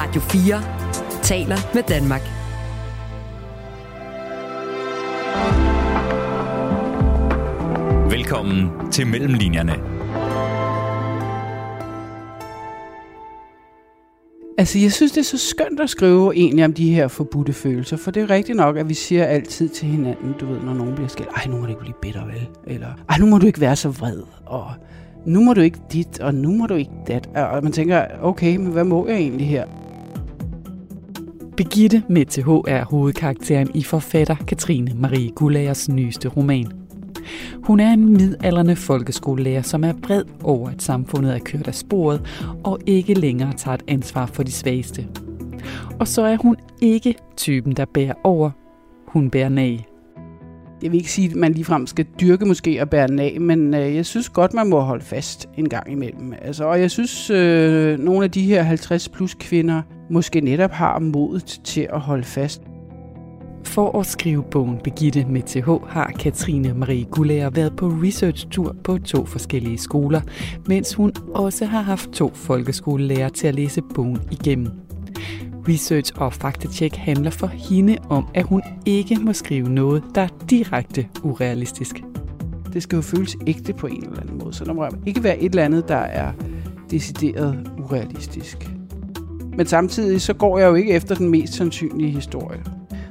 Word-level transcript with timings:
Radio 0.00 0.20
4 0.20 0.62
taler 1.22 1.56
med 1.74 1.82
Danmark. 1.82 2.20
Velkommen 8.10 8.90
til 8.92 9.06
Mellemlinjerne. 9.06 9.72
Altså, 14.58 14.78
jeg 14.78 14.92
synes, 14.92 15.12
det 15.12 15.20
er 15.20 15.24
så 15.24 15.38
skønt 15.38 15.80
at 15.80 15.90
skrive 15.90 16.36
egentlig 16.36 16.64
om 16.64 16.72
de 16.72 16.94
her 16.94 17.08
forbudte 17.08 17.52
følelser, 17.52 17.96
for 17.96 18.10
det 18.10 18.22
er 18.22 18.30
rigtigt 18.30 18.56
nok, 18.56 18.76
at 18.76 18.88
vi 18.88 18.94
siger 18.94 19.24
altid 19.24 19.68
til 19.68 19.88
hinanden, 19.88 20.34
du 20.40 20.46
ved, 20.46 20.60
når 20.60 20.74
nogen 20.74 20.94
bliver 20.94 21.08
skilt, 21.08 21.28
ej, 21.36 21.44
nu 21.46 21.56
må 21.56 21.62
du 21.62 21.68
ikke 21.68 21.80
blive 21.80 21.94
bitter, 22.02 22.26
vel? 22.26 22.48
Eller, 22.66 22.88
ej, 23.08 23.18
nu 23.18 23.26
må 23.26 23.38
du 23.38 23.46
ikke 23.46 23.60
være 23.60 23.76
så 23.76 23.88
vred, 23.88 24.22
og 24.46 24.66
nu 25.26 25.40
må 25.40 25.54
du 25.54 25.60
ikke 25.60 25.78
dit, 25.92 26.20
og 26.20 26.34
nu 26.34 26.52
må 26.52 26.66
du 26.66 26.74
ikke 26.74 26.92
dat. 27.08 27.28
Og 27.34 27.62
man 27.62 27.72
tænker, 27.72 28.04
okay, 28.22 28.56
men 28.56 28.66
hvad 28.66 28.84
må 28.84 29.06
jeg 29.06 29.16
egentlig 29.16 29.48
her? 29.48 29.64
Begitte 31.60 32.02
med 32.08 32.26
TH 32.26 32.48
er 32.48 32.84
hovedkarakteren 32.84 33.70
i 33.74 33.82
forfatter 33.82 34.34
Katrine 34.34 34.92
Marie 34.94 35.30
Gullagers 35.30 35.88
nyeste 35.88 36.28
roman. 36.28 36.72
Hun 37.62 37.80
er 37.80 37.92
en 37.92 38.12
midalderne 38.12 38.76
folkeskolelærer, 38.76 39.62
som 39.62 39.84
er 39.84 39.92
bred 40.02 40.24
over, 40.42 40.70
at 40.70 40.82
samfundet 40.82 41.34
er 41.34 41.38
kørt 41.38 41.68
af 41.68 41.74
sporet 41.74 42.20
og 42.64 42.78
ikke 42.86 43.14
længere 43.14 43.52
tager 43.52 43.74
et 43.74 43.82
ansvar 43.88 44.26
for 44.26 44.42
de 44.42 44.52
svageste. 44.52 45.08
Og 45.98 46.08
så 46.08 46.22
er 46.22 46.36
hun 46.36 46.56
ikke 46.82 47.14
typen, 47.36 47.72
der 47.72 47.84
bærer 47.84 48.14
over. 48.24 48.50
Hun 49.06 49.30
bærer 49.30 49.48
nag. 49.48 49.89
Jeg 50.82 50.92
vil 50.92 50.98
ikke 50.98 51.12
sige, 51.12 51.28
at 51.28 51.36
man 51.36 51.52
ligefrem 51.52 51.86
skal 51.86 52.06
dyrke 52.20 52.44
måske 52.46 52.82
og 52.82 52.90
bære 52.90 53.08
den 53.08 53.18
af, 53.18 53.40
men 53.40 53.74
øh, 53.74 53.96
jeg 53.96 54.06
synes 54.06 54.28
godt, 54.28 54.54
man 54.54 54.68
må 54.68 54.80
holde 54.80 55.04
fast 55.04 55.48
en 55.56 55.68
gang 55.68 55.92
imellem. 55.92 56.32
Altså, 56.42 56.64
og 56.64 56.80
jeg 56.80 56.90
synes, 56.90 57.30
øh, 57.30 57.98
nogle 57.98 58.24
af 58.24 58.30
de 58.30 58.42
her 58.42 58.62
50 58.62 59.08
plus 59.08 59.34
kvinder 59.40 59.82
måske 60.10 60.40
netop 60.40 60.70
har 60.70 60.98
modet 60.98 61.60
til 61.64 61.86
at 61.92 62.00
holde 62.00 62.24
fast. 62.24 62.62
For 63.64 63.98
at 63.98 64.06
skrive 64.06 64.42
bogen 64.50 64.78
Begitte 64.84 65.24
med 65.28 65.42
TH 65.42 65.86
har 65.88 66.12
Katrine 66.18 66.74
Marie 66.74 67.04
Gullager 67.04 67.50
været 67.50 67.76
på 67.76 67.86
research-tur 67.86 68.76
på 68.84 68.98
to 68.98 69.24
forskellige 69.24 69.78
skoler, 69.78 70.20
mens 70.66 70.94
hun 70.94 71.12
også 71.34 71.64
har 71.64 71.82
haft 71.82 72.10
to 72.10 72.30
folkeskolelærer 72.34 73.28
til 73.28 73.46
at 73.46 73.54
læse 73.54 73.82
bogen 73.94 74.18
igennem. 74.30 74.70
Research 75.68 76.12
og 76.16 76.32
faktatjek 76.32 76.96
handler 76.96 77.30
for 77.30 77.46
hende 77.46 77.96
om, 78.08 78.26
at 78.34 78.44
hun 78.44 78.62
ikke 78.86 79.16
må 79.20 79.32
skrive 79.32 79.68
noget, 79.68 80.02
der 80.14 80.20
er 80.20 80.28
direkte 80.50 81.06
urealistisk. 81.22 82.02
Det 82.72 82.82
skal 82.82 82.96
jo 82.96 83.02
føles 83.02 83.36
ægte 83.46 83.72
på 83.72 83.86
en 83.86 84.04
eller 84.04 84.20
anden 84.20 84.38
måde, 84.38 84.54
så 84.54 84.64
der 84.64 84.72
må 84.72 84.86
ikke 85.06 85.24
være 85.24 85.38
et 85.38 85.50
eller 85.50 85.64
andet, 85.64 85.88
der 85.88 85.96
er 85.96 86.32
decideret 86.90 87.70
urealistisk. 87.78 88.70
Men 89.56 89.66
samtidig 89.66 90.20
så 90.20 90.34
går 90.34 90.58
jeg 90.58 90.68
jo 90.68 90.74
ikke 90.74 90.92
efter 90.92 91.14
den 91.14 91.30
mest 91.30 91.54
sandsynlige 91.54 92.10
historie. 92.10 92.60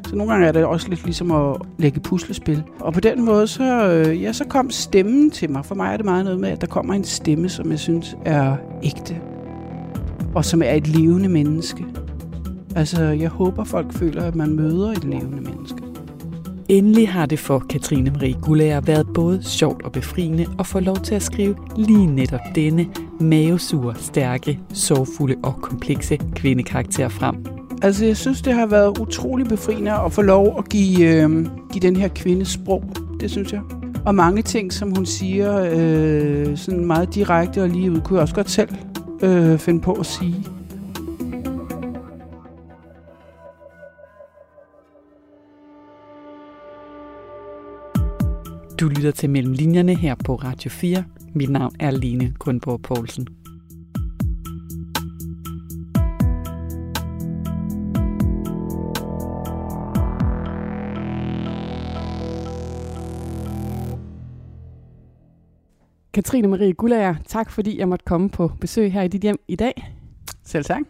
Så 0.10 0.16
nogle 0.16 0.32
gange 0.32 0.48
er 0.48 0.52
det 0.52 0.66
også 0.66 0.90
lidt 0.90 1.04
ligesom 1.04 1.32
at 1.32 1.56
lægge 1.78 2.00
puslespil. 2.00 2.64
Og 2.80 2.94
på 2.94 3.00
den 3.00 3.26
måde, 3.26 3.48
så, 3.48 3.92
øh, 3.92 4.22
ja, 4.22 4.34
så 4.34 4.46
kom 4.46 4.70
stemmen 4.70 5.32
til 5.32 5.52
mig. 5.52 5.66
For 5.66 5.76
mig 5.76 5.94
er 5.94 5.98
det 5.98 6.06
meget 6.06 6.26
noget 6.26 6.40
med, 6.40 6.50
at 6.50 6.62
der 6.62 6.68
kommer 6.68 6.94
en 6.94 7.04
stemme, 7.04 7.50
som 7.50 7.72
jeg 7.72 7.80
synes 7.80 8.18
er 8.26 8.56
ægte. 8.84 9.18
Og 10.36 10.46
som 10.46 10.62
er 10.62 10.72
et 10.72 10.88
levende 10.88 11.30
menneske. 11.30 11.86
Altså, 12.76 13.04
jeg 13.04 13.30
håber, 13.30 13.64
folk 13.64 13.94
føler, 13.94 14.24
at 14.24 14.36
man 14.36 14.56
møder 14.56 14.92
et 14.92 15.04
levende 15.04 15.42
menneske. 15.42 15.84
Endelig 16.70 17.10
har 17.10 17.26
det 17.26 17.40
for 17.40 17.60
Katrine 17.70 18.12
Marie 18.12 18.36
Gullager 18.42 18.82
været 18.82 19.08
både 19.14 19.44
sjovt 19.44 19.82
og 19.82 19.92
befriende 19.92 20.46
at 20.60 20.68
få 20.68 20.80
lov 20.80 20.96
til 20.96 21.16
at 21.16 21.22
skrive 21.22 21.56
lige 21.76 22.06
netop 22.06 22.40
denne 22.56 22.88
mavesure, 23.20 23.96
stærke, 23.96 24.60
sorgfulde 24.74 25.36
og 25.44 25.56
komplekse 25.62 26.18
kvindekarakter 26.36 27.10
frem. 27.10 27.36
Altså, 27.82 28.06
jeg 28.06 28.18
synes, 28.18 28.42
det 28.42 28.54
har 28.54 28.66
været 28.66 28.98
utrolig 29.00 29.48
befriende 29.48 29.92
at 29.92 30.12
få 30.12 30.22
lov 30.22 30.56
at 30.58 30.70
give, 30.70 31.24
øh, 31.24 31.30
give 31.72 31.82
den 31.82 31.96
her 31.96 32.08
kvinde 32.08 32.46
sprog. 32.46 32.84
Det 33.20 33.32
synes 33.32 33.54
jeg. 33.54 33.62
Og 34.06 34.16
mange 34.16 34.42
ting, 34.42 34.74
som 34.74 34.96
hun 34.96 35.06
siger, 35.06 35.70
øh, 35.72 36.58
sådan 36.58 36.86
meget 36.86 37.16
direkte 37.16 37.64
og 37.64 37.70
lige 37.70 37.92
ud, 37.92 38.02
kunne 38.02 38.18
jeg 38.18 38.22
også 38.22 38.36
godt 38.36 38.50
selv 38.50 38.70
øh, 39.22 39.58
finde 39.58 39.82
på 39.82 39.92
at 39.94 40.06
sige. 40.06 40.46
Du 48.80 48.88
lytter 48.88 49.12
til 49.12 49.30
Mellem 49.30 49.54
Linjerne 49.54 49.96
her 49.96 50.16
på 50.16 50.36
Radio 50.36 50.70
4. 50.70 51.04
Mit 51.34 51.50
navn 51.50 51.76
er 51.80 51.92
Lene 51.92 52.34
Grundborg 52.40 52.82
Poulsen. 52.82 53.28
Katrine 66.14 66.48
Marie 66.48 66.74
Gullager, 66.74 67.16
tak 67.28 67.52
fordi 67.52 67.80
jeg 67.80 67.88
måtte 67.88 68.06
komme 68.06 68.30
på 68.30 68.52
besøg 68.62 68.94
her 68.94 69.02
i 69.02 69.08
dit 69.08 69.22
hjem 69.22 69.40
i 69.48 69.56
dag. 69.56 69.94
Selv 70.44 70.66
tak. 70.66 70.82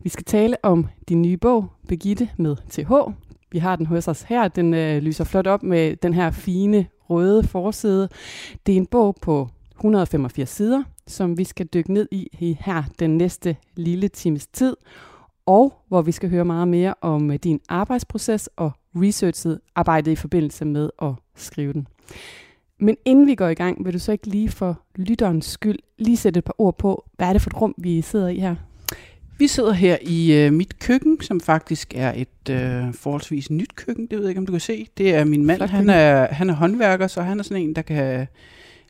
Vi 0.00 0.08
skal 0.08 0.24
tale 0.24 0.56
om 0.62 0.86
din 1.08 1.22
nye 1.22 1.36
bog, 1.36 1.66
Begitte 1.88 2.28
med 2.36 2.56
TH. 2.70 3.27
Vi 3.52 3.58
har 3.58 3.76
den 3.76 3.86
hos 3.86 4.08
os 4.08 4.22
her. 4.22 4.48
Den 4.48 4.74
øh, 4.74 5.02
lyser 5.02 5.24
flot 5.24 5.46
op 5.46 5.62
med 5.62 5.96
den 5.96 6.14
her 6.14 6.30
fine 6.30 6.86
røde 7.10 7.42
forside. 7.42 8.08
Det 8.66 8.72
er 8.72 8.76
en 8.76 8.86
bog 8.86 9.16
på 9.22 9.48
185 9.74 10.50
sider, 10.50 10.82
som 11.06 11.38
vi 11.38 11.44
skal 11.44 11.66
dykke 11.66 11.92
ned 11.92 12.08
i 12.12 12.58
her 12.60 12.82
den 12.98 13.16
næste 13.16 13.56
lille 13.76 14.08
times 14.08 14.46
tid, 14.46 14.76
og 15.46 15.72
hvor 15.88 16.02
vi 16.02 16.12
skal 16.12 16.30
høre 16.30 16.44
meget 16.44 16.68
mere 16.68 16.94
om 17.00 17.30
øh, 17.30 17.36
din 17.36 17.60
arbejdsproces 17.68 18.50
og 18.56 18.70
researchet 18.94 19.60
arbejdet 19.74 20.12
i 20.12 20.16
forbindelse 20.16 20.64
med 20.64 20.90
at 21.02 21.12
skrive 21.36 21.72
den. 21.72 21.86
Men 22.80 22.96
inden 23.04 23.26
vi 23.26 23.34
går 23.34 23.48
i 23.48 23.54
gang, 23.54 23.84
vil 23.84 23.92
du 23.92 23.98
så 23.98 24.12
ikke 24.12 24.26
lige 24.26 24.48
for 24.48 24.82
lytterens 24.96 25.46
skyld 25.46 25.78
lige 25.98 26.16
sætte 26.16 26.38
et 26.38 26.44
par 26.44 26.54
ord 26.58 26.78
på, 26.78 27.04
hvad 27.16 27.28
er 27.28 27.32
det 27.32 27.42
for 27.42 27.50
et 27.50 27.60
rum, 27.60 27.74
vi 27.78 28.02
sidder 28.02 28.28
i 28.28 28.38
her? 28.38 28.54
Vi 29.38 29.46
sidder 29.46 29.72
her 29.72 29.96
i 30.02 30.32
øh, 30.32 30.52
mit 30.52 30.78
køkken, 30.78 31.20
som 31.20 31.40
faktisk 31.40 31.92
er 31.96 32.12
et 32.16 32.50
øh, 32.50 32.94
forholdsvis 32.94 33.50
nyt 33.50 33.76
køkken. 33.76 34.06
Det 34.06 34.18
ved 34.18 34.24
jeg 34.24 34.28
ikke, 34.28 34.38
om 34.38 34.46
du 34.46 34.52
kan 34.52 34.60
se. 34.60 34.86
Det 34.98 35.14
er 35.14 35.24
min 35.24 35.46
mand. 35.46 35.62
Han 35.62 35.90
er, 35.90 36.26
han 36.34 36.50
er 36.50 36.54
håndværker, 36.54 37.06
så 37.06 37.22
han 37.22 37.38
er 37.38 37.42
sådan 37.42 37.62
en, 37.62 37.76
der 37.76 37.82
kan 37.82 38.26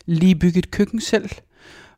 lige 0.05 0.35
bygge 0.35 0.59
et 0.59 0.71
køkken 0.71 1.01
selv. 1.01 1.29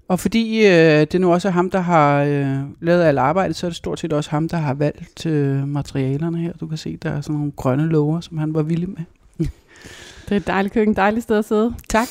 Og 0.08 0.20
fordi 0.20 0.66
øh, 0.68 1.08
det 1.12 1.22
nu 1.22 1.34
også 1.34 1.48
er 1.48 1.52
ham, 1.52 1.70
der 1.70 1.80
har 1.80 2.24
øh, 2.24 2.58
lavet 2.82 3.04
alt 3.04 3.20
arbejdet, 3.20 3.56
så 3.56 3.68
er 3.68 3.70
det 3.70 3.78
stort 3.78 4.00
set 4.00 4.14
også 4.14 4.30
ham, 4.30 4.50
der 4.50 4.58
har 4.58 4.74
valgt 4.74 5.26
øh, 5.26 5.68
materialerne 5.68 6.38
her. 6.38 6.54
Du 6.54 6.68
kan 6.68 6.78
se, 6.78 6.98
der 6.98 7.12
er 7.12 7.22
sådan 7.22 7.36
nogle 7.36 7.52
grønne 7.52 7.86
lover, 7.86 8.22
som 8.22 8.38
han 8.38 8.54
var 8.54 8.62
vild 8.62 8.88
med. 8.88 9.06
Det 10.26 10.32
er 10.32 10.36
et 10.36 10.48
dejligt 10.48 10.74
køkken, 10.74 10.96
dejligt 10.96 11.24
sted 11.24 11.38
at 11.38 11.46
sidde. 11.46 11.74
Tak. 11.90 12.08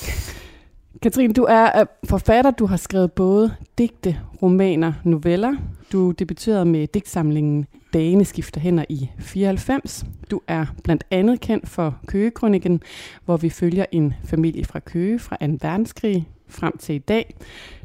Katrine, 1.03 1.35
du 1.35 1.43
er 1.43 1.81
øh, 1.81 1.87
forfatter. 2.05 2.51
Du 2.51 2.67
har 2.67 2.77
skrevet 2.77 3.13
både 3.13 3.55
digte, 3.79 4.21
romaner, 4.43 4.93
noveller. 5.05 5.57
Du 5.93 6.11
debuterede 6.11 6.65
med 6.65 6.87
digtsamlingen 6.87 7.67
Dagene 7.93 8.25
skifter 8.25 8.61
hænder 8.61 8.85
i 8.89 9.11
94. 9.19 10.05
Du 10.31 10.41
er 10.49 10.67
blandt 10.85 11.05
andet 11.11 11.41
kendt 11.41 11.69
for 11.69 11.99
Køgekronikken, 12.07 12.83
hvor 13.25 13.37
vi 13.37 13.51
følger 13.51 13.85
en 13.93 14.15
familie 14.25 14.65
fra 14.65 14.79
Køge 14.79 15.19
fra 15.19 15.37
2. 15.37 15.47
verdenskrig 15.61 16.29
frem 16.49 16.79
til 16.79 16.95
i 16.95 16.99
dag. 16.99 17.35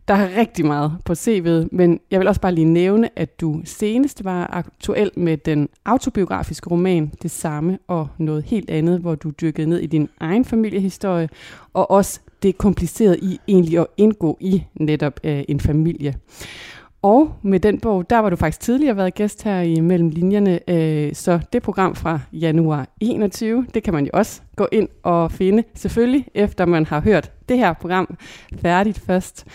Der 0.08 0.14
er 0.14 0.38
rigtig 0.38 0.66
meget 0.66 0.98
på 1.06 1.14
CV'et, 1.14 1.68
men 1.72 2.00
jeg 2.12 2.20
vil 2.20 2.28
også 2.28 2.42
bare 2.42 2.56
lige 2.56 2.66
nævne, 2.66 3.10
at 3.16 3.42
du 3.42 3.62
senest 3.64 4.24
var 4.24 4.48
aktuel 4.54 5.12
med 5.18 5.38
den 5.38 5.70
autobiografiske 5.86 6.70
roman 6.70 7.14
Det 7.22 7.32
Samme 7.32 7.80
og 7.88 8.08
noget 8.18 8.44
helt 8.44 8.70
andet, 8.70 9.00
hvor 9.00 9.16
du 9.16 9.30
dykkede 9.30 9.70
ned 9.70 9.80
i 9.80 9.86
din 9.86 10.10
egen 10.20 10.46
familiehistorie, 10.46 11.30
og 11.74 11.92
også 11.92 12.20
det 12.44 12.58
komplicerede 12.58 13.20
i 13.20 13.40
egentlig 13.48 13.80
at 13.80 13.88
indgå 13.98 14.38
i 14.42 14.64
netop 14.74 15.20
øh, 15.24 15.44
en 15.48 15.60
familie. 15.60 16.16
Og 17.06 17.36
med 17.42 17.60
den 17.60 17.80
bog, 17.80 18.10
der 18.10 18.20
var 18.20 18.30
du 18.30 18.36
faktisk 18.36 18.60
tidligere 18.60 18.98
været 18.98 19.14
gæst 19.14 19.44
her 19.44 19.62
i 19.62 19.80
Mellem 19.80 20.10
Linjerne, 20.10 20.70
øh, 20.70 21.14
så 21.14 21.40
det 21.54 21.64
program 21.64 21.96
fra 21.96 22.20
januar 22.34 22.88
21, 23.02 23.66
det 23.74 23.84
kan 23.84 23.94
man 23.94 24.06
jo 24.06 24.10
også 24.14 24.42
gå 24.56 24.68
ind 24.72 24.90
og 25.04 25.32
finde, 25.32 25.64
selvfølgelig 25.76 26.28
efter 26.34 26.66
man 26.66 26.86
har 26.86 27.02
hørt 27.02 27.32
det 27.50 27.58
her 27.58 27.74
program 27.74 28.18
færdigt 28.62 29.00
først. 29.00 29.46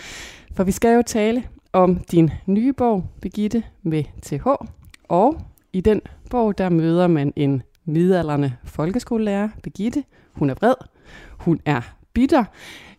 For 0.55 0.63
vi 0.63 0.71
skal 0.71 0.95
jo 0.95 1.01
tale 1.05 1.43
om 1.73 1.95
din 2.11 2.31
nye 2.45 2.73
bog, 2.73 3.03
Begitte 3.21 3.63
med 3.83 4.03
TH, 4.21 4.47
og 5.03 5.41
i 5.73 5.81
den 5.81 6.01
bog, 6.29 6.57
der 6.57 6.69
møder 6.69 7.07
man 7.07 7.33
en 7.35 7.63
midalderne 7.85 8.57
folkeskolelærer, 8.63 9.49
Begitte. 9.63 10.03
Hun 10.33 10.49
er 10.49 10.53
vred, 10.53 10.75
hun 11.37 11.59
er 11.65 11.95
bitter, 12.13 12.43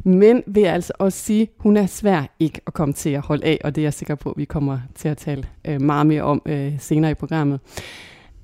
men 0.05 0.43
vil 0.47 0.64
altså 0.64 0.93
også 0.99 1.19
sige, 1.19 1.49
hun 1.59 1.76
er 1.76 1.87
svær 1.87 2.23
ikke 2.41 2.61
at 2.67 2.73
komme 2.73 2.94
til 2.94 3.11
at 3.11 3.20
holde 3.20 3.44
af, 3.47 3.59
og 3.64 3.75
det 3.75 3.81
er 3.81 3.85
jeg 3.85 3.94
sikker 3.94 4.14
på, 4.14 4.31
at 4.31 4.38
vi 4.38 4.44
kommer 4.44 4.79
til 4.94 5.09
at 5.09 5.19
tale 5.19 5.44
øh, 5.64 5.81
meget 5.81 6.06
mere 6.06 6.23
om 6.23 6.43
øh, 6.47 6.73
senere 6.79 7.11
i 7.11 7.14
programmet. 7.14 7.61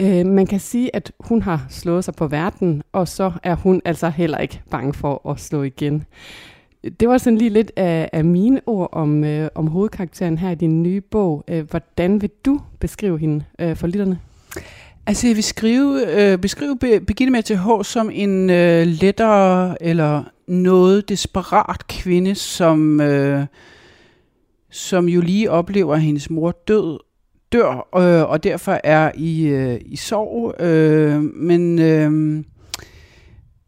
Øh, 0.00 0.26
man 0.26 0.47
kan 0.47 0.61
sige, 0.61 0.97
at 0.97 1.12
hun 1.20 1.43
har 1.43 1.67
slået 1.70 2.05
sig 2.05 2.15
på 2.15 2.26
verden, 2.26 2.82
og 2.93 3.09
så 3.09 3.32
er 3.43 3.55
hun 3.55 3.82
altså 3.85 4.09
heller 4.09 4.38
ikke 4.38 4.61
bange 4.70 4.94
for 4.94 5.31
at 5.31 5.41
slå 5.41 5.62
igen. 5.62 6.05
Det 7.00 7.09
var 7.09 7.19
sådan 7.19 7.38
lige 7.38 7.50
lidt 7.50 7.73
af, 7.76 8.11
af 8.12 8.25
mine 8.25 8.61
ord 8.67 8.88
om, 8.93 9.25
øh, 9.25 9.49
om 9.55 9.67
hovedkarakteren 9.67 10.38
her 10.38 10.50
i 10.50 10.55
din 10.55 10.82
nye 10.82 11.00
bog. 11.00 11.44
Øh, 11.49 11.70
hvordan 11.70 12.23
vil 12.23 12.31
du 12.44 12.61
beskrive 12.81 13.19
hende 13.19 13.44
øh, 13.59 13.76
for 13.76 13.87
lytterne? 13.87 14.19
Altså, 15.06 15.26
jeg 15.26 15.37
vil 15.37 15.44
skrive, 15.44 16.23
øh, 16.32 16.38
beskrive 16.38 16.79
Birgitte 16.79 17.31
med 17.31 17.43
til 17.43 17.59
H 17.59 17.69
som 17.82 18.11
en 18.12 18.50
øh, 18.50 18.87
lettere 18.87 19.82
eller 19.82 20.25
noget 20.49 21.09
desperat 21.09 21.87
kvinde, 21.87 22.35
som, 22.35 23.00
øh, 23.00 23.47
som 24.71 25.09
jo 25.09 25.21
lige 25.21 25.50
oplever, 25.50 25.95
at 25.95 26.00
hendes 26.00 26.31
mor 26.31 26.50
død, 26.69 26.99
dør, 27.53 27.89
øh, 27.97 28.31
og 28.31 28.45
derfor 28.45 28.81
er 28.85 29.12
i, 29.15 29.47
øh, 29.47 29.81
i 29.87 29.97
sorg. 29.97 30.61
Øh, 30.61 31.23
men 31.23 31.79
øh, 31.79 32.45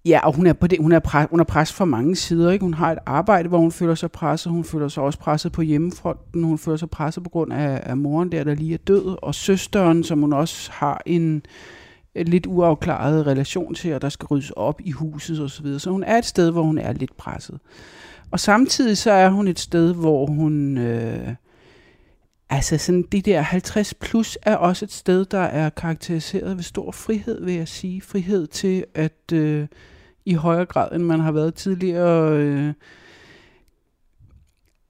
ja, 0.05 0.21
og 0.27 0.37
hun 0.37 0.47
er, 0.47 0.53
på 0.53 0.67
det, 0.67 0.79
hun, 0.79 0.93
er 0.93 0.99
pres, 0.99 1.27
hun 1.31 1.41
er 1.41 1.45
pres 1.45 1.73
fra 1.73 1.85
mange 1.85 2.17
sider. 2.17 2.51
Ikke? 2.51 2.63
Hun 2.63 2.75
har 2.75 2.93
et 2.93 2.99
arbejde, 3.07 3.49
hvor 3.49 3.59
hun 3.59 3.73
føler 3.73 3.95
sig 3.95 4.13
presset. 4.13 4.53
Hun 4.53 4.65
føler 4.65 4.89
sig 4.89 5.03
også 5.03 5.19
presset 5.19 5.53
på 5.53 5.63
hjemmefronten. 5.63 6.45
Hun 6.45 6.59
føler 6.59 6.77
sig 6.77 6.91
presset 6.91 7.25
på 7.25 7.31
grund 7.31 7.53
af, 7.53 7.81
af 7.83 7.97
moren 7.97 8.33
der, 8.33 8.45
der 8.45 8.55
lige 8.55 8.75
er 8.75 8.79
død. 8.79 9.17
Og 9.23 9.35
søsteren, 9.35 10.05
som 10.05 10.21
hun 10.21 10.33
også 10.33 10.71
har 10.73 11.03
en 11.07 11.43
Øh, 12.15 12.27
lidt 12.27 12.47
uafklaret 12.47 13.27
relation 13.27 13.75
til, 13.75 13.95
og 13.95 14.03
der 14.03 14.09
skal 14.09 14.27
ryddes 14.27 14.51
op 14.51 14.81
i 14.85 14.91
huset 14.91 15.41
osv. 15.41 15.49
Så, 15.49 15.63
videre. 15.63 15.81
så 15.81 15.91
hun 15.91 16.05
er 16.05 16.19
et 16.19 16.25
sted, 16.25 16.51
hvor 16.51 16.63
hun 16.63 16.79
er 16.79 16.93
lidt 16.93 17.17
presset. 17.17 17.59
Og 18.31 18.41
samtidig 18.41 18.99
så 18.99 19.11
er 19.11 19.29
hun 19.29 19.49
et 19.49 19.59
sted, 19.59 19.95
hvor 19.95 20.27
hun... 20.27 20.79
Øh, 20.79 21.35
altså 22.51 22.79
sådan 22.79 23.03
det 23.03 23.27
der 23.27 23.41
50 23.41 23.95
plus 23.95 24.39
er 24.43 24.57
også 24.57 24.85
et 24.85 24.93
sted, 24.93 25.25
der 25.25 25.39
er 25.39 25.71
karakteriseret 25.71 26.57
ved 26.57 26.63
stor 26.63 26.93
frihed, 26.93 27.45
vil 27.45 27.55
jeg 27.55 27.69
sige. 27.69 28.03
Frihed 28.03 28.47
til 28.47 28.85
at 28.95 29.33
øh, 29.33 29.67
i 30.25 30.35
højere 30.35 30.67
grad, 30.67 30.93
end 30.93 31.03
man 31.03 31.21
har 31.21 31.33
været 31.33 31.55
tidligere, 31.55 32.37
øh, 32.37 32.73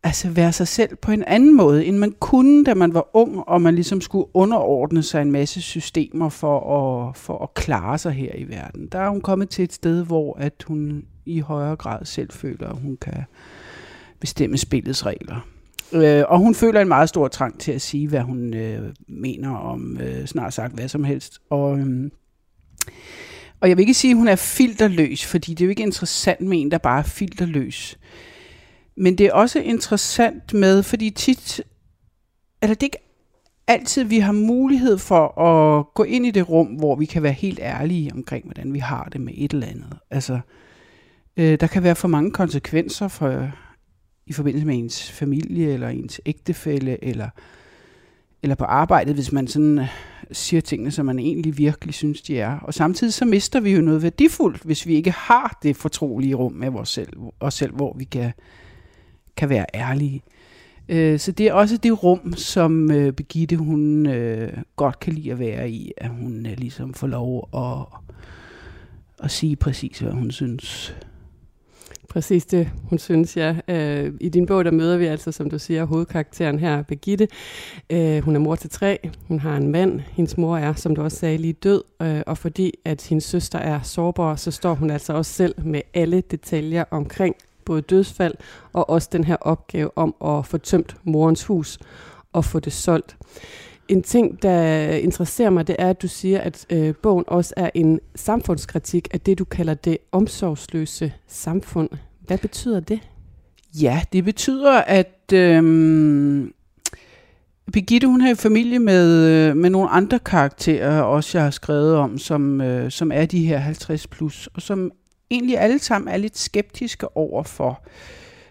altså 0.03 0.31
være 0.31 0.53
sig 0.53 0.69
selv 0.69 0.97
på 0.97 1.13
en 1.13 1.25
anden 1.25 1.57
måde, 1.57 1.85
end 1.85 1.97
man 1.97 2.15
kunne, 2.21 2.65
da 2.65 2.75
man 2.75 2.95
var 2.95 3.17
ung, 3.17 3.49
og 3.49 3.63
man 3.63 3.75
ligesom 3.75 4.01
skulle 4.01 4.27
underordne 4.35 5.03
sig 5.03 5.23
en 5.23 5.33
masse 5.33 5.63
systemer 5.63 6.29
for 6.29 6.79
at, 6.79 7.17
for 7.17 7.43
at 7.43 7.55
klare 7.55 7.99
sig 7.99 8.13
her 8.13 8.35
i 8.35 8.49
verden. 8.49 8.89
Der 8.93 8.99
er 8.99 9.09
hun 9.09 9.21
kommet 9.21 9.49
til 9.49 9.65
et 9.65 9.73
sted, 9.73 10.05
hvor 10.05 10.39
at 10.39 10.65
hun 10.67 11.05
i 11.27 11.41
højere 11.41 11.77
grad 11.77 12.05
selv 12.05 12.31
føler, 12.33 12.69
at 12.69 12.79
hun 12.83 12.97
kan 12.97 13.25
bestemme 14.21 14.59
spillets 14.59 15.07
regler. 15.07 15.47
Øh, 15.93 16.25
og 16.29 16.39
hun 16.39 16.55
føler 16.55 16.81
en 16.81 16.89
meget 16.89 17.09
stor 17.09 17.29
trang 17.29 17.61
til 17.61 17.73
at 17.73 17.81
sige, 17.81 18.09
hvad 18.09 18.21
hun 18.21 18.55
øh, 18.55 18.95
mener 19.09 19.51
om 19.51 19.99
øh, 20.01 20.27
snart 20.27 20.55
sagt 20.55 20.75
hvad 20.75 20.89
som 20.89 21.05
helst. 21.05 21.39
Og, 21.51 21.79
øh, 21.79 22.11
og 23.61 23.69
jeg 23.69 23.77
vil 23.77 23.83
ikke 23.83 23.95
sige, 23.95 24.11
at 24.11 24.17
hun 24.17 24.29
er 24.29 24.37
filterløs, 24.37 25.27
fordi 25.27 25.55
det 25.55 25.61
er 25.61 25.67
jo 25.67 25.71
ikke 25.71 25.83
interessant 25.83 26.41
med 26.41 26.61
en, 26.61 26.71
der 26.71 26.79
bare 26.79 26.99
er 26.99 27.03
filterløs. 27.03 27.99
Men 29.01 29.19
det 29.19 29.27
er 29.27 29.33
også 29.33 29.59
interessant 29.59 30.55
med, 30.55 30.83
fordi 30.83 31.11
tit, 31.11 31.61
eller 32.63 32.75
det 32.75 32.83
er 32.83 32.87
ikke 32.87 32.99
altid, 33.67 34.05
vi 34.05 34.19
har 34.19 34.33
mulighed 34.33 34.99
for 34.99 35.41
at 35.41 35.85
gå 35.95 36.03
ind 36.03 36.27
i 36.27 36.31
det 36.31 36.49
rum, 36.49 36.67
hvor 36.67 36.97
vi 36.97 37.05
kan 37.05 37.23
være 37.23 37.33
helt 37.33 37.59
ærlige 37.63 38.13
omkring, 38.15 38.45
hvordan 38.45 38.75
vi 38.75 38.79
har 38.79 39.09
det 39.13 39.21
med 39.21 39.33
et 39.37 39.53
eller 39.53 39.67
andet. 39.67 39.99
Altså, 40.11 40.41
øh, 41.37 41.61
der 41.61 41.67
kan 41.67 41.83
være 41.83 41.95
for 41.95 42.09
mange 42.09 42.31
konsekvenser 42.31 43.09
for, 43.09 43.51
i 44.27 44.33
forbindelse 44.33 44.67
med 44.67 44.79
ens 44.79 45.11
familie, 45.11 45.73
eller 45.73 45.89
ens 45.89 46.21
ægtefælle, 46.27 47.05
eller, 47.05 47.29
eller 48.43 48.55
på 48.55 48.65
arbejdet, 48.65 49.15
hvis 49.15 49.33
man 49.33 49.49
sådan 49.49 49.79
øh, 49.79 49.89
siger 50.33 50.61
tingene, 50.61 50.91
som 50.91 51.07
man 51.07 51.19
egentlig 51.19 51.59
virkelig 51.59 51.95
synes, 51.95 52.23
de 52.23 52.41
er. 52.41 52.59
Og 52.59 52.75
samtidig 52.75 53.13
så 53.13 53.25
mister 53.25 53.61
vi 53.61 53.71
jo 53.71 53.81
noget 53.81 54.03
værdifuldt, 54.03 54.63
hvis 54.63 54.87
vi 54.87 54.95
ikke 54.95 55.11
har 55.11 55.59
det 55.63 55.77
fortrolige 55.77 56.35
rum 56.35 56.53
med 56.53 56.69
os 56.69 56.89
selv, 56.89 57.13
os 57.41 57.55
selv 57.55 57.75
hvor 57.75 57.97
vi 57.99 58.05
kan 58.05 58.33
kan 59.37 59.49
være 59.49 59.67
ærlige. 59.75 60.23
Øh, 60.89 61.19
så 61.19 61.33
det 61.33 61.47
er 61.47 61.53
også 61.53 61.77
det 61.77 62.03
rum, 62.03 62.33
som 62.37 62.91
øh, 62.91 63.13
Begitte 63.13 63.57
hun 63.57 64.07
øh, 64.07 64.53
godt 64.77 65.01
kan 65.01 65.13
lide 65.13 65.33
at 65.33 65.39
være 65.39 65.71
i, 65.71 65.93
at 65.97 66.09
hun 66.09 66.47
øh, 66.47 66.59
ligesom 66.59 66.95
får 66.95 67.07
lov 67.07 67.49
at, 67.55 67.99
at 69.25 69.31
sige 69.31 69.57
præcis, 69.57 69.99
hvad 69.99 70.13
hun 70.13 70.31
synes. 70.31 70.97
Præcis 72.09 72.47
det, 72.47 72.71
hun 72.85 72.99
synes, 72.99 73.37
ja. 73.37 73.57
Øh, 73.69 74.13
I 74.21 74.29
din 74.29 74.47
bog, 74.47 74.65
der 74.65 74.71
møder 74.71 74.97
vi 74.97 75.07
altså, 75.07 75.33
som 75.33 75.51
du 75.51 75.59
siger, 75.59 75.85
hovedkarakteren 75.85 76.59
her, 76.59 76.83
Begitte. 76.83 77.29
Øh, 77.91 78.23
hun 78.23 78.37
er 78.37 78.41
mor 78.41 78.55
til 78.55 78.71
tre, 78.71 79.11
hun 79.29 79.39
har 79.39 79.57
en 79.57 79.69
mand, 79.69 80.01
hendes 80.01 80.39
mor 80.39 80.57
er, 80.57 80.75
som 80.75 80.95
du 80.95 81.03
også 81.03 81.17
sagde, 81.17 81.39
lige 81.39 81.53
død, 81.53 81.83
øh, 82.03 82.21
og 82.27 82.39
fordi 82.39 82.73
at 82.85 83.07
hendes 83.09 83.25
søster 83.25 83.59
er 83.59 83.81
sårbar, 83.83 84.37
så 84.37 84.51
står 84.51 84.75
hun 84.75 84.91
altså 84.91 85.13
også 85.13 85.33
selv 85.33 85.55
med 85.65 85.81
alle 85.95 86.21
detaljer 86.21 86.85
omkring 86.91 87.37
både 87.71 87.83
dødsfald 87.83 88.35
og 88.73 88.91
også 88.91 89.09
den 89.13 89.25
her 89.25 89.37
opgave 89.37 89.91
om 89.97 90.15
at 90.25 90.47
få 90.47 90.59
tømt 90.59 90.97
morens 91.05 91.45
hus 91.45 91.79
og 92.33 92.45
få 92.45 92.61
det 92.61 92.73
solgt. 92.73 93.17
En 93.89 94.03
ting, 94.03 94.43
der 94.43 94.83
interesserer 94.91 95.51
mig, 95.51 95.67
det 95.67 95.77
er, 95.79 95.91
at 95.91 96.03
du 96.03 96.09
siger, 96.09 96.41
at 96.41 96.67
øh, 96.71 96.95
bogen 96.95 97.25
også 97.27 97.55
er 97.57 97.71
en 97.75 98.01
samfundskritik 98.15 99.09
af 99.15 99.21
det, 99.21 99.39
du 99.39 99.45
kalder 99.45 99.75
det 99.75 99.99
omsorgsløse 100.13 101.13
samfund. 101.29 101.89
Hvad 102.21 102.39
betyder 102.39 102.81
det? 102.81 103.01
Ja, 103.83 104.03
det 104.13 104.25
betyder, 104.25 104.81
at 104.81 105.33
øh, 105.33 105.63
Birgitte, 107.73 108.07
hun 108.07 108.21
har 108.21 108.35
familie 108.35 108.79
med, 108.79 109.27
øh, 109.29 109.57
med 109.57 109.71
nogle 109.71 109.89
andre 109.89 110.19
karakterer, 110.19 111.03
også 111.03 111.39
jeg 111.39 111.45
har 111.45 111.51
skrevet 111.51 111.97
om, 111.97 112.19
som, 112.19 112.61
øh, 112.61 112.91
som 112.91 113.13
er 113.15 113.27
de 113.27 113.47
her 113.47 113.59
50 113.59 114.07
plus, 114.07 114.49
og 114.55 114.63
som 114.63 114.93
egentlig 115.31 115.59
alle 115.59 115.79
sammen 115.79 116.09
er 116.09 116.17
lidt 116.17 116.39
skeptiske 116.39 117.17
over 117.17 117.43
for, 117.43 117.83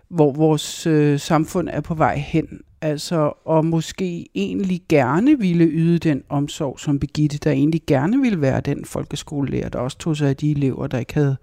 hvor 0.07 0.31
vores 0.31 0.87
øh, 0.87 1.19
samfund 1.19 1.69
er 1.71 1.81
på 1.81 1.93
vej 1.93 2.17
hen. 2.17 2.61
Altså, 2.81 3.33
og 3.45 3.65
måske 3.65 4.29
egentlig 4.35 4.81
gerne 4.89 5.39
ville 5.39 5.65
yde 5.65 5.99
den 5.99 6.23
omsorg 6.29 6.79
som 6.79 6.99
Begitte, 6.99 7.37
der 7.37 7.51
egentlig 7.51 7.81
gerne 7.87 8.21
ville 8.21 8.41
være 8.41 8.61
den 8.61 8.85
folkeskolelærer, 8.85 9.69
der 9.69 9.79
også 9.79 9.97
tog 9.97 10.17
sig 10.17 10.29
af 10.29 10.35
de 10.35 10.51
elever, 10.51 10.87
der 10.87 10.99
ikke 10.99 11.13
havde 11.13 11.37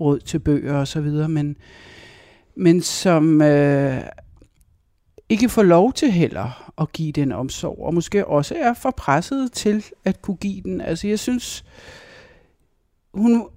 råd 0.00 0.18
til 0.18 0.38
bøger 0.38 0.74
og 0.74 0.88
så 0.88 1.00
videre, 1.00 1.28
men, 1.28 1.56
men 2.56 2.82
som 2.82 3.42
øh, 3.42 4.02
ikke 5.28 5.48
får 5.48 5.62
lov 5.62 5.92
til 5.92 6.10
heller 6.10 6.72
at 6.80 6.92
give 6.92 7.12
den 7.12 7.32
omsorg, 7.32 7.78
og 7.78 7.94
måske 7.94 8.26
også 8.26 8.54
er 8.58 8.74
for 8.74 8.90
presset 8.90 9.52
til 9.52 9.84
at 10.04 10.22
kunne 10.22 10.36
give 10.36 10.62
den. 10.62 10.80
Altså, 10.80 11.08
jeg 11.08 11.18
synes, 11.18 11.64
hun, 13.14 13.48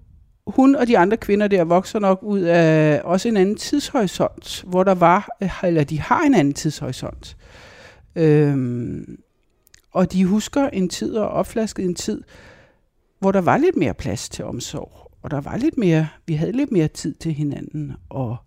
hun 0.55 0.75
og 0.75 0.87
de 0.87 0.97
andre 0.97 1.17
kvinder 1.17 1.47
der 1.47 1.63
vokser 1.63 1.99
nok 1.99 2.19
ud 2.23 2.39
af 2.39 3.01
også 3.03 3.29
en 3.29 3.37
anden 3.37 3.55
tidshorisont, 3.55 4.63
hvor 4.67 4.83
der 4.83 4.95
var, 4.95 5.29
øh, 5.43 5.63
eller 5.63 5.83
de 5.83 5.99
har 5.99 6.21
en 6.21 6.33
anden 6.33 6.53
tidshorisont. 6.53 7.37
Øhm, 8.15 9.19
og 9.91 10.13
de 10.13 10.25
husker 10.25 10.69
en 10.69 10.89
tid 10.89 11.15
og 11.15 11.29
opflasket 11.29 11.85
en 11.85 11.95
tid, 11.95 12.23
hvor 13.19 13.31
der 13.31 13.41
var 13.41 13.57
lidt 13.57 13.75
mere 13.75 13.93
plads 13.93 14.29
til 14.29 14.45
omsorg, 14.45 15.11
og 15.21 15.31
der 15.31 15.41
var 15.41 15.57
lidt 15.57 15.77
mere, 15.77 16.07
vi 16.25 16.33
havde 16.33 16.51
lidt 16.51 16.71
mere 16.71 16.87
tid 16.87 17.13
til 17.13 17.33
hinanden, 17.33 17.93
og 18.09 18.37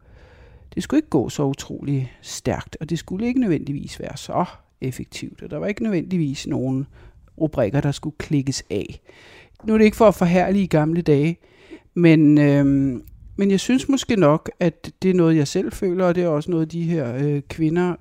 det 0.75 0.83
skulle 0.83 0.99
ikke 0.99 1.09
gå 1.09 1.29
så 1.29 1.43
utrolig 1.45 2.13
stærkt, 2.23 2.77
og 2.81 2.91
det 2.91 2.99
skulle 2.99 3.27
ikke 3.27 3.41
nødvendigvis 3.41 4.01
være 4.01 4.17
så 4.17 4.45
effektivt, 4.81 5.43
og 5.43 5.51
der 5.51 5.59
var 5.59 5.67
ikke 5.67 5.83
nødvendigvis 5.83 6.47
nogen 6.47 6.87
rubrikker, 7.41 7.81
der 7.81 7.93
skulle 7.93 8.17
klikkes 8.19 8.65
af. 8.71 9.01
Nu 9.65 9.75
er 9.75 9.79
det 9.79 9.85
ikke 9.85 9.97
for 9.97 10.09
at 10.09 10.15
forhærlige 10.15 10.67
gamle 10.67 11.03
dage, 11.03 11.39
men, 11.95 12.39
øh, 12.39 12.65
men 13.37 13.51
jeg 13.51 13.61
synes 13.61 13.89
måske 13.89 14.17
nok, 14.17 14.51
at 14.61 14.93
det 15.03 15.11
er 15.11 15.15
noget, 15.15 15.37
jeg 15.37 15.49
selv 15.49 15.73
føler, 15.73 16.05
og 16.05 16.15
det 16.15 16.23
er 16.23 16.29
også 16.29 16.51
noget, 16.51 16.73
de 16.73 16.83
her 16.83 17.17
øh, 17.17 17.43
kvinder 17.49 17.95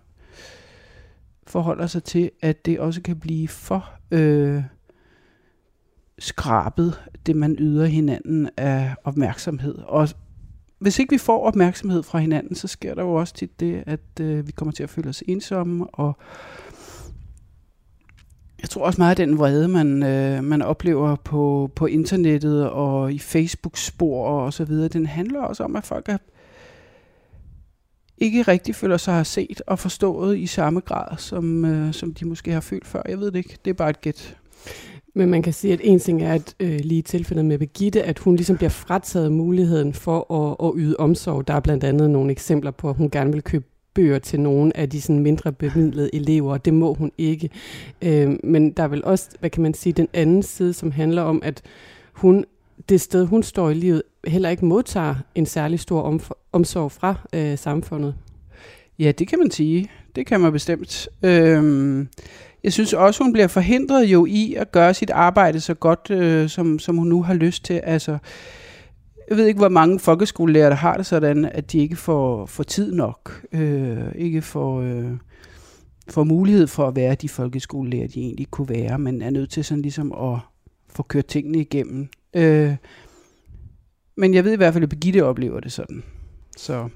forholder 1.48 1.88
sig 1.88 2.04
til, 2.04 2.32
at 2.42 2.66
det 2.66 2.80
også 2.80 3.02
kan 3.02 3.20
blive 3.20 3.48
for 3.48 3.90
øh, 4.12 4.64
skrabet, 6.20 7.00
det 7.26 7.36
man 7.36 7.56
yder 7.60 7.86
hinanden 7.86 8.50
af 8.58 8.96
opmærksomhed. 9.04 9.76
Og 9.78 10.10
hvis 10.80 11.00
ikke 11.00 11.12
vi 11.12 11.18
får 11.18 11.46
opmærksomhed 11.46 12.04
fra 12.04 12.20
hinanden, 12.20 12.56
så 12.56 12.68
sker 12.68 12.94
der 12.94 13.04
jo 13.04 13.14
også 13.14 13.34
tit 13.34 13.60
det, 13.60 13.84
at 13.86 14.20
øh, 14.22 14.48
vi 14.48 14.52
kommer 14.52 14.72
til 14.72 14.84
at 14.84 14.90
føle 14.90 15.10
os 15.10 15.24
ensomme, 15.28 15.88
og 15.88 16.18
jeg 18.62 18.70
tror 18.70 18.86
også 18.86 19.02
meget, 19.02 19.20
af 19.20 19.28
den 19.28 19.38
vrede, 19.38 19.68
man, 19.68 20.04
øh, 20.04 20.44
man 20.44 20.62
oplever 20.62 21.16
på, 21.16 21.72
på 21.76 21.86
internettet 21.86 22.70
og 22.70 23.14
i 23.14 23.20
Facebook-spor 23.20 24.28
og 24.28 24.54
så 24.54 24.66
videre, 24.66 24.88
den 24.88 25.06
handler 25.06 25.42
også 25.42 25.64
om, 25.64 25.76
at 25.76 25.86
folk 25.86 26.10
er, 26.10 26.18
ikke 28.18 28.42
rigtig 28.42 28.76
føler 28.76 28.98
sig 28.98 29.14
har 29.14 29.24
set 29.24 29.62
og 29.68 29.80
forstået 29.80 30.38
i 30.38 30.48
samme 30.48 30.80
grad, 30.80 31.18
som, 31.18 31.66
øh, 31.66 31.94
som 31.94 32.14
de 32.14 32.26
måske 32.26 32.52
har 32.52 32.60
følt 32.60 32.88
før. 32.88 33.02
Jeg 33.10 33.20
ved 33.20 33.32
det 33.32 33.36
ikke. 33.36 33.58
Det 33.66 33.72
er 33.72 33.76
bare 33.76 33.90
et 33.90 34.02
gæt. 34.02 34.38
Men 35.16 35.30
man 35.30 35.42
kan 35.42 35.54
sige, 35.54 35.74
at 35.74 35.80
en 35.84 36.00
ting 36.00 36.24
er, 36.24 36.34
at 36.34 36.56
øh, 36.60 36.80
lige 36.84 37.02
tilfældet 37.02 37.46
med 37.46 37.58
Begitte, 37.58 38.04
at 38.04 38.20
hun 38.20 38.36
ligesom 38.36 38.58
bliver 38.58 38.70
frataget 38.70 39.32
muligheden 39.32 39.94
for 39.94 40.34
at, 40.34 40.68
at 40.68 40.74
yde 40.78 40.96
omsorg. 41.00 41.48
Der 41.48 41.54
er 41.54 41.60
blandt 41.60 41.84
andet 41.84 42.10
nogle 42.10 42.32
eksempler 42.32 42.72
på, 42.72 42.90
at 42.90 42.96
hun 42.96 43.10
gerne 43.10 43.32
vil 43.32 43.42
købe 43.42 43.66
bøger 43.94 44.20
til 44.20 44.40
nogle 44.40 44.78
af 44.78 44.90
de 44.90 45.02
sådan 45.02 45.20
mindre 45.20 45.52
bemidlede 45.52 46.16
elever. 46.16 46.58
Det 46.58 46.74
må 46.74 46.94
hun 46.94 47.12
ikke. 47.18 47.50
Øh, 48.02 48.38
men 48.44 48.72
der 48.72 48.84
er 48.84 48.88
vel 48.88 49.06
også, 49.06 49.30
hvad 49.40 49.50
kan 49.50 49.64
man 49.64 49.74
sige, 49.74 49.94
den 49.94 50.08
anden 50.14 50.44
side, 50.44 50.74
som 50.74 50.92
handler 50.92 51.22
om, 51.22 51.42
at 51.44 51.62
hun 52.14 52.46
det 52.90 53.02
sted, 53.02 53.26
hun 53.26 53.44
står 53.44 53.70
i 53.70 53.74
livet, 53.74 54.04
heller 54.28 54.50
ikke 54.50 54.66
modtager 54.66 55.16
en 55.36 55.46
særlig 55.46 55.80
stor 55.80 56.14
omf- 56.14 56.50
omsorg 56.52 56.92
fra 56.92 57.16
øh, 57.34 57.58
samfundet. 57.58 58.16
Ja, 59.00 59.12
det 59.12 59.28
kan 59.28 59.40
man 59.40 59.52
sige. 59.52 59.92
Det 60.16 60.26
kan 60.26 60.40
man 60.40 60.52
bestemt. 60.52 61.10
Øhm, 61.24 62.08
jeg 62.64 62.74
synes 62.74 62.94
også, 62.94 63.24
hun 63.24 63.34
bliver 63.34 63.48
forhindret 63.48 64.06
jo 64.06 64.26
i 64.26 64.54
at 64.54 64.72
gøre 64.72 64.94
sit 64.94 65.10
arbejde 65.10 65.60
så 65.60 65.74
godt, 65.74 66.12
øh, 66.12 66.50
som, 66.50 66.80
som 66.80 66.98
hun 66.98 67.08
nu 67.08 67.24
har 67.24 67.34
lyst 67.34 67.66
til. 67.66 67.82
Altså, 67.84 68.18
jeg 69.32 69.38
ved 69.38 69.46
ikke, 69.46 69.58
hvor 69.58 69.70
mange 69.70 70.00
folkeskolelærer, 70.00 70.70
der 70.70 70.76
har 70.76 70.98
det 70.98 71.06
sådan, 71.06 71.46
at 71.46 71.72
de 71.72 71.80
ikke 71.80 71.96
får, 71.96 72.46
får 72.46 72.64
tid 72.64 72.94
nok. 72.94 73.42
Øh, 73.52 74.12
ikke 74.16 74.42
får, 74.42 74.82
øh, 74.82 75.12
får 76.10 76.24
mulighed 76.24 76.68
for 76.68 76.88
at 76.88 76.96
være 76.96 77.16
de 77.16 77.30
folkeskolelærer, 77.30 78.08
de 78.08 78.20
egentlig 78.20 78.48
kunne 78.52 78.70
være, 78.70 79.00
men 79.00 79.22
er 79.22 79.30
nødt 79.30 79.52
til 79.52 79.66
sådan 79.66 79.82
ligesom 79.82 80.12
at 80.12 80.40
få 80.90 81.04
kørt 81.04 81.26
tingene 81.26 81.60
igennem. 81.60 82.08
Øh, 82.34 82.76
men 84.18 84.34
jeg 84.34 84.44
ved 84.44 84.54
i 84.54 84.58
hvert 84.58 84.74
fald, 84.74 84.84
at 84.84 84.90
Birgitte 84.90 85.24
oplever 85.24 85.60
det 85.60 85.72
sådan. 85.72 86.04
Så. 86.58 86.90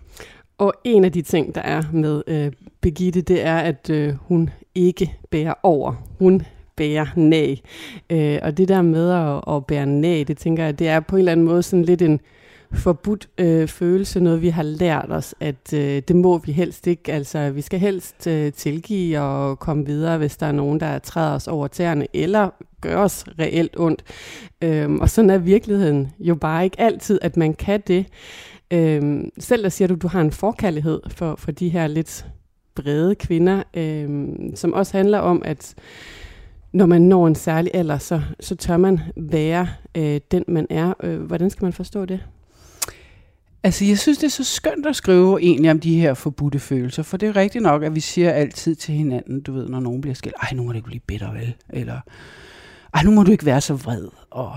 Og 0.57 0.73
en 0.83 1.05
af 1.05 1.11
de 1.11 1.21
ting, 1.21 1.55
der 1.55 1.61
er 1.61 1.83
med 1.93 2.23
øh, 2.27 2.51
Birgitte, 2.81 3.21
det 3.21 3.45
er, 3.45 3.57
at 3.57 3.89
øh, 3.89 4.13
hun 4.21 4.49
ikke 4.75 5.13
bærer 5.29 5.53
over. 5.63 5.93
Hun 6.19 6.41
bære 6.75 7.07
næg. 7.15 7.63
Øh, 8.09 8.39
og 8.41 8.57
det 8.57 8.67
der 8.67 8.81
med 8.81 9.11
at, 9.11 9.55
at 9.55 9.65
bære 9.65 9.85
næg, 9.85 10.27
det 10.27 10.37
tænker 10.37 10.63
jeg, 10.63 10.79
det 10.79 10.87
er 10.87 10.99
på 10.99 11.15
en 11.15 11.19
eller 11.19 11.31
anden 11.31 11.45
måde 11.45 11.63
sådan 11.63 11.85
lidt 11.85 12.01
en 12.01 12.19
forbudt 12.73 13.29
øh, 13.37 13.67
følelse, 13.67 14.19
noget 14.19 14.41
vi 14.41 14.49
har 14.49 14.63
lært 14.63 15.05
os, 15.09 15.35
at 15.39 15.73
øh, 15.73 16.01
det 16.07 16.15
må 16.15 16.37
vi 16.37 16.51
helst 16.51 16.87
ikke. 16.87 17.13
Altså, 17.13 17.49
vi 17.49 17.61
skal 17.61 17.79
helst 17.79 18.27
øh, 18.27 18.53
tilgive 18.53 19.19
og 19.19 19.59
komme 19.59 19.85
videre, 19.85 20.17
hvis 20.17 20.37
der 20.37 20.45
er 20.45 20.51
nogen, 20.51 20.79
der 20.79 20.99
træder 20.99 21.35
os 21.35 21.47
over 21.47 21.67
tæerne, 21.67 22.07
eller 22.13 22.49
gør 22.81 22.97
os 22.97 23.25
reelt 23.39 23.75
ondt. 23.79 24.03
Øhm, 24.61 24.99
og 24.99 25.09
sådan 25.09 25.29
er 25.29 25.37
virkeligheden 25.37 26.11
jo 26.19 26.35
bare 26.35 26.63
ikke 26.63 26.79
altid, 26.79 27.19
at 27.21 27.37
man 27.37 27.53
kan 27.53 27.83
det. 27.87 28.05
Øhm, 28.71 29.29
selv 29.39 29.63
der 29.63 29.69
siger 29.69 29.87
du, 29.87 29.95
du 29.95 30.07
har 30.07 30.21
en 30.21 30.31
forkærlighed 30.31 31.01
for, 31.07 31.35
for 31.35 31.51
de 31.51 31.69
her 31.69 31.87
lidt 31.87 32.25
brede 32.75 33.15
kvinder, 33.15 33.63
øhm, 33.73 34.55
som 34.55 34.73
også 34.73 34.97
handler 34.97 35.19
om, 35.19 35.41
at 35.45 35.75
når 36.75 36.85
man 36.85 37.01
når 37.01 37.27
en 37.27 37.35
særlig 37.35 37.71
alder, 37.73 37.97
så, 37.97 38.21
så 38.39 38.55
tør 38.55 38.77
man 38.77 38.99
være 39.15 39.67
øh, 39.97 40.21
den, 40.31 40.43
man 40.47 40.67
er. 40.69 40.93
Øh, 41.03 41.21
hvordan 41.21 41.49
skal 41.49 41.65
man 41.65 41.73
forstå 41.73 42.05
det? 42.05 42.19
Altså, 43.63 43.85
jeg 43.85 43.99
synes, 43.99 44.17
det 44.17 44.25
er 44.25 44.31
så 44.31 44.43
skønt 44.43 44.85
at 44.85 44.95
skrive 44.95 45.41
egentlig 45.41 45.71
om 45.71 45.79
de 45.79 45.99
her 45.99 46.13
forbudte 46.13 46.59
følelser, 46.59 47.03
for 47.03 47.17
det 47.17 47.29
er 47.29 47.35
rigtigt 47.35 47.61
nok, 47.61 47.83
at 47.83 47.95
vi 47.95 47.99
siger 47.99 48.31
altid 48.31 48.75
til 48.75 48.93
hinanden, 48.93 49.41
du 49.41 49.53
ved, 49.53 49.69
når 49.69 49.79
nogen 49.79 50.01
bliver 50.01 50.15
skilt, 50.15 50.35
ej, 50.41 50.49
nu 50.53 50.63
må 50.63 50.71
du 50.71 50.75
ikke 50.75 50.87
blive 50.87 51.01
bitter, 51.07 51.33
vel? 51.33 51.55
Eller, 51.69 51.99
ej, 52.93 53.03
nu 53.03 53.11
må 53.11 53.23
du 53.23 53.31
ikke 53.31 53.45
være 53.45 53.61
så 53.61 53.73
vred, 53.73 54.07
og 54.31 54.51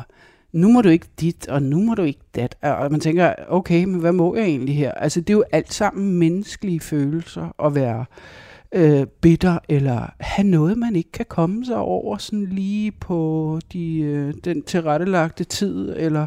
nu 0.53 0.69
må 0.69 0.83
du 0.83 0.89
ikke 0.89 1.07
dit, 1.21 1.49
og 1.49 1.63
nu 1.63 1.81
må 1.81 1.95
du 1.95 2.03
ikke 2.03 2.21
dat. 2.37 2.57
Og 2.63 2.91
man 2.91 3.01
tænker, 3.01 3.35
okay, 3.49 3.85
men 3.85 4.01
hvad 4.01 4.13
må 4.13 4.35
jeg 4.35 4.45
egentlig 4.45 4.77
her? 4.77 4.93
Altså, 4.93 5.21
det 5.21 5.31
er 5.31 5.35
jo 5.35 5.45
alt 5.53 5.73
sammen 5.73 6.19
menneskelige 6.19 6.81
følelser 6.81 7.65
at 7.67 7.75
være 7.75 8.01
øh, 8.01 8.48
øh, 8.73 9.07
bitter, 9.07 9.59
eller 9.69 10.11
have 10.21 10.49
noget, 10.49 10.79
man 10.79 10.97
ikke 10.97 11.13
kan 11.13 11.27
komme 11.29 11.65
sig 11.65 11.77
over 11.77 12.17
sådan 12.19 12.47
lige 12.47 12.93
på 12.93 13.59
de, 13.73 13.99
øh, 14.01 14.35
den 14.45 14.63
tilrettelagte 14.63 15.45
tid, 15.45 15.95
eller, 15.97 16.27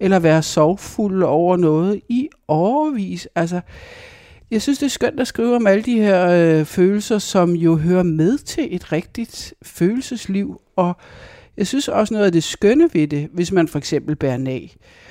eller 0.00 0.18
være 0.18 0.42
sorgfuld 0.42 1.22
over 1.22 1.56
noget 1.56 2.00
i 2.08 2.28
overvis. 2.48 3.28
Altså, 3.34 3.60
jeg 4.50 4.62
synes, 4.62 4.78
det 4.78 4.86
er 4.86 4.90
skønt 4.90 5.20
at 5.20 5.26
skrive 5.26 5.56
om 5.56 5.66
alle 5.66 5.82
de 5.82 6.00
her 6.00 6.28
øh, 6.28 6.64
følelser, 6.64 7.18
som 7.18 7.56
jo 7.56 7.76
hører 7.76 8.02
med 8.02 8.38
til 8.38 8.76
et 8.76 8.92
rigtigt 8.92 9.54
følelsesliv, 9.62 10.60
og 10.76 10.96
jeg 11.56 11.66
synes 11.66 11.88
også 11.88 12.14
noget 12.14 12.26
af 12.26 12.32
det 12.32 12.44
skønne 12.44 12.88
ved 12.92 13.08
det, 13.08 13.28
hvis 13.32 13.52
man 13.52 13.68
for 13.68 13.78
eksempel 13.78 14.16
bærer 14.16 14.36
nag 14.36 14.76
øh, 14.80 15.01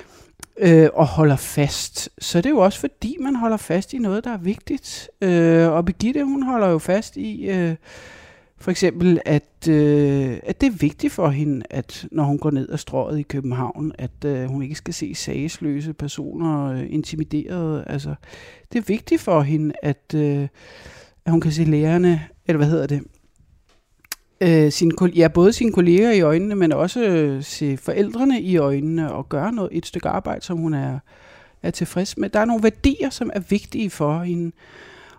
øh, 0.58 0.88
og 0.94 1.06
holder 1.06 1.36
fast, 1.36 2.10
så 2.18 2.38
det 2.38 2.46
er 2.46 2.50
jo 2.50 2.58
også 2.58 2.80
fordi, 2.80 3.16
man 3.20 3.36
holder 3.36 3.56
fast 3.56 3.92
i 3.92 3.98
noget, 3.98 4.24
der 4.24 4.30
er 4.30 4.38
vigtigt. 4.38 5.10
Øh, 5.20 5.68
og 5.68 5.84
Birgitte, 5.84 6.24
hun 6.24 6.42
holder 6.42 6.68
jo 6.68 6.78
fast 6.78 7.16
i 7.16 7.50
øh, 7.50 7.74
for 8.62 8.70
eksempel, 8.70 9.20
at, 9.24 9.68
øh, 9.68 10.38
at 10.42 10.60
det 10.60 10.66
er 10.66 10.76
vigtigt 10.80 11.12
for 11.12 11.28
hende, 11.28 11.66
at 11.70 12.06
når 12.12 12.24
hun 12.24 12.38
går 12.38 12.50
ned 12.50 12.68
ad 12.68 12.78
strået 12.78 13.18
i 13.18 13.22
København, 13.22 13.92
at 13.98 14.24
øh, 14.26 14.44
hun 14.44 14.62
ikke 14.62 14.74
skal 14.74 14.94
se 14.94 15.14
sagesløse 15.14 15.92
personer 15.92 16.72
øh, 16.72 16.86
intimideret. 16.88 17.84
Altså, 17.86 18.14
det 18.72 18.78
er 18.78 18.82
vigtigt 18.82 19.20
for 19.20 19.40
hende, 19.40 19.74
at, 19.82 20.14
øh, 20.14 20.48
at 21.24 21.32
hun 21.32 21.40
kan 21.40 21.52
se 21.52 21.64
lærerne, 21.64 22.22
eller 22.46 22.56
hvad 22.56 22.68
hedder 22.68 22.86
det, 22.86 23.02
øh, 24.42 24.72
sin, 24.72 24.92
ja, 25.16 25.28
både 25.28 25.52
sine 25.52 25.72
kolleger 25.72 26.10
i 26.10 26.20
øjnene, 26.20 26.54
men 26.54 26.72
også 26.72 27.02
øh, 27.04 27.42
se 27.42 27.76
forældrene 27.76 28.40
i 28.40 28.56
øjnene 28.56 29.12
og 29.12 29.28
gøre 29.28 29.52
noget, 29.52 29.70
et 29.72 29.86
stykke 29.86 30.08
arbejde, 30.08 30.44
som 30.44 30.58
hun 30.58 30.74
er, 30.74 30.98
er 31.62 31.70
tilfreds 31.70 32.18
med. 32.18 32.28
Der 32.28 32.40
er 32.40 32.44
nogle 32.44 32.62
værdier, 32.62 33.10
som 33.10 33.30
er 33.34 33.40
vigtige 33.40 33.90
for 33.90 34.22
hende. 34.22 34.52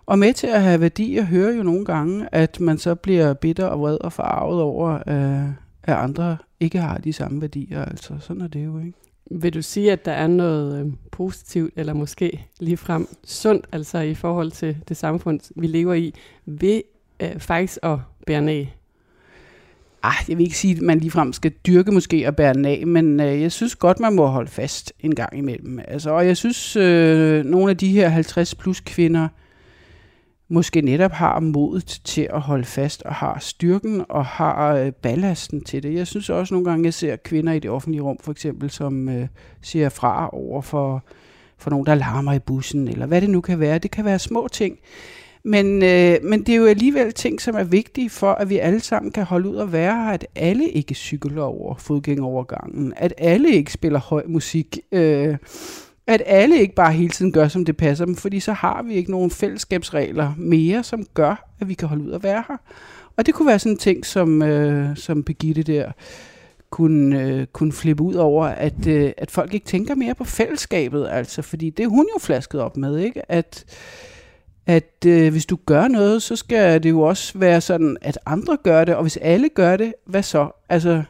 Og 0.06 0.18
med 0.18 0.32
til 0.32 0.46
at 0.46 0.62
have 0.62 0.80
værdier 0.80 1.24
hører 1.24 1.52
jo 1.52 1.62
nogle 1.62 1.84
gange, 1.84 2.28
at 2.32 2.60
man 2.60 2.78
så 2.78 2.94
bliver 2.94 3.34
bitter 3.34 3.66
og 3.66 3.80
vred 3.80 3.98
og 4.00 4.12
farvet 4.12 4.62
over, 4.62 4.90
øh, 5.06 5.48
at 5.82 5.94
andre 5.94 6.36
ikke 6.60 6.78
har 6.78 6.98
de 6.98 7.12
samme 7.12 7.40
værdier. 7.40 7.84
Altså, 7.84 8.14
sådan 8.20 8.42
er 8.42 8.48
det 8.48 8.64
jo, 8.64 8.78
ikke? 8.78 8.92
Vil 9.30 9.54
du 9.54 9.62
sige, 9.62 9.92
at 9.92 10.04
der 10.04 10.12
er 10.12 10.26
noget 10.26 10.80
øh, 10.80 10.92
positivt, 11.10 11.72
eller 11.76 11.94
måske 11.94 12.46
ligefrem 12.60 13.08
sundt, 13.24 13.66
altså 13.72 13.98
i 13.98 14.14
forhold 14.14 14.50
til 14.50 14.76
det 14.88 14.96
samfund, 14.96 15.40
vi 15.56 15.66
lever 15.66 15.94
i, 15.94 16.14
ved 16.46 16.82
øh, 17.20 17.38
faktisk 17.38 17.78
at 17.82 17.98
bære 18.26 18.42
ned 18.42 18.66
ah, 20.04 20.28
jeg 20.28 20.38
vil 20.38 20.44
ikke 20.44 20.58
sige, 20.58 20.76
at 20.76 20.82
man 20.82 20.98
ligefrem 20.98 21.32
skal 21.32 21.52
dyrke 21.66 21.92
måske 21.92 22.28
og 22.28 22.36
bære 22.36 22.66
af, 22.66 22.86
men 22.86 23.20
øh, 23.20 23.42
jeg 23.42 23.52
synes 23.52 23.76
godt, 23.76 24.00
man 24.00 24.14
må 24.14 24.26
holde 24.26 24.50
fast 24.50 24.92
en 25.00 25.14
gang 25.14 25.38
imellem. 25.38 25.78
Altså, 25.88 26.10
og 26.10 26.26
jeg 26.26 26.36
synes, 26.36 26.76
øh, 26.76 27.44
nogle 27.44 27.70
af 27.70 27.76
de 27.76 27.88
her 27.88 28.08
50 28.08 28.54
plus 28.54 28.80
kvinder 28.80 29.28
måske 30.48 30.80
netop 30.80 31.12
har 31.12 31.40
modet 31.40 32.00
til 32.04 32.28
at 32.30 32.40
holde 32.40 32.64
fast, 32.64 33.02
og 33.02 33.14
har 33.14 33.38
styrken, 33.40 34.04
og 34.08 34.26
har 34.26 34.74
øh, 34.74 34.92
ballasten 34.92 35.64
til 35.64 35.82
det. 35.82 35.94
Jeg 35.94 36.06
synes 36.06 36.30
også 36.30 36.54
nogle 36.54 36.70
gange, 36.70 36.84
jeg 36.84 36.94
ser 36.94 37.16
kvinder 37.16 37.52
i 37.52 37.58
det 37.58 37.70
offentlige 37.70 38.02
rum, 38.02 38.18
for 38.20 38.32
eksempel, 38.32 38.70
som 38.70 39.08
øh, 39.08 39.26
siger 39.62 39.88
fra 39.88 40.30
over 40.32 40.62
for, 40.62 41.04
for 41.58 41.70
nogen, 41.70 41.86
der 41.86 41.94
larmer 41.94 42.32
i 42.32 42.38
bussen, 42.38 42.88
eller 42.88 43.06
hvad 43.06 43.20
det 43.20 43.30
nu 43.30 43.40
kan 43.40 43.60
være. 43.60 43.78
Det 43.78 43.90
kan 43.90 44.04
være 44.04 44.18
små 44.18 44.48
ting, 44.52 44.78
men, 45.44 45.82
øh, 45.82 46.16
men 46.22 46.42
det 46.42 46.48
er 46.48 46.56
jo 46.56 46.66
alligevel 46.66 47.12
ting, 47.12 47.40
som 47.40 47.54
er 47.54 47.64
vigtige 47.64 48.10
for, 48.10 48.32
at 48.32 48.50
vi 48.50 48.58
alle 48.58 48.80
sammen 48.80 49.12
kan 49.12 49.24
holde 49.24 49.48
ud 49.48 49.56
og 49.56 49.72
være 49.72 50.04
her, 50.04 50.10
at 50.10 50.26
alle 50.36 50.68
ikke 50.68 50.94
cykler 50.94 51.42
over 51.42 51.74
fodgængovergangen, 51.74 52.92
at 52.96 53.14
alle 53.18 53.50
ikke 53.50 53.72
spiller 53.72 54.00
høj 54.00 54.22
musik, 54.26 54.78
øh, 54.92 55.36
at 56.06 56.22
alle 56.26 56.58
ikke 56.58 56.74
bare 56.74 56.92
hele 56.92 57.10
tiden 57.10 57.32
gør, 57.32 57.48
som 57.48 57.64
det 57.64 57.76
passer 57.76 58.04
dem, 58.04 58.16
fordi 58.16 58.40
så 58.40 58.52
har 58.52 58.82
vi 58.82 58.94
ikke 58.94 59.10
nogen 59.10 59.30
fællesskabsregler 59.30 60.34
mere, 60.38 60.82
som 60.82 61.06
gør, 61.14 61.50
at 61.60 61.68
vi 61.68 61.74
kan 61.74 61.88
holde 61.88 62.04
ud 62.04 62.10
og 62.10 62.22
være 62.22 62.44
her. 62.48 62.56
Og 63.16 63.26
det 63.26 63.34
kunne 63.34 63.48
være 63.48 63.58
sådan 63.58 63.72
en 63.72 63.78
ting, 63.78 64.06
som, 64.06 64.42
øh, 64.42 64.96
som 64.96 65.22
Birgitte 65.22 65.62
der 65.62 65.92
kunne, 66.70 67.22
øh, 67.22 67.46
kunne 67.46 67.72
flippe 67.72 68.02
ud 68.02 68.14
over, 68.14 68.46
at, 68.46 68.86
øh, 68.86 69.12
at 69.18 69.30
folk 69.30 69.54
ikke 69.54 69.66
tænker 69.66 69.94
mere 69.94 70.14
på 70.14 70.24
fællesskabet, 70.24 71.08
altså, 71.10 71.42
fordi 71.42 71.70
det 71.70 71.82
er 71.84 71.88
hun 71.88 72.06
jo 72.14 72.18
flasket 72.18 72.60
op 72.60 72.76
med, 72.76 72.98
ikke? 72.98 73.32
At, 73.32 73.64
at 74.66 75.04
øh, 75.06 75.32
hvis 75.32 75.46
du 75.46 75.58
gør 75.66 75.88
noget, 75.88 76.22
så 76.22 76.36
skal 76.36 76.82
det 76.82 76.90
jo 76.90 77.00
også 77.00 77.38
være 77.38 77.60
sådan, 77.60 77.96
at 78.00 78.18
andre 78.26 78.58
gør 78.62 78.84
det, 78.84 78.94
og 78.94 79.02
hvis 79.02 79.16
alle 79.16 79.48
gør 79.48 79.76
det, 79.76 79.94
hvad 80.06 80.22
så? 80.22 80.50
Altså, 80.68 81.02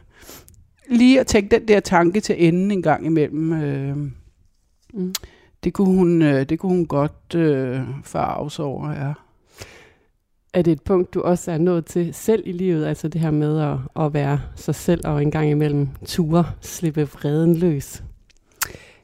lige 0.89 1.19
at 1.19 1.27
tænke 1.27 1.55
den 1.55 1.67
der 1.67 1.79
tanke 1.79 2.19
til 2.19 2.47
enden 2.47 2.71
en 2.71 2.81
gang 2.81 3.05
imellem, 3.05 3.53
øh, 3.53 3.97
mm. 4.93 5.13
det, 5.63 5.73
kunne 5.73 5.95
hun, 5.95 6.21
øh, 6.21 6.49
det 6.49 6.59
kunne 6.59 6.75
hun 6.75 6.85
godt 6.85 7.35
øh, 7.35 7.79
farve 8.03 8.51
sig 8.51 8.65
over, 8.65 8.91
ja. 8.91 9.13
Er 10.53 10.61
det 10.61 10.71
et 10.71 10.81
punkt, 10.81 11.13
du 11.13 11.21
også 11.21 11.51
er 11.51 11.57
nået 11.57 11.85
til 11.85 12.13
selv 12.13 12.43
i 12.45 12.51
livet, 12.51 12.85
altså 12.85 13.07
det 13.07 13.21
her 13.21 13.31
med 13.31 13.61
at, 13.61 14.05
at 14.05 14.13
være 14.13 14.41
sig 14.55 14.75
selv 14.75 15.07
og 15.07 15.21
en 15.21 15.31
gang 15.31 15.49
imellem 15.49 15.87
ture, 16.05 16.45
slippe 16.61 17.09
vreden 17.09 17.55
løs? 17.55 18.03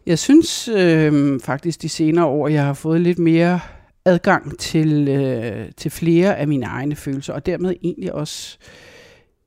Jeg 0.06 0.20
synes 0.20 0.68
øh, 0.68 1.40
faktisk 1.40 1.82
de 1.82 1.90
senere 1.90 2.26
år, 2.26 2.48
jeg 2.48 2.66
har 2.66 2.74
fået 2.74 3.02
lidt 3.02 3.20
mere 3.20 3.60
adgang 4.06 4.60
til, 4.60 5.08
øh, 5.08 5.72
til 5.78 5.92
flere 5.92 6.38
af 6.38 6.48
mine 6.48 6.66
egne 6.66 6.96
følelser, 6.96 7.34
og 7.34 7.46
dermed 7.46 7.76
egentlig 7.84 8.14
også 8.14 8.58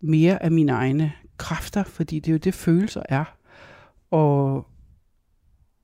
mere 0.01 0.43
af 0.43 0.51
mine 0.51 0.73
egne 0.73 1.13
kræfter, 1.39 1.85
fordi 1.85 2.19
det 2.19 2.29
er 2.29 2.33
jo 2.33 2.39
det, 2.39 2.55
følelser 2.55 3.03
er. 3.09 3.37
Og, 4.11 4.67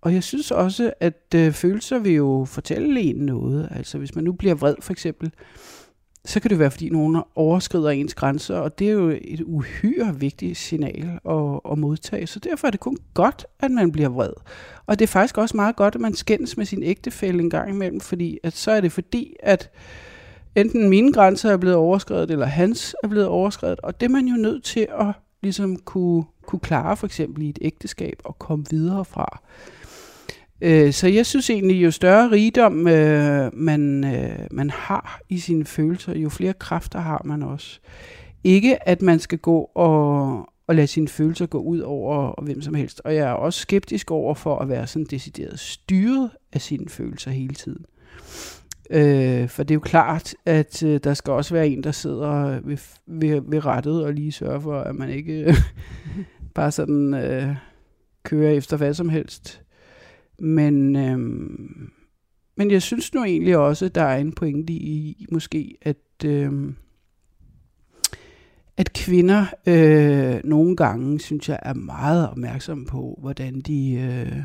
og 0.00 0.14
jeg 0.14 0.22
synes 0.22 0.50
også, 0.50 0.92
at 1.00 1.34
øh, 1.34 1.52
følelser 1.52 1.98
vil 1.98 2.12
jo 2.12 2.44
fortælle 2.48 3.00
en 3.00 3.16
noget. 3.16 3.68
Altså 3.70 3.98
hvis 3.98 4.14
man 4.14 4.24
nu 4.24 4.32
bliver 4.32 4.54
vred 4.54 4.74
for 4.80 4.92
eksempel, 4.92 5.26
øh, 5.26 5.79
så 6.24 6.40
kan 6.40 6.50
det 6.50 6.58
være, 6.58 6.70
fordi 6.70 6.88
nogen 6.88 7.22
overskrider 7.34 7.90
ens 7.90 8.14
grænser, 8.14 8.58
og 8.58 8.78
det 8.78 8.88
er 8.88 8.92
jo 8.92 9.08
et 9.22 9.40
uhyre 9.40 10.20
vigtigt 10.20 10.56
signal 10.56 11.18
at, 11.28 11.60
at 11.72 11.78
modtage. 11.78 12.26
Så 12.26 12.38
derfor 12.38 12.66
er 12.66 12.70
det 12.70 12.80
kun 12.80 12.96
godt, 13.14 13.46
at 13.60 13.70
man 13.70 13.92
bliver 13.92 14.08
vred. 14.08 14.32
Og 14.86 14.98
det 14.98 15.02
er 15.02 15.08
faktisk 15.08 15.38
også 15.38 15.56
meget 15.56 15.76
godt, 15.76 15.94
at 15.94 16.00
man 16.00 16.14
skændes 16.14 16.56
med 16.56 16.66
sin 16.66 16.82
ægtefælle 16.82 17.42
en 17.42 17.50
gang 17.50 17.70
imellem, 17.70 18.00
fordi 18.00 18.38
at 18.42 18.52
så 18.52 18.70
er 18.70 18.80
det 18.80 18.92
fordi, 18.92 19.34
at 19.42 19.70
enten 20.54 20.88
mine 20.88 21.12
grænser 21.12 21.52
er 21.52 21.56
blevet 21.56 21.76
overskrevet, 21.76 22.30
eller 22.30 22.46
hans 22.46 22.96
er 23.02 23.08
blevet 23.08 23.28
overskrevet, 23.28 23.80
og 23.80 24.00
det 24.00 24.06
er 24.06 24.10
man 24.10 24.26
jo 24.26 24.36
nødt 24.36 24.64
til 24.64 24.86
at 25.00 25.06
ligesom 25.42 25.76
kunne, 25.76 26.24
kunne 26.46 26.60
klare 26.60 26.96
for 26.96 27.06
eksempel 27.06 27.42
i 27.42 27.48
et 27.48 27.58
ægteskab 27.62 28.20
og 28.24 28.38
komme 28.38 28.64
videre 28.70 29.04
fra. 29.04 29.40
Øh, 30.62 30.92
så 30.92 31.08
jeg 31.08 31.26
synes 31.26 31.50
egentlig, 31.50 31.84
jo 31.84 31.90
større 31.90 32.30
rigdom 32.30 32.88
øh, 32.88 33.50
man, 33.54 34.04
øh, 34.04 34.46
man 34.50 34.70
har 34.70 35.20
i 35.28 35.38
sine 35.38 35.64
følelser, 35.64 36.18
jo 36.18 36.28
flere 36.28 36.52
kræfter 36.52 37.00
har 37.00 37.22
man 37.24 37.42
også. 37.42 37.80
Ikke 38.44 38.88
at 38.88 39.02
man 39.02 39.18
skal 39.18 39.38
gå 39.38 39.70
og, 39.74 40.46
og 40.66 40.74
lade 40.74 40.86
sine 40.86 41.08
følelser 41.08 41.46
gå 41.46 41.58
ud 41.58 41.80
over 41.80 42.16
og 42.16 42.44
hvem 42.44 42.62
som 42.62 42.74
helst. 42.74 43.00
Og 43.04 43.14
jeg 43.14 43.28
er 43.28 43.32
også 43.32 43.60
skeptisk 43.60 44.10
over 44.10 44.34
for 44.34 44.58
at 44.58 44.68
være 44.68 44.86
sådan 44.86 45.06
decideret 45.10 45.60
styret 45.60 46.30
af 46.52 46.60
sine 46.60 46.88
følelser 46.88 47.30
hele 47.30 47.54
tiden. 47.54 47.84
Øh, 48.90 49.48
for 49.48 49.62
det 49.62 49.70
er 49.70 49.76
jo 49.76 49.80
klart, 49.80 50.34
at 50.46 50.82
øh, 50.82 51.00
der 51.04 51.14
skal 51.14 51.32
også 51.32 51.54
være 51.54 51.68
en, 51.68 51.84
der 51.84 51.92
sidder 51.92 52.60
ved, 52.60 52.78
ved, 53.06 53.42
ved 53.46 53.66
rettet 53.66 54.04
og 54.04 54.12
lige 54.12 54.32
sørger 54.32 54.60
for, 54.60 54.80
at 54.80 54.94
man 54.94 55.10
ikke 55.10 55.44
øh, 55.44 55.54
bare 56.54 56.70
sådan 56.70 57.14
øh, 57.14 57.56
kører 58.22 58.52
efter 58.52 58.76
hvad 58.76 58.94
som 58.94 59.08
helst. 59.08 59.62
Men, 60.40 60.96
øhm, 60.96 61.90
men 62.56 62.70
jeg 62.70 62.82
synes 62.82 63.14
nu 63.14 63.24
egentlig 63.24 63.56
også, 63.56 63.84
at 63.84 63.94
der 63.94 64.02
er 64.02 64.18
en 64.18 64.32
pointe 64.32 64.72
i, 64.72 65.26
måske, 65.32 65.76
at, 65.82 65.96
øhm, 66.24 66.74
at 68.76 68.92
kvinder 68.92 69.46
øh, 69.66 70.40
nogle 70.44 70.76
gange, 70.76 71.20
synes 71.20 71.48
jeg, 71.48 71.58
er 71.62 71.74
meget 71.74 72.30
opmærksomme 72.30 72.86
på, 72.86 73.18
hvordan 73.20 73.60
de 73.60 73.92
øh, 73.92 74.42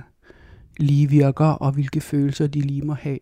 lige 0.77 1.09
virker, 1.09 1.45
og 1.45 1.71
hvilke 1.71 2.01
følelser 2.01 2.47
de 2.47 2.61
lige 2.61 2.81
må 2.81 2.93
have. 2.93 3.19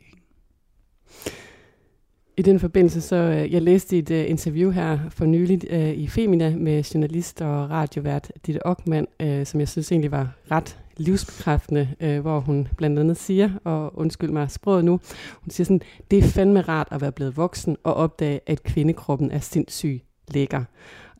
I 2.37 2.41
den 2.41 2.59
forbindelse, 2.59 3.01
så 3.01 3.15
øh, 3.15 3.53
jeg 3.53 3.61
læste 3.61 3.97
et 3.97 4.11
uh, 4.11 4.29
interview 4.29 4.71
her 4.71 4.99
for 5.09 5.25
nylig 5.25 5.61
uh, 5.71 5.89
i 5.89 6.07
Femina 6.07 6.55
med 6.55 6.83
journalist 6.83 7.41
og 7.41 7.69
radiovært 7.69 8.31
Ditte 8.45 8.65
Ockmann, 8.65 9.07
uh, 9.23 9.43
som 9.45 9.59
jeg 9.59 9.67
synes 9.67 9.91
egentlig 9.91 10.11
var 10.11 10.35
ret 10.51 10.82
livsbekræftende, 10.97 11.89
øh, 11.99 12.19
hvor 12.19 12.39
hun 12.39 12.67
blandt 12.77 12.99
andet 12.99 13.17
siger, 13.17 13.49
og 13.63 13.99
undskyld 13.99 14.29
mig 14.29 14.51
sproget 14.51 14.85
nu, 14.85 14.99
hun 15.41 15.49
siger 15.49 15.65
sådan, 15.65 15.81
det 16.11 16.19
er 16.19 16.23
fandme 16.23 16.61
rart 16.61 16.87
at 16.91 17.01
være 17.01 17.11
blevet 17.11 17.37
voksen 17.37 17.77
og 17.83 17.93
opdage, 17.93 18.39
at 18.47 18.63
kvindekroppen 18.63 19.31
er 19.31 19.39
sindssyg 19.39 20.01
lækker. 20.27 20.63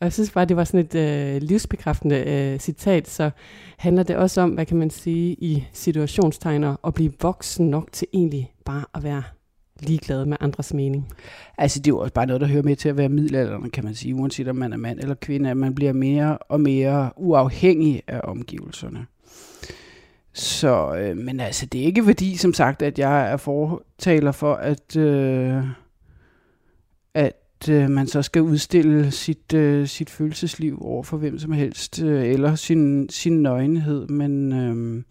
Og 0.03 0.05
jeg 0.05 0.13
synes 0.13 0.31
bare, 0.31 0.45
det 0.45 0.57
var 0.57 0.63
sådan 0.63 0.85
et 0.85 0.95
øh, 0.95 1.41
livsbekræftende 1.41 2.15
øh, 2.15 2.59
citat, 2.59 3.09
så 3.09 3.31
handler 3.77 4.03
det 4.03 4.15
også 4.15 4.41
om, 4.41 4.49
hvad 4.49 4.65
kan 4.65 4.77
man 4.77 4.89
sige, 4.89 5.33
i 5.33 5.67
situationstegner, 5.73 6.75
at 6.87 6.93
blive 6.93 7.11
voksen 7.21 7.69
nok 7.69 7.91
til 7.91 8.07
egentlig 8.13 8.53
bare 8.65 8.85
at 8.93 9.03
være 9.03 9.23
ligeglad 9.79 10.25
med 10.25 10.37
andres 10.39 10.73
mening. 10.73 11.07
Altså, 11.57 11.79
det 11.79 11.87
er 11.87 11.91
jo 11.91 11.99
også 11.99 12.13
bare 12.13 12.25
noget, 12.25 12.41
der 12.41 12.47
hører 12.47 12.63
med 12.63 12.75
til 12.75 12.89
at 12.89 12.97
være 12.97 13.09
middelalderen, 13.09 13.69
kan 13.69 13.83
man 13.83 13.95
sige, 13.95 14.15
uanset 14.15 14.47
om 14.47 14.55
man 14.55 14.73
er 14.73 14.77
mand 14.77 14.99
eller 14.99 15.15
kvinde, 15.15 15.49
at 15.49 15.57
man 15.57 15.75
bliver 15.75 15.93
mere 15.93 16.37
og 16.37 16.61
mere 16.61 17.09
uafhængig 17.17 18.01
af 18.07 18.21
omgivelserne. 18.23 19.05
Så, 20.33 20.95
øh, 20.95 21.17
men 21.17 21.39
altså, 21.39 21.65
det 21.65 21.81
er 21.81 21.85
ikke 21.85 22.03
fordi, 22.03 22.37
som 22.37 22.53
sagt, 22.53 22.81
at 22.81 22.99
jeg 22.99 23.31
er 23.31 23.37
fortaler 23.37 24.31
for, 24.31 24.53
at, 24.53 24.97
øh, 24.97 25.63
at 27.13 27.69
øh, 27.69 27.89
man 27.89 28.07
så 28.07 28.21
skal 28.21 28.41
udstille 28.41 29.11
sit, 29.11 29.53
øh, 29.53 29.87
sit 29.87 30.09
følelsesliv 30.09 30.85
over 30.85 31.03
for 31.03 31.17
hvem 31.17 31.39
som 31.39 31.51
helst, 31.51 32.01
øh, 32.01 32.29
eller 32.29 32.55
sin, 32.55 33.09
sin 33.09 33.41
nøgenhed, 33.41 34.07
men... 34.07 34.53
Øh, 34.53 35.03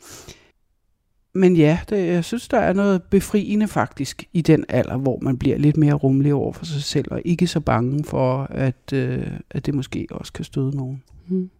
men 1.34 1.56
ja, 1.56 1.78
det, 1.88 2.06
jeg 2.06 2.24
synes, 2.24 2.48
der 2.48 2.58
er 2.58 2.72
noget 2.72 3.02
befriende 3.02 3.68
faktisk 3.68 4.24
i 4.32 4.40
den 4.40 4.64
alder, 4.68 4.96
hvor 4.96 5.18
man 5.22 5.38
bliver 5.38 5.58
lidt 5.58 5.76
mere 5.76 5.94
rummelig 5.94 6.34
over 6.34 6.52
for 6.52 6.64
sig 6.64 6.82
selv, 6.82 7.08
og 7.10 7.22
ikke 7.24 7.46
så 7.46 7.60
bange 7.60 8.04
for, 8.04 8.46
at, 8.50 8.92
øh, 8.92 9.26
at 9.50 9.66
det 9.66 9.74
måske 9.74 10.06
også 10.10 10.32
kan 10.32 10.44
støde 10.44 10.76
nogen. 10.76 11.02
Hmm. 11.28 11.50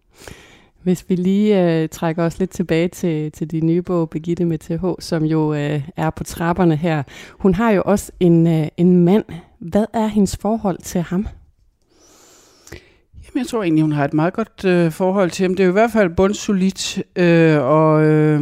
Hvis 0.83 1.05
vi 1.09 1.15
lige 1.15 1.81
øh, 1.81 1.89
trækker 1.89 2.23
os 2.23 2.39
lidt 2.39 2.49
tilbage 2.49 2.87
til, 2.87 3.31
til 3.31 3.51
din 3.51 3.65
nye 3.65 3.81
bog, 3.81 4.09
Begitte 4.09 4.45
med 4.45 4.57
TH, 4.57 4.85
som 4.99 5.23
jo 5.23 5.53
øh, 5.53 5.81
er 5.97 6.09
på 6.09 6.23
trapperne 6.23 6.75
her. 6.75 7.03
Hun 7.31 7.53
har 7.53 7.71
jo 7.71 7.81
også 7.85 8.11
en, 8.19 8.47
øh, 8.47 8.67
en 8.77 9.05
mand. 9.05 9.23
Hvad 9.59 9.85
er 9.93 10.07
hendes 10.07 10.37
forhold 10.37 10.77
til 10.77 11.01
ham? 11.01 11.27
Jamen, 13.33 13.43
jeg 13.43 13.47
tror 13.47 13.63
egentlig, 13.63 13.81
hun 13.81 13.91
har 13.91 14.05
et 14.05 14.13
meget 14.13 14.33
godt 14.33 14.65
øh, 14.65 14.91
forhold 14.91 15.31
til 15.31 15.43
ham. 15.43 15.55
Det 15.55 15.59
er 15.59 15.67
jo 15.67 15.71
i 15.71 15.73
hvert 15.73 15.91
fald 15.91 16.15
bundsolidt, 16.15 17.03
øh, 17.15 17.57
og 17.61 18.03
øh, 18.05 18.41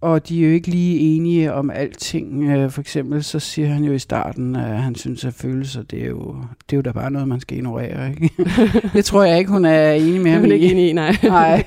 og 0.00 0.28
de 0.28 0.42
er 0.42 0.48
jo 0.48 0.54
ikke 0.54 0.68
lige 0.68 1.16
enige 1.16 1.52
om 1.52 1.70
alting. 1.70 2.44
Øh, 2.44 2.70
for 2.70 2.80
eksempel 2.80 3.24
så 3.24 3.38
siger 3.38 3.68
han 3.68 3.84
jo 3.84 3.92
i 3.92 3.98
starten, 3.98 4.56
at 4.56 4.82
han 4.82 4.94
synes, 4.94 5.24
at 5.24 5.34
følelser, 5.34 5.82
det 5.82 6.02
er 6.02 6.08
jo, 6.08 6.36
det 6.70 6.72
er 6.72 6.76
jo 6.76 6.82
da 6.82 6.92
bare 6.92 7.10
noget, 7.10 7.28
man 7.28 7.40
skal 7.40 7.56
ignorere. 7.56 8.10
Ikke? 8.10 8.30
det 8.94 9.04
tror 9.04 9.24
jeg 9.24 9.38
ikke, 9.38 9.50
hun 9.50 9.64
er 9.64 9.92
enig 9.92 10.20
med 10.20 10.30
ham. 10.30 10.40
Hun 10.40 10.50
er 10.50 10.54
ikke 10.54 10.70
enig 10.70 10.88
i, 10.88 10.92
nej. 10.92 11.16
nej. 11.24 11.64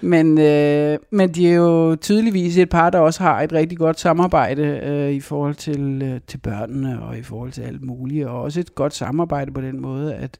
Men, 0.00 0.38
øh, 0.38 0.98
men 1.10 1.28
de 1.34 1.48
er 1.48 1.54
jo 1.54 1.96
tydeligvis 1.96 2.58
et 2.58 2.68
par, 2.68 2.90
der 2.90 2.98
også 2.98 3.22
har 3.22 3.42
et 3.42 3.52
rigtig 3.52 3.78
godt 3.78 4.00
samarbejde 4.00 4.62
øh, 4.62 5.12
i 5.12 5.20
forhold 5.20 5.54
til, 5.54 6.02
øh, 6.02 6.20
til 6.26 6.38
børnene 6.38 7.02
og 7.02 7.18
i 7.18 7.22
forhold 7.22 7.52
til 7.52 7.62
alt 7.62 7.82
muligt. 7.82 8.26
Og 8.26 8.42
også 8.42 8.60
et 8.60 8.74
godt 8.74 8.94
samarbejde 8.94 9.52
på 9.52 9.60
den 9.60 9.80
måde, 9.80 10.14
at, 10.14 10.38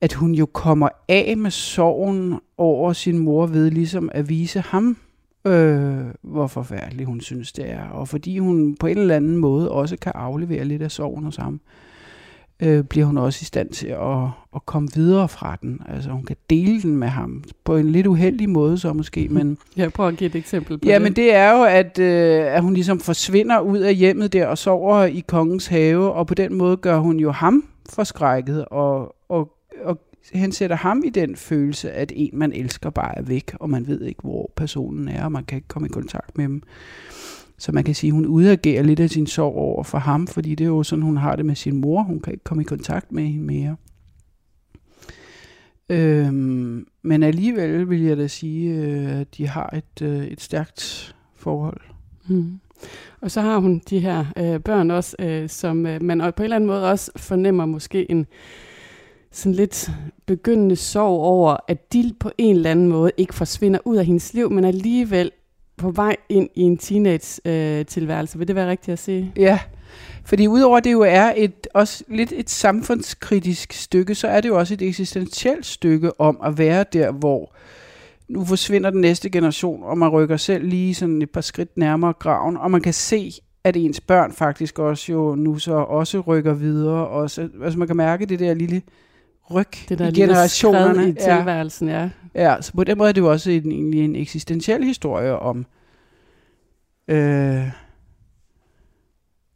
at 0.00 0.12
hun 0.12 0.34
jo 0.34 0.46
kommer 0.46 0.88
af 1.08 1.36
med 1.36 1.50
sorgen 1.50 2.40
over 2.58 2.92
sin 2.92 3.18
mor 3.18 3.46
ved 3.46 3.70
ligesom 3.70 4.10
at 4.12 4.28
vise 4.28 4.60
ham, 4.60 4.96
øh, 5.44 6.04
hvor 6.22 6.46
forfærdelig 6.46 7.06
hun 7.06 7.20
synes, 7.20 7.52
det 7.52 7.70
er. 7.70 7.88
Og 7.88 8.08
fordi 8.08 8.38
hun 8.38 8.76
på 8.80 8.86
en 8.86 8.98
eller 8.98 9.16
anden 9.16 9.36
måde 9.36 9.70
også 9.70 9.96
kan 9.96 10.12
aflevere 10.14 10.64
lidt 10.64 10.82
af 10.82 10.90
sorgen 10.90 11.24
hos 11.24 11.36
ham, 11.36 11.60
øh, 12.62 12.84
bliver 12.84 13.06
hun 13.06 13.18
også 13.18 13.38
i 13.42 13.44
stand 13.44 13.70
til 13.70 13.86
at, 13.86 14.22
at 14.54 14.66
komme 14.66 14.88
videre 14.94 15.28
fra 15.28 15.56
den. 15.62 15.80
Altså 15.88 16.10
hun 16.10 16.24
kan 16.24 16.36
dele 16.50 16.82
den 16.82 16.96
med 16.96 17.08
ham 17.08 17.44
på 17.64 17.76
en 17.76 17.90
lidt 17.90 18.06
uheldig 18.06 18.50
måde 18.50 18.78
så 18.78 18.92
måske. 18.92 19.28
Men, 19.30 19.58
Jeg 19.76 19.92
prøver 19.92 20.08
at 20.10 20.16
give 20.16 20.30
et 20.30 20.36
eksempel 20.36 20.78
på 20.78 20.88
ja, 20.88 20.94
det. 20.94 21.02
men 21.02 21.16
det 21.16 21.34
er 21.34 21.58
jo, 21.58 21.64
at, 21.64 21.98
øh, 21.98 22.54
at 22.54 22.62
hun 22.62 22.74
ligesom 22.74 23.00
forsvinder 23.00 23.60
ud 23.60 23.78
af 23.78 23.94
hjemmet 23.94 24.32
der 24.32 24.46
og 24.46 24.58
sover 24.58 25.04
i 25.04 25.24
kongens 25.26 25.66
have, 25.66 26.12
og 26.12 26.26
på 26.26 26.34
den 26.34 26.54
måde 26.54 26.76
gør 26.76 26.98
hun 26.98 27.20
jo 27.20 27.30
ham 27.30 27.64
forskrækket 27.90 28.64
og, 28.64 29.14
og, 29.28 29.52
og 29.84 29.98
hensætter 30.32 30.76
ham 30.76 31.02
i 31.06 31.10
den 31.10 31.36
følelse, 31.36 31.90
at 31.90 32.12
en, 32.14 32.30
man 32.32 32.52
elsker, 32.52 32.90
bare 32.90 33.18
er 33.18 33.22
væk, 33.22 33.54
og 33.54 33.70
man 33.70 33.86
ved 33.86 34.02
ikke, 34.02 34.20
hvor 34.20 34.52
personen 34.56 35.08
er, 35.08 35.24
og 35.24 35.32
man 35.32 35.44
kan 35.44 35.56
ikke 35.56 35.68
komme 35.68 35.88
i 35.88 35.92
kontakt 35.92 36.38
med 36.38 36.44
dem. 36.44 36.62
Så 37.58 37.72
man 37.72 37.84
kan 37.84 37.94
sige, 37.94 38.08
at 38.08 38.14
hun 38.14 38.26
udagerer 38.26 38.82
lidt 38.82 39.00
af 39.00 39.10
sin 39.10 39.26
sorg 39.26 39.54
over 39.54 39.82
for 39.82 39.98
ham, 39.98 40.26
fordi 40.26 40.54
det 40.54 40.64
er 40.64 40.68
jo 40.68 40.82
sådan, 40.82 41.02
hun 41.02 41.16
har 41.16 41.36
det 41.36 41.46
med 41.46 41.54
sin 41.54 41.76
mor. 41.76 42.02
Hun 42.02 42.20
kan 42.20 42.32
ikke 42.32 42.44
komme 42.44 42.62
i 42.62 42.64
kontakt 42.64 43.12
med 43.12 43.22
hende 43.22 43.44
mere. 43.44 43.76
Øhm, 45.88 46.86
men 47.02 47.22
alligevel 47.22 47.90
vil 47.90 48.02
jeg 48.02 48.16
da 48.16 48.26
sige, 48.26 48.74
øh, 48.74 49.20
at 49.20 49.36
de 49.36 49.48
har 49.48 49.74
et, 49.76 50.02
øh, 50.02 50.24
et 50.26 50.40
stærkt 50.40 51.14
forhold. 51.34 51.80
Mm. 52.28 52.60
Og 53.20 53.30
så 53.30 53.40
har 53.40 53.58
hun 53.58 53.82
de 53.90 53.98
her 53.98 54.24
øh, 54.36 54.60
børn 54.60 54.90
også, 54.90 55.16
øh, 55.18 55.48
som 55.48 55.86
øh, 55.86 56.02
man 56.02 56.18
på 56.18 56.42
en 56.42 56.44
eller 56.44 56.56
anden 56.56 56.66
måde 56.66 56.90
også 56.90 57.12
fornemmer 57.16 57.66
måske 57.66 58.10
en 58.10 58.26
sådan 59.32 59.52
lidt 59.52 59.90
begyndende 60.26 60.76
sorg 60.76 61.20
over, 61.20 61.56
at 61.68 61.92
de 61.92 62.12
på 62.20 62.30
en 62.38 62.56
eller 62.56 62.70
anden 62.70 62.88
måde 62.88 63.10
ikke 63.16 63.34
forsvinder 63.34 63.78
ud 63.84 63.96
af 63.96 64.06
hendes 64.06 64.34
liv, 64.34 64.50
men 64.50 64.64
alligevel 64.64 65.30
på 65.76 65.90
vej 65.90 66.16
ind 66.28 66.48
i 66.54 66.60
en 66.60 66.78
teenage-tilværelse. 66.78 68.36
Øh, 68.36 68.40
Vil 68.40 68.48
det 68.48 68.56
være 68.56 68.70
rigtigt 68.70 68.92
at 68.92 68.98
sige? 68.98 69.32
Ja, 69.36 69.58
fordi 70.24 70.48
udover 70.48 70.80
det 70.80 70.92
jo 70.92 71.00
er 71.00 71.32
et, 71.36 71.66
også 71.74 72.04
lidt 72.08 72.32
et 72.36 72.50
samfundskritisk 72.50 73.72
stykke, 73.72 74.14
så 74.14 74.28
er 74.28 74.40
det 74.40 74.48
jo 74.48 74.58
også 74.58 74.74
et 74.74 74.82
eksistentielt 74.82 75.66
stykke 75.66 76.20
om 76.20 76.40
at 76.44 76.58
være 76.58 76.84
der, 76.92 77.12
hvor 77.12 77.54
nu 78.28 78.44
forsvinder 78.44 78.90
den 78.90 79.00
næste 79.00 79.30
generation, 79.30 79.82
og 79.82 79.98
man 79.98 80.08
rykker 80.08 80.36
selv 80.36 80.68
lige 80.68 80.94
sådan 80.94 81.22
et 81.22 81.30
par 81.30 81.40
skridt 81.40 81.76
nærmere 81.76 82.12
graven, 82.12 82.56
og 82.56 82.70
man 82.70 82.80
kan 82.80 82.92
se, 82.92 83.32
at 83.64 83.76
ens 83.76 84.00
børn 84.00 84.32
faktisk 84.32 84.78
også 84.78 85.12
jo 85.12 85.34
nu 85.34 85.58
så 85.58 85.74
også 85.74 86.20
rykker 86.20 86.54
videre. 86.54 87.08
Også, 87.08 87.48
altså 87.62 87.78
man 87.78 87.88
kan 87.88 87.96
mærke 87.96 88.26
det 88.26 88.38
der 88.38 88.54
lille 88.54 88.82
ryg 89.50 89.66
det 89.88 89.98
der 89.98 90.08
i 90.08 90.12
generationerne. 90.12 91.08
i 91.08 91.12
tilværelsen, 91.12 91.88
ja. 91.88 92.10
ja. 92.34 92.56
så 92.60 92.72
på 92.72 92.84
den 92.84 92.98
måde 92.98 93.08
er 93.08 93.12
det 93.12 93.20
jo 93.20 93.30
også 93.30 93.50
en, 93.50 93.72
egentlig 93.72 94.04
en 94.04 94.16
eksistentiel 94.16 94.84
historie 94.84 95.38
om, 95.38 95.66
øh, 97.08 97.70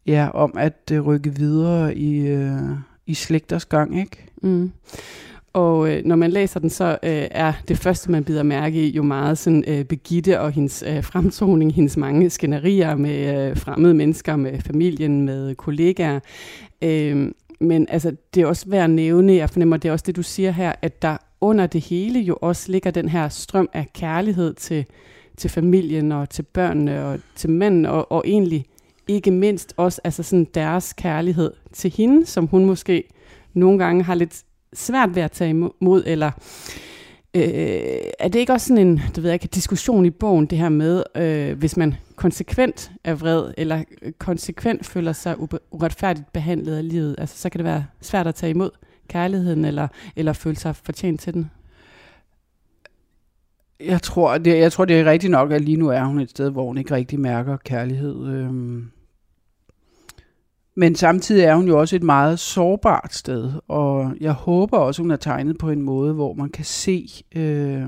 ja, 0.07 0.29
om 0.35 0.55
at 0.59 0.91
øh, 0.93 1.01
rykke 1.01 1.35
videre 1.35 1.97
i, 1.97 2.27
øh, 2.27 2.61
i 3.07 3.15
slægters 3.15 3.65
gang, 3.65 4.01
ikke? 4.01 4.27
Mm. 4.43 4.73
Og 5.57 5.91
øh, 5.91 6.05
når 6.05 6.17
man 6.17 6.31
læser 6.31 6.61
den, 6.61 6.71
så 6.71 6.99
øh, 7.03 7.29
er 7.31 7.53
det 7.69 7.79
første, 7.79 8.11
man 8.11 8.25
bider 8.25 8.43
mærke 8.43 8.89
i, 8.89 8.91
jo 8.91 9.03
meget 9.03 9.39
sådan 9.39 9.65
øh, 9.67 9.85
Begitte 9.85 10.41
og 10.41 10.51
hendes 10.51 10.85
øh, 10.87 11.05
fremtoning, 11.05 11.75
hendes 11.75 11.97
mange 11.97 12.31
skænderier 12.31 12.95
med 12.95 13.49
øh, 13.51 13.57
fremmede 13.57 13.95
mennesker, 13.95 14.37
med 14.37 14.61
familien, 14.61 15.23
med 15.23 15.55
kollegaer. 15.55 16.21
Øh, 16.83 17.33
men 17.61 17.87
altså, 17.91 18.17
det 18.35 18.43
er 18.43 18.47
også 18.47 18.69
værd 18.69 18.85
at 18.85 18.91
nævne, 18.91 19.35
jeg 19.35 19.51
fornemmer, 19.51 19.77
det 19.77 19.89
er 19.89 19.93
også 19.93 20.05
det, 20.07 20.17
du 20.17 20.23
siger 20.23 20.51
her, 20.51 20.73
at 20.83 21.03
der 21.03 21.17
under 21.41 21.67
det 21.67 21.81
hele 21.81 22.21
jo 22.21 22.39
også 22.41 22.73
ligger 22.73 22.91
den 22.91 23.09
her 23.09 23.29
strøm 23.29 23.69
af 23.73 23.87
kærlighed 23.95 24.55
til, 24.55 24.87
til 25.37 25.51
familien 25.51 26.13
og 26.13 26.31
til 26.31 26.43
børnene 26.43 27.07
og 27.07 27.19
til 27.35 27.51
manden, 27.51 27.87
og, 27.87 28.13
og 28.13 28.25
egentlig 28.27 28.67
ikke 29.09 29.31
mindst 29.31 29.75
også 29.77 30.01
altså 30.05 30.23
sådan 30.23 30.47
deres 30.55 30.93
kærlighed 30.93 31.53
til 31.73 31.91
hende, 31.97 32.27
som 32.27 32.47
hun 32.47 32.65
måske 32.65 33.05
nogle 33.55 33.79
gange 33.79 34.03
har 34.03 34.15
lidt 34.15 34.43
svært 34.73 35.15
ved 35.15 35.23
at 35.23 35.33
tage 35.33 35.51
imod, 35.51 36.03
eller 36.07 36.31
øh, 37.37 38.11
er 38.19 38.29
det 38.29 38.39
ikke 38.39 38.53
også 38.53 38.67
sådan 38.67 38.87
en 38.87 39.01
du 39.17 39.21
ved 39.21 39.33
ikke, 39.33 39.49
diskussion 39.49 40.05
i 40.05 40.11
bogen, 40.11 40.47
det 40.47 40.59
her 40.59 40.69
med, 40.69 41.03
øh, 41.15 41.59
hvis 41.59 41.77
man 41.77 41.95
konsekvent 42.17 42.91
er 43.05 43.15
vred, 43.15 43.53
eller 43.57 43.85
øh, 44.03 44.13
konsekvent 44.19 44.87
føler 44.87 45.13
sig 45.13 45.37
uretfærdigt 45.71 46.33
behandlet 46.33 46.77
af 46.77 46.89
livet, 46.89 47.15
altså 47.19 47.39
så 47.39 47.49
kan 47.49 47.59
det 47.59 47.65
være 47.65 47.87
svært 48.01 48.27
at 48.27 48.35
tage 48.35 48.51
imod 48.51 48.71
kærligheden, 49.09 49.65
eller, 49.65 49.89
eller 50.17 50.33
føle 50.33 50.57
sig 50.57 50.77
fortjent 50.77 51.21
til 51.21 51.35
den? 51.35 51.51
Jeg 53.81 54.03
tror, 54.03 54.39
det, 54.39 54.59
jeg 54.59 54.73
tror, 54.73 54.85
det 54.85 55.01
er 55.01 55.05
rigtigt 55.05 55.31
nok, 55.31 55.53
at 55.53 55.61
lige 55.61 55.77
nu 55.77 55.89
er 55.89 56.05
hun 56.05 56.21
et 56.21 56.31
sted, 56.31 56.51
hvor 56.51 56.67
hun 56.67 56.79
ikke 56.79 56.95
rigtig 56.95 57.21
mærker 57.21 57.57
kærlighed. 57.57 58.27
Øhm. 58.27 58.91
Men 60.79 60.95
samtidig 60.95 61.45
er 61.45 61.55
hun 61.55 61.69
jo 61.69 61.81
også 61.81 61.97
et 61.97 62.03
meget 62.03 62.39
sårbart 62.39 63.15
sted, 63.15 63.53
og 63.69 64.13
jeg 64.21 64.33
håber 64.33 64.79
også, 64.79 65.03
hun 65.03 65.11
er 65.11 65.17
tegnet 65.17 65.59
på 65.59 65.71
en 65.71 65.83
måde, 65.83 66.13
hvor 66.13 66.35
man 66.35 66.51
kan 66.51 66.65
se, 66.65 67.09
øh, 67.37 67.87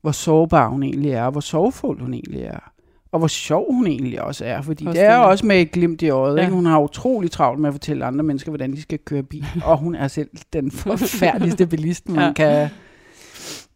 hvor 0.00 0.10
sårbar 0.10 0.68
hun 0.68 0.82
egentlig 0.82 1.10
er, 1.10 1.30
hvor 1.30 1.40
sorgfuld 1.40 2.00
hun 2.00 2.14
egentlig 2.14 2.42
er, 2.42 2.72
og 3.12 3.18
hvor 3.18 3.28
sjov 3.28 3.72
hun 3.74 3.86
egentlig 3.86 4.22
også 4.22 4.44
er, 4.44 4.62
fordi 4.62 4.86
også 4.86 5.00
det 5.00 5.06
er 5.08 5.16
det. 5.16 5.26
også 5.26 5.46
med 5.46 5.60
et 5.60 5.72
glimt 5.72 6.02
i 6.02 6.08
øjet. 6.08 6.36
Ja. 6.36 6.42
Ikke? 6.42 6.54
Hun 6.54 6.66
har 6.66 6.80
utrolig 6.80 7.30
travlt 7.30 7.60
med 7.60 7.68
at 7.68 7.74
fortælle 7.74 8.04
andre 8.04 8.24
mennesker, 8.24 8.50
hvordan 8.50 8.72
de 8.72 8.82
skal 8.82 8.98
køre 8.98 9.22
bil, 9.22 9.46
og 9.64 9.78
hun 9.78 9.94
er 9.94 10.08
selv 10.08 10.30
den 10.52 10.70
forfærdeligste 10.70 11.66
bilist, 11.66 12.08
man 12.08 12.18
ja. 12.18 12.32
kan 12.32 12.68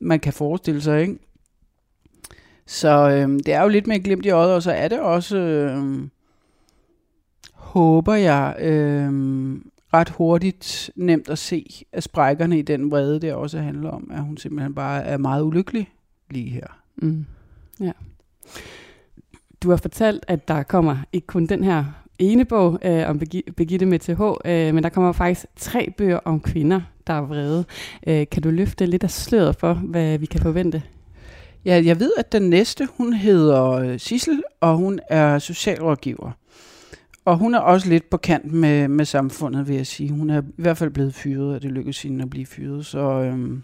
man 0.01 0.21
kan 0.21 0.33
forestille 0.33 0.83
sig, 0.83 1.01
ikke? 1.01 1.19
Så 2.67 3.11
øh, 3.11 3.29
det 3.29 3.49
er 3.49 3.63
jo 3.63 3.69
lidt 3.69 3.87
med 3.87 3.97
et 3.97 4.05
glimt 4.05 4.27
i 4.27 4.31
øjet, 4.31 4.55
og 4.55 4.63
så 4.63 4.73
er 4.73 4.89
det 4.89 5.01
også, 5.01 5.39
øh, 5.39 6.03
håber 7.71 8.15
jeg, 8.15 8.57
øh, 8.59 9.13
ret 9.95 10.09
hurtigt 10.09 10.91
nemt 10.97 11.29
at 11.29 11.39
se, 11.39 11.85
at 11.93 12.03
sprækkerne 12.03 12.59
i 12.59 12.63
den 12.63 12.91
vrede, 12.91 13.21
det 13.21 13.33
også 13.33 13.59
handler 13.59 13.91
om, 13.91 14.11
at 14.15 14.23
hun 14.23 14.37
simpelthen 14.37 14.75
bare 14.75 15.05
er 15.05 15.17
meget 15.17 15.43
ulykkelig 15.43 15.91
lige 16.31 16.51
her. 16.51 16.67
Mm. 16.97 17.27
Ja. 17.81 17.93
Du 19.63 19.71
har 19.71 19.77
fortalt, 19.77 20.25
at 20.29 20.49
der 20.49 20.63
kommer 20.63 20.97
ikke 21.13 21.27
kun 21.27 21.47
den 21.47 21.65
her 21.65 21.85
ene 22.19 22.45
bog 22.45 22.79
øh, 22.85 23.09
om 23.09 23.21
Begitte 23.57 23.87
med 23.87 23.99
TH, 23.99 24.51
øh, 24.51 24.75
men 24.75 24.83
der 24.83 24.89
kommer 24.89 25.13
faktisk 25.13 25.47
tre 25.57 25.95
bøger 25.99 26.19
om 26.25 26.41
kvinder, 26.41 26.81
der 27.07 27.13
er 27.13 27.21
vrede. 27.21 27.65
Øh, 28.07 28.27
kan 28.33 28.43
du 28.43 28.51
løfte 28.51 28.87
lidt 28.87 29.05
af 29.05 29.11
sløret 29.11 29.57
for, 29.57 29.75
hvad 29.75 30.19
vi 30.19 30.27
kan 30.27 30.41
forvente? 30.41 30.83
Ja, 31.65 31.83
jeg 31.85 32.01
ved, 32.01 32.13
at 32.19 32.33
den 32.33 32.51
næste, 32.51 32.89
hun 32.97 33.13
hedder 33.13 33.71
øh, 33.71 33.99
Sissel, 33.99 34.43
og 34.61 34.77
hun 34.77 35.01
er 35.09 35.39
socialrådgiver. 35.39 36.31
Og 37.31 37.38
hun 37.38 37.55
er 37.55 37.59
også 37.59 37.88
lidt 37.88 38.11
på 38.11 38.16
kant 38.16 38.53
med, 38.53 38.88
med 38.88 39.05
samfundet, 39.05 39.69
vil 39.69 39.77
jeg 39.77 39.87
sige. 39.87 40.11
Hun 40.11 40.31
er 40.31 40.43
i 40.43 40.62
hvert 40.62 40.77
fald 40.77 40.90
blevet 40.90 41.14
fyret, 41.14 41.55
og 41.55 41.62
det 41.62 41.73
lykkedes 41.73 42.03
hende 42.03 42.23
at 42.23 42.31
blive 42.31 42.47
fyret. 42.47 42.87
Så, 42.87 42.99
øhm, 43.01 43.62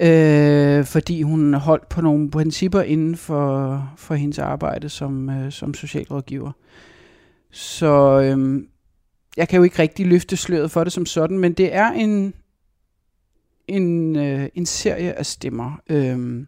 øh, 0.00 0.84
fordi 0.84 1.22
hun 1.22 1.54
holdt 1.54 1.88
på 1.88 2.00
nogle 2.00 2.30
principper 2.30 2.80
inden 2.80 3.16
for, 3.16 3.90
for 3.96 4.14
hendes 4.14 4.38
arbejde 4.38 4.88
som, 4.88 5.30
øh, 5.30 5.52
som 5.52 5.74
socialrådgiver. 5.74 6.52
Så 7.50 8.20
øhm, 8.20 8.68
jeg 9.36 9.48
kan 9.48 9.56
jo 9.56 9.62
ikke 9.62 9.78
rigtig 9.78 10.06
løfte 10.06 10.36
sløret 10.36 10.70
for 10.70 10.84
det 10.84 10.92
som 10.92 11.06
sådan, 11.06 11.38
men 11.38 11.52
det 11.52 11.74
er 11.74 11.90
en, 11.90 12.34
en, 13.68 14.16
øh, 14.16 14.48
en 14.54 14.66
serie 14.66 15.18
af 15.18 15.26
stemmer 15.26 15.80
øh, 15.90 16.46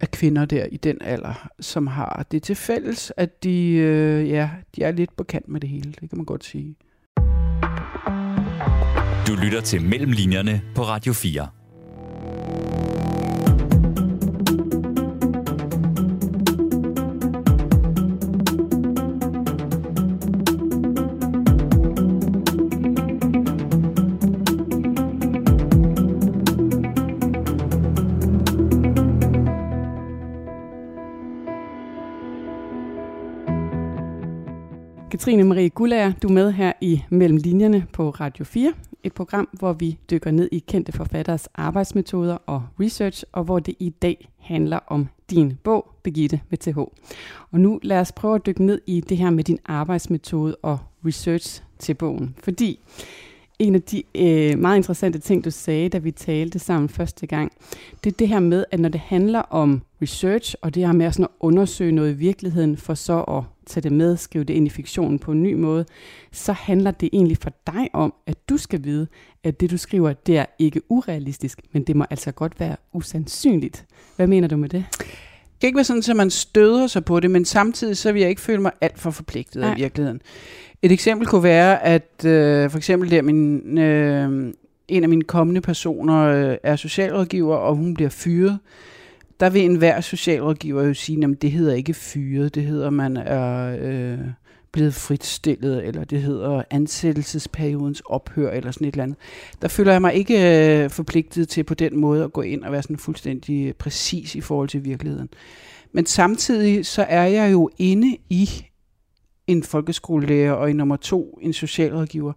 af 0.00 0.10
kvinder 0.10 0.44
der 0.44 0.64
i 0.64 0.76
den 0.76 0.98
alder, 1.00 1.48
som 1.60 1.86
har 1.86 2.26
det 2.30 2.42
til 2.42 2.56
fælles, 2.56 3.12
at 3.16 3.44
de, 3.44 3.72
øh, 3.72 4.28
ja, 4.28 4.50
de 4.76 4.82
er 4.82 4.92
lidt 4.92 5.16
på 5.16 5.24
kant 5.24 5.48
med 5.48 5.60
det 5.60 5.70
hele, 5.70 5.92
det 6.00 6.10
kan 6.10 6.18
man 6.18 6.24
godt 6.24 6.44
sige. 6.44 6.74
Du 9.26 9.34
lytter 9.44 9.60
til 9.64 9.82
Mellemlinjerne 9.82 10.62
på 10.74 10.82
Radio 10.82 11.12
4. 11.12 11.48
Trine 35.26 35.44
Marie 35.44 35.68
Gullager, 35.68 36.12
du 36.22 36.28
er 36.28 36.32
med 36.32 36.52
her 36.52 36.72
i 36.80 37.02
Mellem 37.10 37.36
Linjerne 37.36 37.86
på 37.92 38.10
Radio 38.10 38.44
4. 38.44 38.72
Et 39.02 39.12
program, 39.12 39.48
hvor 39.52 39.72
vi 39.72 39.98
dykker 40.10 40.30
ned 40.30 40.48
i 40.52 40.58
kendte 40.58 40.92
forfatteres 40.92 41.48
arbejdsmetoder 41.54 42.38
og 42.46 42.62
research, 42.80 43.24
og 43.32 43.44
hvor 43.44 43.58
det 43.58 43.74
i 43.78 43.90
dag 43.90 44.28
handler 44.38 44.78
om 44.86 45.08
din 45.30 45.58
bog, 45.64 45.90
Begitte 46.02 46.40
med 46.50 46.58
TH. 46.58 46.78
Og 46.78 47.60
nu 47.60 47.80
lad 47.82 48.00
os 48.00 48.12
prøve 48.12 48.34
at 48.34 48.46
dykke 48.46 48.64
ned 48.64 48.80
i 48.86 49.00
det 49.00 49.16
her 49.16 49.30
med 49.30 49.44
din 49.44 49.58
arbejdsmetode 49.64 50.56
og 50.62 50.78
research 51.06 51.62
til 51.78 51.94
bogen. 51.94 52.34
Fordi 52.42 52.80
en 53.58 53.74
af 53.74 53.82
de 53.82 54.02
øh, 54.14 54.58
meget 54.58 54.76
interessante 54.76 55.18
ting, 55.18 55.44
du 55.44 55.50
sagde, 55.50 55.88
da 55.88 55.98
vi 55.98 56.10
talte 56.10 56.58
sammen 56.58 56.88
første 56.88 57.26
gang, 57.26 57.52
det 58.04 58.12
er 58.12 58.16
det 58.16 58.28
her 58.28 58.40
med, 58.40 58.64
at 58.70 58.80
når 58.80 58.88
det 58.88 59.00
handler 59.00 59.40
om 59.40 59.82
research, 60.02 60.54
og 60.62 60.74
det 60.74 60.86
her 60.86 60.92
med 60.92 61.06
at, 61.06 61.14
sådan 61.14 61.24
at 61.24 61.30
undersøge 61.40 61.92
noget 61.92 62.10
i 62.10 62.14
virkeligheden, 62.14 62.76
for 62.76 62.94
så 62.94 63.20
at 63.20 63.42
tage 63.66 63.82
det 63.82 63.92
med, 63.92 64.16
skrive 64.16 64.44
det 64.44 64.54
ind 64.54 64.66
i 64.66 64.70
fiktionen 64.70 65.18
på 65.18 65.32
en 65.32 65.42
ny 65.42 65.54
måde, 65.54 65.84
så 66.32 66.52
handler 66.52 66.90
det 66.90 67.08
egentlig 67.12 67.38
for 67.38 67.50
dig 67.66 67.88
om, 67.92 68.14
at 68.26 68.48
du 68.48 68.56
skal 68.56 68.84
vide, 68.84 69.06
at 69.44 69.60
det 69.60 69.70
du 69.70 69.76
skriver, 69.76 70.12
det 70.12 70.38
er 70.38 70.46
ikke 70.58 70.80
urealistisk, 70.88 71.60
men 71.72 71.82
det 71.82 71.96
må 71.96 72.04
altså 72.10 72.32
godt 72.32 72.60
være 72.60 72.76
usandsynligt. 72.92 73.84
Hvad 74.16 74.26
mener 74.26 74.48
du 74.48 74.56
med 74.56 74.68
det? 74.68 74.84
Det 74.98 75.60
kan 75.60 75.68
ikke 75.68 75.76
være 75.76 75.84
sådan, 75.84 76.02
at 76.10 76.16
man 76.16 76.30
støder 76.30 76.86
sig 76.86 77.04
på 77.04 77.20
det, 77.20 77.30
men 77.30 77.44
samtidig 77.44 77.96
så 77.96 78.12
vil 78.12 78.20
jeg 78.20 78.30
ikke 78.30 78.42
føle 78.42 78.62
mig 78.62 78.72
alt 78.80 78.98
for 78.98 79.10
forpligtet 79.10 79.60
Nej. 79.60 79.70
af 79.70 79.76
virkeligheden. 79.76 80.20
Et 80.82 80.92
eksempel 80.92 81.26
kunne 81.26 81.42
være, 81.42 81.82
at 81.82 82.24
øh, 82.24 82.70
for 82.70 82.76
eksempel 82.76 83.10
der 83.10 83.22
min, 83.22 83.78
øh, 83.78 84.52
en 84.88 85.02
af 85.02 85.08
mine 85.08 85.22
kommende 85.22 85.60
personer 85.60 86.16
øh, 86.16 86.56
er 86.62 86.76
socialrådgiver, 86.76 87.56
og 87.56 87.76
hun 87.76 87.94
bliver 87.94 88.10
fyret. 88.10 88.58
Der 89.40 89.50
vil 89.50 89.64
enhver 89.64 90.00
socialrådgiver 90.00 90.82
jo 90.82 90.94
sige, 90.94 91.24
at 91.24 91.42
det 91.42 91.50
hedder 91.50 91.74
ikke 91.74 91.94
fyret, 91.94 92.54
det 92.54 92.62
hedder, 92.62 92.90
man 92.90 93.16
er 93.16 93.76
øh, 93.80 94.18
blevet 94.72 94.94
fritstillet, 94.94 95.86
eller 95.86 96.04
det 96.04 96.22
hedder 96.22 96.62
ansættelsesperiodens 96.70 98.02
ophør, 98.06 98.50
eller 98.50 98.70
sådan 98.70 98.88
et 98.88 98.92
eller 98.92 99.04
andet. 99.04 99.18
Der 99.62 99.68
føler 99.68 99.92
jeg 99.92 100.00
mig 100.00 100.14
ikke 100.14 100.84
øh, 100.84 100.90
forpligtet 100.90 101.48
til 101.48 101.64
på 101.64 101.74
den 101.74 101.96
måde 102.00 102.24
at 102.24 102.32
gå 102.32 102.42
ind 102.42 102.64
og 102.64 102.72
være 102.72 102.82
sådan 102.82 102.98
fuldstændig 102.98 103.76
præcis 103.76 104.34
i 104.34 104.40
forhold 104.40 104.68
til 104.68 104.84
virkeligheden. 104.84 105.28
Men 105.92 106.06
samtidig 106.06 106.86
så 106.86 107.02
er 107.02 107.24
jeg 107.24 107.52
jo 107.52 107.70
inde 107.78 108.16
i 108.30 108.50
en 109.46 109.62
folkeskolelærer, 109.62 110.52
og 110.52 110.70
i 110.70 110.72
nummer 110.72 110.96
to 110.96 111.38
en 111.42 111.52
socialrådgiver. 111.52 112.32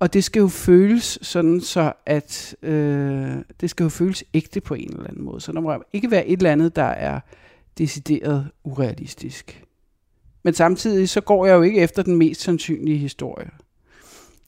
Og 0.00 0.12
det 0.12 0.24
skal 0.24 0.40
jo 0.40 0.48
føles 0.48 1.18
sådan, 1.22 1.60
så 1.60 1.92
at 2.06 2.56
øh, 2.62 3.36
det 3.60 3.70
skal 3.70 3.84
jo 3.84 3.88
føles 3.88 4.24
ægte 4.34 4.60
på 4.60 4.74
en 4.74 4.92
eller 4.92 5.08
anden 5.08 5.24
måde. 5.24 5.40
Så 5.40 5.52
der 5.52 5.60
må 5.60 5.82
ikke 5.92 6.10
være 6.10 6.26
et 6.26 6.36
eller 6.36 6.52
andet, 6.52 6.76
der 6.76 6.82
er 6.82 7.20
decideret 7.78 8.48
urealistisk. 8.64 9.64
Men 10.42 10.54
samtidig 10.54 11.08
så 11.08 11.20
går 11.20 11.46
jeg 11.46 11.54
jo 11.54 11.62
ikke 11.62 11.80
efter 11.80 12.02
den 12.02 12.16
mest 12.16 12.40
sandsynlige 12.40 12.98
historie. 12.98 13.50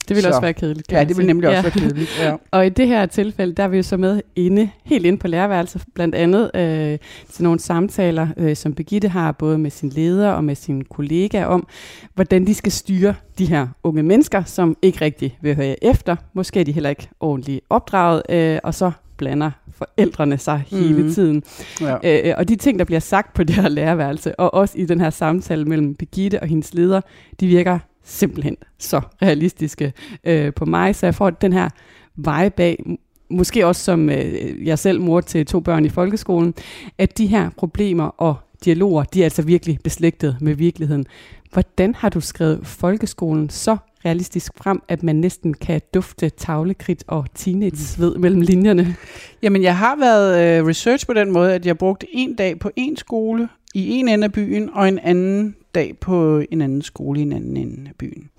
Det 0.08 0.16
vil 0.16 0.22
så. 0.22 0.28
også 0.28 0.40
være 0.40 0.52
kedeligt. 0.52 0.92
Ja, 0.92 1.04
det 1.04 1.18
vil 1.18 1.26
nemlig 1.26 1.48
også 1.48 1.56
ja. 1.56 1.62
være 1.62 1.72
kedeligt. 1.72 2.20
Ja. 2.20 2.36
og 2.58 2.66
i 2.66 2.68
det 2.68 2.88
her 2.88 3.06
tilfælde, 3.06 3.54
der 3.54 3.62
er 3.62 3.68
vi 3.68 3.76
jo 3.76 3.82
så 3.82 3.96
med 3.96 4.20
inde, 4.36 4.70
helt 4.84 5.06
inde 5.06 5.18
på 5.18 5.28
lærerværelset, 5.28 5.82
blandt 5.94 6.14
andet 6.14 6.50
øh, 6.54 6.98
til 7.32 7.44
nogle 7.44 7.60
samtaler, 7.60 8.28
øh, 8.36 8.56
som 8.56 8.74
Begitte 8.74 9.08
har, 9.08 9.32
både 9.32 9.58
med 9.58 9.70
sin 9.70 9.88
leder 9.88 10.30
og 10.30 10.44
med 10.44 10.54
sine 10.54 10.84
kollegaer, 10.84 11.46
om 11.46 11.66
hvordan 12.14 12.46
de 12.46 12.54
skal 12.54 12.72
styre 12.72 13.14
de 13.38 13.46
her 13.46 13.68
unge 13.82 14.02
mennesker, 14.02 14.44
som 14.44 14.76
ikke 14.82 15.00
rigtig 15.00 15.38
vil 15.40 15.56
høre 15.56 15.84
efter. 15.84 16.16
Måske 16.32 16.60
er 16.60 16.64
de 16.64 16.72
heller 16.72 16.90
ikke 16.90 17.08
ordentligt 17.20 17.60
opdraget, 17.70 18.22
øh, 18.28 18.58
og 18.62 18.74
så 18.74 18.90
blander 19.16 19.50
forældrene 19.72 20.38
sig 20.38 20.64
mm. 20.70 20.78
hele 20.78 21.02
mhm. 21.02 21.12
tiden. 21.12 21.42
Ja. 21.80 22.28
Øh, 22.28 22.34
og 22.38 22.48
de 22.48 22.56
ting, 22.56 22.78
der 22.78 22.84
bliver 22.84 23.00
sagt 23.00 23.34
på 23.34 23.44
det 23.44 23.56
her 23.56 23.68
lærerværelse, 23.68 24.40
og 24.40 24.54
også 24.54 24.78
i 24.78 24.86
den 24.86 25.00
her 25.00 25.10
samtale 25.10 25.64
mellem 25.64 25.94
Begitte 25.94 26.40
og 26.40 26.48
hendes 26.48 26.74
leder, 26.74 27.00
de 27.40 27.46
virker 27.46 27.78
simpelthen 28.04 28.56
så 28.78 29.00
realistiske 29.22 29.92
øh, 30.24 30.52
på 30.54 30.64
mig, 30.64 30.94
så 30.94 31.06
jeg 31.06 31.14
får 31.14 31.30
den 31.30 31.52
her 31.52 31.68
vej 32.16 32.48
bag, 32.48 32.84
måske 33.30 33.66
også 33.66 33.84
som 33.84 34.10
øh, 34.10 34.66
jeg 34.66 34.78
selv 34.78 35.00
mor 35.00 35.20
til 35.20 35.46
to 35.46 35.60
børn 35.60 35.84
i 35.84 35.88
folkeskolen, 35.88 36.54
at 36.98 37.18
de 37.18 37.26
her 37.26 37.50
problemer 37.56 38.04
og 38.04 38.36
dialoger, 38.64 39.04
de 39.04 39.20
er 39.20 39.24
altså 39.24 39.42
virkelig 39.42 39.78
beslægtet 39.84 40.36
med 40.40 40.54
virkeligheden. 40.54 41.06
Hvordan 41.52 41.94
har 41.94 42.08
du 42.08 42.20
skrevet 42.20 42.66
folkeskolen 42.66 43.50
så 43.50 43.76
realistisk 44.04 44.52
frem, 44.56 44.82
at 44.88 45.02
man 45.02 45.16
næsten 45.16 45.54
kan 45.54 45.80
dufte 45.94 46.28
tavlekridt 46.28 47.04
og 47.06 47.26
teenage-sved 47.34 48.18
mellem 48.18 48.40
linjerne? 48.40 48.96
Jamen, 49.42 49.62
jeg 49.62 49.78
har 49.78 49.96
været 49.96 50.58
øh, 50.58 50.66
research 50.66 51.06
på 51.06 51.12
den 51.12 51.32
måde, 51.32 51.54
at 51.54 51.66
jeg 51.66 51.78
brugte 51.78 52.06
en 52.12 52.34
dag 52.34 52.58
på 52.58 52.70
en 52.76 52.96
skole 52.96 53.48
i 53.74 53.90
en 53.90 54.08
ende 54.08 54.24
af 54.24 54.32
byen, 54.32 54.70
og 54.72 54.88
en 54.88 54.98
anden 54.98 55.54
dag 55.74 55.96
på 56.00 56.42
en 56.50 56.60
anden 56.60 56.82
skole 56.82 57.20
i 57.20 57.22
en 57.22 57.32
anden 57.32 57.56
ende 57.56 57.88
af 57.88 57.94
byen. 57.98 58.30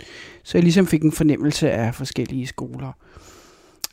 Så 0.43 0.57
jeg 0.57 0.63
ligesom 0.63 0.87
fik 0.87 1.01
en 1.01 1.11
fornemmelse 1.11 1.71
af 1.71 1.95
forskellige 1.95 2.47
skoler. 2.47 2.91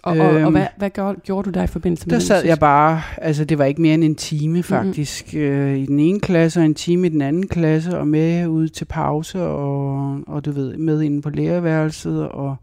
Og, 0.03 0.19
og, 0.19 0.27
og 0.27 0.41
Øhm, 0.41 0.53
hvad, 0.53 0.67
hvad 0.77 0.91
gjorde, 0.91 1.21
gjorde 1.21 1.51
du 1.51 1.59
der 1.59 1.63
i 1.63 1.67
forbindelse 1.67 2.07
med 2.07 2.11
Der 2.11 2.19
den 2.19 2.27
sad 2.27 2.45
jeg 2.45 2.59
bare, 2.59 3.03
altså 3.19 3.45
det 3.45 3.59
var 3.59 3.65
ikke 3.65 3.83
mere 3.83 3.95
end 3.95 4.05
en 4.05 4.15
time 4.15 4.63
faktisk, 4.63 5.35
mm-hmm. 5.35 5.49
øh, 5.49 5.79
i 5.79 5.87
den 5.87 6.01
ene 6.01 6.21
klasse 6.21 6.61
og 6.61 6.67
en 6.67 6.75
time 6.75 7.07
i 7.07 7.11
den 7.11 7.23
anden 7.23 7.47
klasse, 7.47 7.99
og 7.99 8.07
med 8.07 8.47
ud 8.47 8.69
til 8.69 8.85
pause, 8.85 9.43
og, 9.43 10.19
og 10.27 10.45
du 10.45 10.53
ved, 10.53 10.77
med 10.77 11.03
inde 11.03 11.23
på 11.23 11.31
lærerværelset, 11.31 12.29
og 12.29 12.57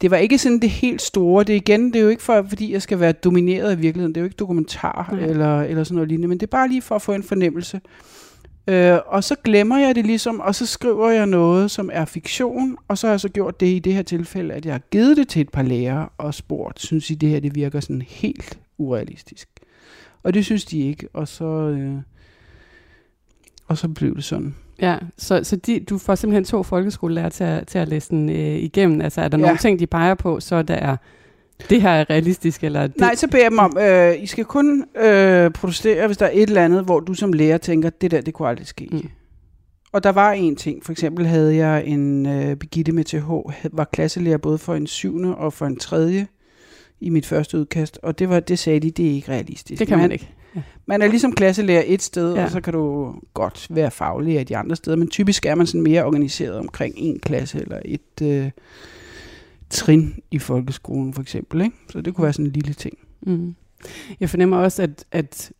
det 0.00 0.10
var 0.10 0.16
ikke 0.16 0.38
sådan 0.38 0.58
det 0.58 0.70
helt 0.70 1.02
store. 1.02 1.44
Det 1.44 1.54
igen, 1.54 1.86
det 1.92 1.96
er 1.96 2.02
jo 2.02 2.08
ikke 2.08 2.22
for, 2.22 2.46
fordi 2.48 2.72
jeg 2.72 2.82
skal 2.82 3.00
være 3.00 3.12
domineret 3.12 3.70
af 3.70 3.82
virkeligheden. 3.82 4.14
Det 4.14 4.20
er 4.20 4.22
jo 4.22 4.26
ikke 4.26 4.36
dokumentar 4.36 5.08
Nej. 5.12 5.24
eller, 5.24 5.62
eller 5.62 5.84
sådan 5.84 5.94
noget 5.94 6.08
lignende, 6.08 6.28
men 6.28 6.38
det 6.38 6.46
er 6.46 6.50
bare 6.50 6.68
lige 6.68 6.82
for 6.82 6.94
at 6.94 7.02
få 7.02 7.12
en 7.12 7.22
fornemmelse. 7.22 7.80
Øh, 8.66 8.98
og 9.06 9.24
så 9.24 9.34
glemmer 9.44 9.78
jeg 9.78 9.94
det 9.94 10.06
ligesom, 10.06 10.40
og 10.40 10.54
så 10.54 10.66
skriver 10.66 11.10
jeg 11.10 11.26
noget, 11.26 11.70
som 11.70 11.90
er 11.92 12.04
fiktion, 12.04 12.76
og 12.88 12.98
så 12.98 13.06
har 13.06 13.12
jeg 13.12 13.20
så 13.20 13.28
gjort 13.28 13.60
det 13.60 13.66
i 13.66 13.78
det 13.78 13.94
her 13.94 14.02
tilfælde, 14.02 14.54
at 14.54 14.66
jeg 14.66 14.74
har 14.74 14.82
givet 14.90 15.16
det 15.16 15.28
til 15.28 15.40
et 15.40 15.48
par 15.48 15.62
lærere 15.62 16.08
og 16.18 16.34
spurgt, 16.34 16.80
synes 16.80 17.10
I 17.10 17.14
det 17.14 17.28
her, 17.28 17.40
det 17.40 17.54
virker 17.54 17.80
sådan 17.80 18.02
helt 18.02 18.58
urealistisk? 18.78 19.48
Og 20.22 20.34
det 20.34 20.44
synes 20.44 20.64
de 20.64 20.80
ikke, 20.80 21.08
og 21.12 21.28
så, 21.28 21.44
øh, 21.44 21.94
og 23.68 23.78
så 23.78 23.88
blev 23.88 24.16
det 24.16 24.24
sådan. 24.24 24.54
Ja, 24.80 24.98
så, 25.18 25.44
så 25.44 25.56
de, 25.56 25.80
du 25.80 25.98
får 25.98 26.14
simpelthen 26.14 26.44
to 26.44 26.62
folkeskolelærer 26.62 27.28
til 27.28 27.44
at, 27.44 27.66
til 27.66 27.78
at 27.78 27.88
læse 27.88 28.10
den 28.10 28.28
øh, 28.28 28.36
igennem. 28.56 29.00
Altså 29.00 29.20
er 29.20 29.28
der 29.28 29.38
Ja. 29.38 29.42
nogle 29.42 29.58
ting, 29.58 29.78
de 29.78 29.86
peger 29.86 30.14
på, 30.14 30.40
så 30.40 30.62
der 30.62 30.74
er, 30.74 30.96
det 31.70 31.82
her 31.82 31.90
er 31.90 32.10
realistisk, 32.10 32.64
eller 32.64 32.86
det, 32.86 32.96
Nej, 32.96 33.14
så 33.14 33.28
beder 33.28 33.42
jeg 33.42 33.50
dem 33.50 33.58
om, 33.58 33.78
øh, 33.80 34.22
I 34.22 34.26
skal 34.26 34.44
kun 34.44 34.84
øh, 35.02 35.50
protestere, 35.50 36.06
hvis 36.06 36.16
der 36.16 36.26
er 36.26 36.30
et 36.32 36.42
eller 36.42 36.64
andet, 36.64 36.84
hvor 36.84 37.00
du 37.00 37.14
som 37.14 37.32
lærer 37.32 37.58
tænker, 37.58 37.90
det 37.90 38.10
der, 38.10 38.20
det 38.20 38.34
kunne 38.34 38.48
aldrig 38.48 38.66
ske. 38.66 38.88
Mm. 38.92 39.08
Og 39.92 40.02
der 40.04 40.12
var 40.12 40.32
en 40.32 40.56
ting, 40.56 40.84
for 40.84 40.92
eksempel 40.92 41.26
havde 41.26 41.56
jeg 41.56 41.84
en 41.86 42.26
øh, 42.26 42.56
Begitte 42.56 42.92
med 42.92 43.04
TH, 43.04 43.28
var 43.72 43.84
klasselærer 43.92 44.38
både 44.38 44.58
for 44.58 44.74
en 44.74 44.86
syvende 44.86 45.34
og 45.36 45.52
for 45.52 45.66
en 45.66 45.76
tredje 45.76 46.26
i 47.00 47.10
mit 47.10 47.26
første 47.26 47.58
udkast, 47.58 47.98
og 48.02 48.18
det 48.18 48.28
var 48.28 48.40
det 48.40 48.58
sagde 48.58 48.80
de, 48.80 48.90
det 48.90 49.06
er 49.10 49.14
ikke 49.14 49.28
realistisk. 49.32 49.78
det 49.78 49.88
kan 49.88 49.98
man 49.98 50.12
ikke. 50.12 50.30
Man 50.86 51.02
er 51.02 51.06
ligesom 51.06 51.32
klasselærer 51.32 51.82
et 51.86 52.02
sted, 52.02 52.32
Ja. 52.34 52.38
ja. 52.40 52.44
og 52.44 52.50
så 52.50 52.60
kan 52.60 52.72
du 52.72 53.14
godt 53.34 53.66
være 53.70 53.90
faglig 53.90 54.38
af 54.38 54.46
de 54.46 54.56
andre 54.56 54.76
steder, 54.76 54.96
men 54.96 55.08
typisk 55.08 55.46
er 55.46 55.54
man 55.54 55.66
sådan 55.66 55.82
mere 55.82 56.04
organiseret 56.04 56.58
omkring 56.58 56.94
en 56.96 57.18
klasse 57.18 57.60
eller 57.60 57.78
et 57.84 58.22
øh, 58.22 58.50
trin 59.70 60.14
i 60.30 60.38
folkeskolen 60.38 61.14
for 61.14 61.22
eksempel. 61.22 61.60
Ikke? 61.60 61.76
Så 61.90 62.00
det 62.00 62.14
kunne 62.14 62.22
være 62.22 62.32
sådan 62.32 62.46
en 62.46 62.52
lille 62.52 62.74
ting. 62.74 62.98
Mm. 63.22 63.54
Jeg 64.20 64.30
fornemmer 64.30 64.56
også, 64.56 64.82
at, 64.82 65.04
at 65.12 65.52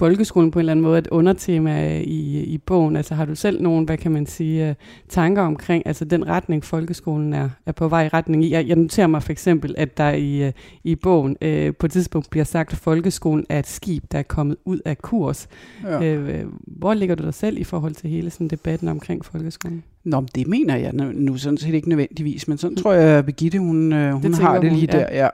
folkeskolen 0.00 0.50
på 0.50 0.58
en 0.58 0.60
eller 0.60 0.72
anden 0.72 0.82
måde 0.82 0.98
et 0.98 1.06
undertema 1.06 1.98
i, 1.98 2.42
i 2.44 2.58
bogen. 2.58 2.96
Altså 2.96 3.14
har 3.14 3.24
du 3.24 3.34
selv 3.34 3.62
nogle, 3.62 3.86
hvad 3.86 3.96
kan 3.98 4.12
man 4.12 4.26
sige, 4.26 4.68
øh, 4.68 4.74
tanker 5.08 5.42
omkring, 5.42 5.86
altså 5.86 6.04
den 6.04 6.28
retning, 6.28 6.64
folkeskolen 6.64 7.32
er, 7.32 7.48
er 7.66 7.72
på 7.72 7.88
vej 7.88 8.04
i 8.04 8.08
retning 8.08 8.44
i? 8.44 8.50
Jeg, 8.52 8.68
jeg 8.68 8.76
noterer 8.76 9.06
mig 9.06 9.22
for 9.22 9.32
eksempel, 9.32 9.74
at 9.78 9.96
der 9.96 10.10
i, 10.10 10.46
øh, 10.46 10.52
i 10.84 10.94
bogen 10.94 11.36
øh, 11.42 11.74
på 11.74 11.86
et 11.86 11.92
tidspunkt 11.92 12.30
bliver 12.30 12.44
sagt, 12.44 12.72
at 12.72 12.78
folkeskolen 12.78 13.46
er 13.48 13.58
et 13.58 13.66
skib, 13.66 14.04
der 14.12 14.18
er 14.18 14.22
kommet 14.22 14.56
ud 14.64 14.78
af 14.84 14.98
kurs. 14.98 15.48
Ja. 15.84 16.02
Øh, 16.04 16.44
hvor 16.66 16.94
ligger 16.94 17.14
du 17.14 17.24
dig 17.24 17.34
selv 17.34 17.58
i 17.58 17.64
forhold 17.64 17.94
til 17.94 18.10
hele 18.10 18.30
sådan 18.30 18.48
debatten 18.48 18.88
omkring 18.88 19.24
folkeskolen? 19.24 19.82
Nå, 20.04 20.24
det 20.34 20.46
mener 20.46 20.76
jeg 20.76 20.92
nu- 20.92 21.36
sådan 21.36 21.58
set 21.58 21.74
ikke 21.74 21.88
nødvendigvis, 21.88 22.48
men 22.48 22.58
sådan 22.58 22.76
tror 22.76 22.92
jeg, 22.92 23.18
at 23.18 23.26
Birgitte, 23.26 23.58
hun, 23.58 23.92
øh, 23.92 24.12
hun 24.12 24.22
tænker 24.22 24.38
har 24.40 24.60
det 24.60 24.70
hun, 24.70 24.78
lige 24.78 24.88
ja. 24.92 24.98
der, 24.98 25.06
ja. 25.12 25.28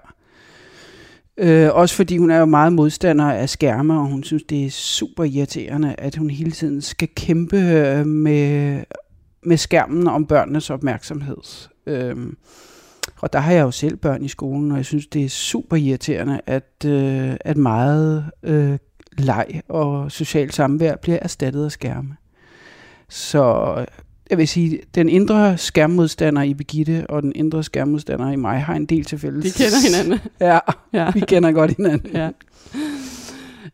Øh, 1.38 1.68
også 1.72 1.94
fordi 1.94 2.16
hun 2.16 2.31
er 2.31 2.38
jo 2.38 2.44
meget 2.44 2.72
modstander 2.72 3.25
af 3.25 3.49
skærme, 3.49 4.01
og 4.01 4.07
hun 4.07 4.25
synes, 4.25 4.42
det 4.42 4.66
er 4.66 4.70
super 4.70 5.25
irriterende, 5.25 5.94
at 5.99 6.16
hun 6.16 6.31
hele 6.31 6.51
tiden 6.51 6.81
skal 6.81 7.09
kæmpe 7.16 7.57
øh, 7.57 8.07
med, 8.07 8.83
med 9.42 9.57
skærmen 9.57 10.07
om 10.09 10.27
børnenes 10.27 10.70
opmærksomhed. 10.70 11.68
Øh, 11.87 12.16
og 13.20 13.33
der 13.33 13.38
har 13.38 13.53
jeg 13.53 13.62
jo 13.62 13.70
selv 13.70 13.96
børn 13.96 14.25
i 14.25 14.29
skolen, 14.29 14.70
og 14.70 14.77
jeg 14.77 14.85
synes, 14.85 15.07
det 15.07 15.25
er 15.25 15.29
super 15.29 15.77
irriterende, 15.77 16.40
at, 16.46 16.85
øh, 16.87 17.37
at 17.40 17.57
meget 17.57 18.31
øh, 18.42 18.79
leg 19.18 19.61
og 19.68 20.12
socialt 20.12 20.55
samvær 20.55 20.96
bliver 20.96 21.18
erstattet 21.22 21.64
af 21.64 21.72
skærme. 21.72 22.16
Så 23.09 23.75
jeg 24.30 24.38
vil 24.38 24.48
sige, 24.48 24.80
den 24.94 25.08
indre 25.08 25.58
skærmmodstander 25.58 26.42
i 26.42 26.54
Begitte 26.54 27.06
og 27.08 27.22
den 27.22 27.32
indre 27.34 27.62
skærmmodstander 27.62 28.30
i 28.30 28.36
mig 28.36 28.60
har 28.60 28.74
en 28.74 28.86
del 28.86 29.04
til 29.04 29.18
fælles. 29.18 29.54
De 29.54 29.64
kender 29.64 30.02
hinanden. 30.02 30.28
Ja, 30.40 30.58
ja. 30.92 31.10
vi 31.10 31.20
kender 31.20 31.52
godt 31.52 31.76
hinanden. 31.76 32.10
ja. 32.14 32.30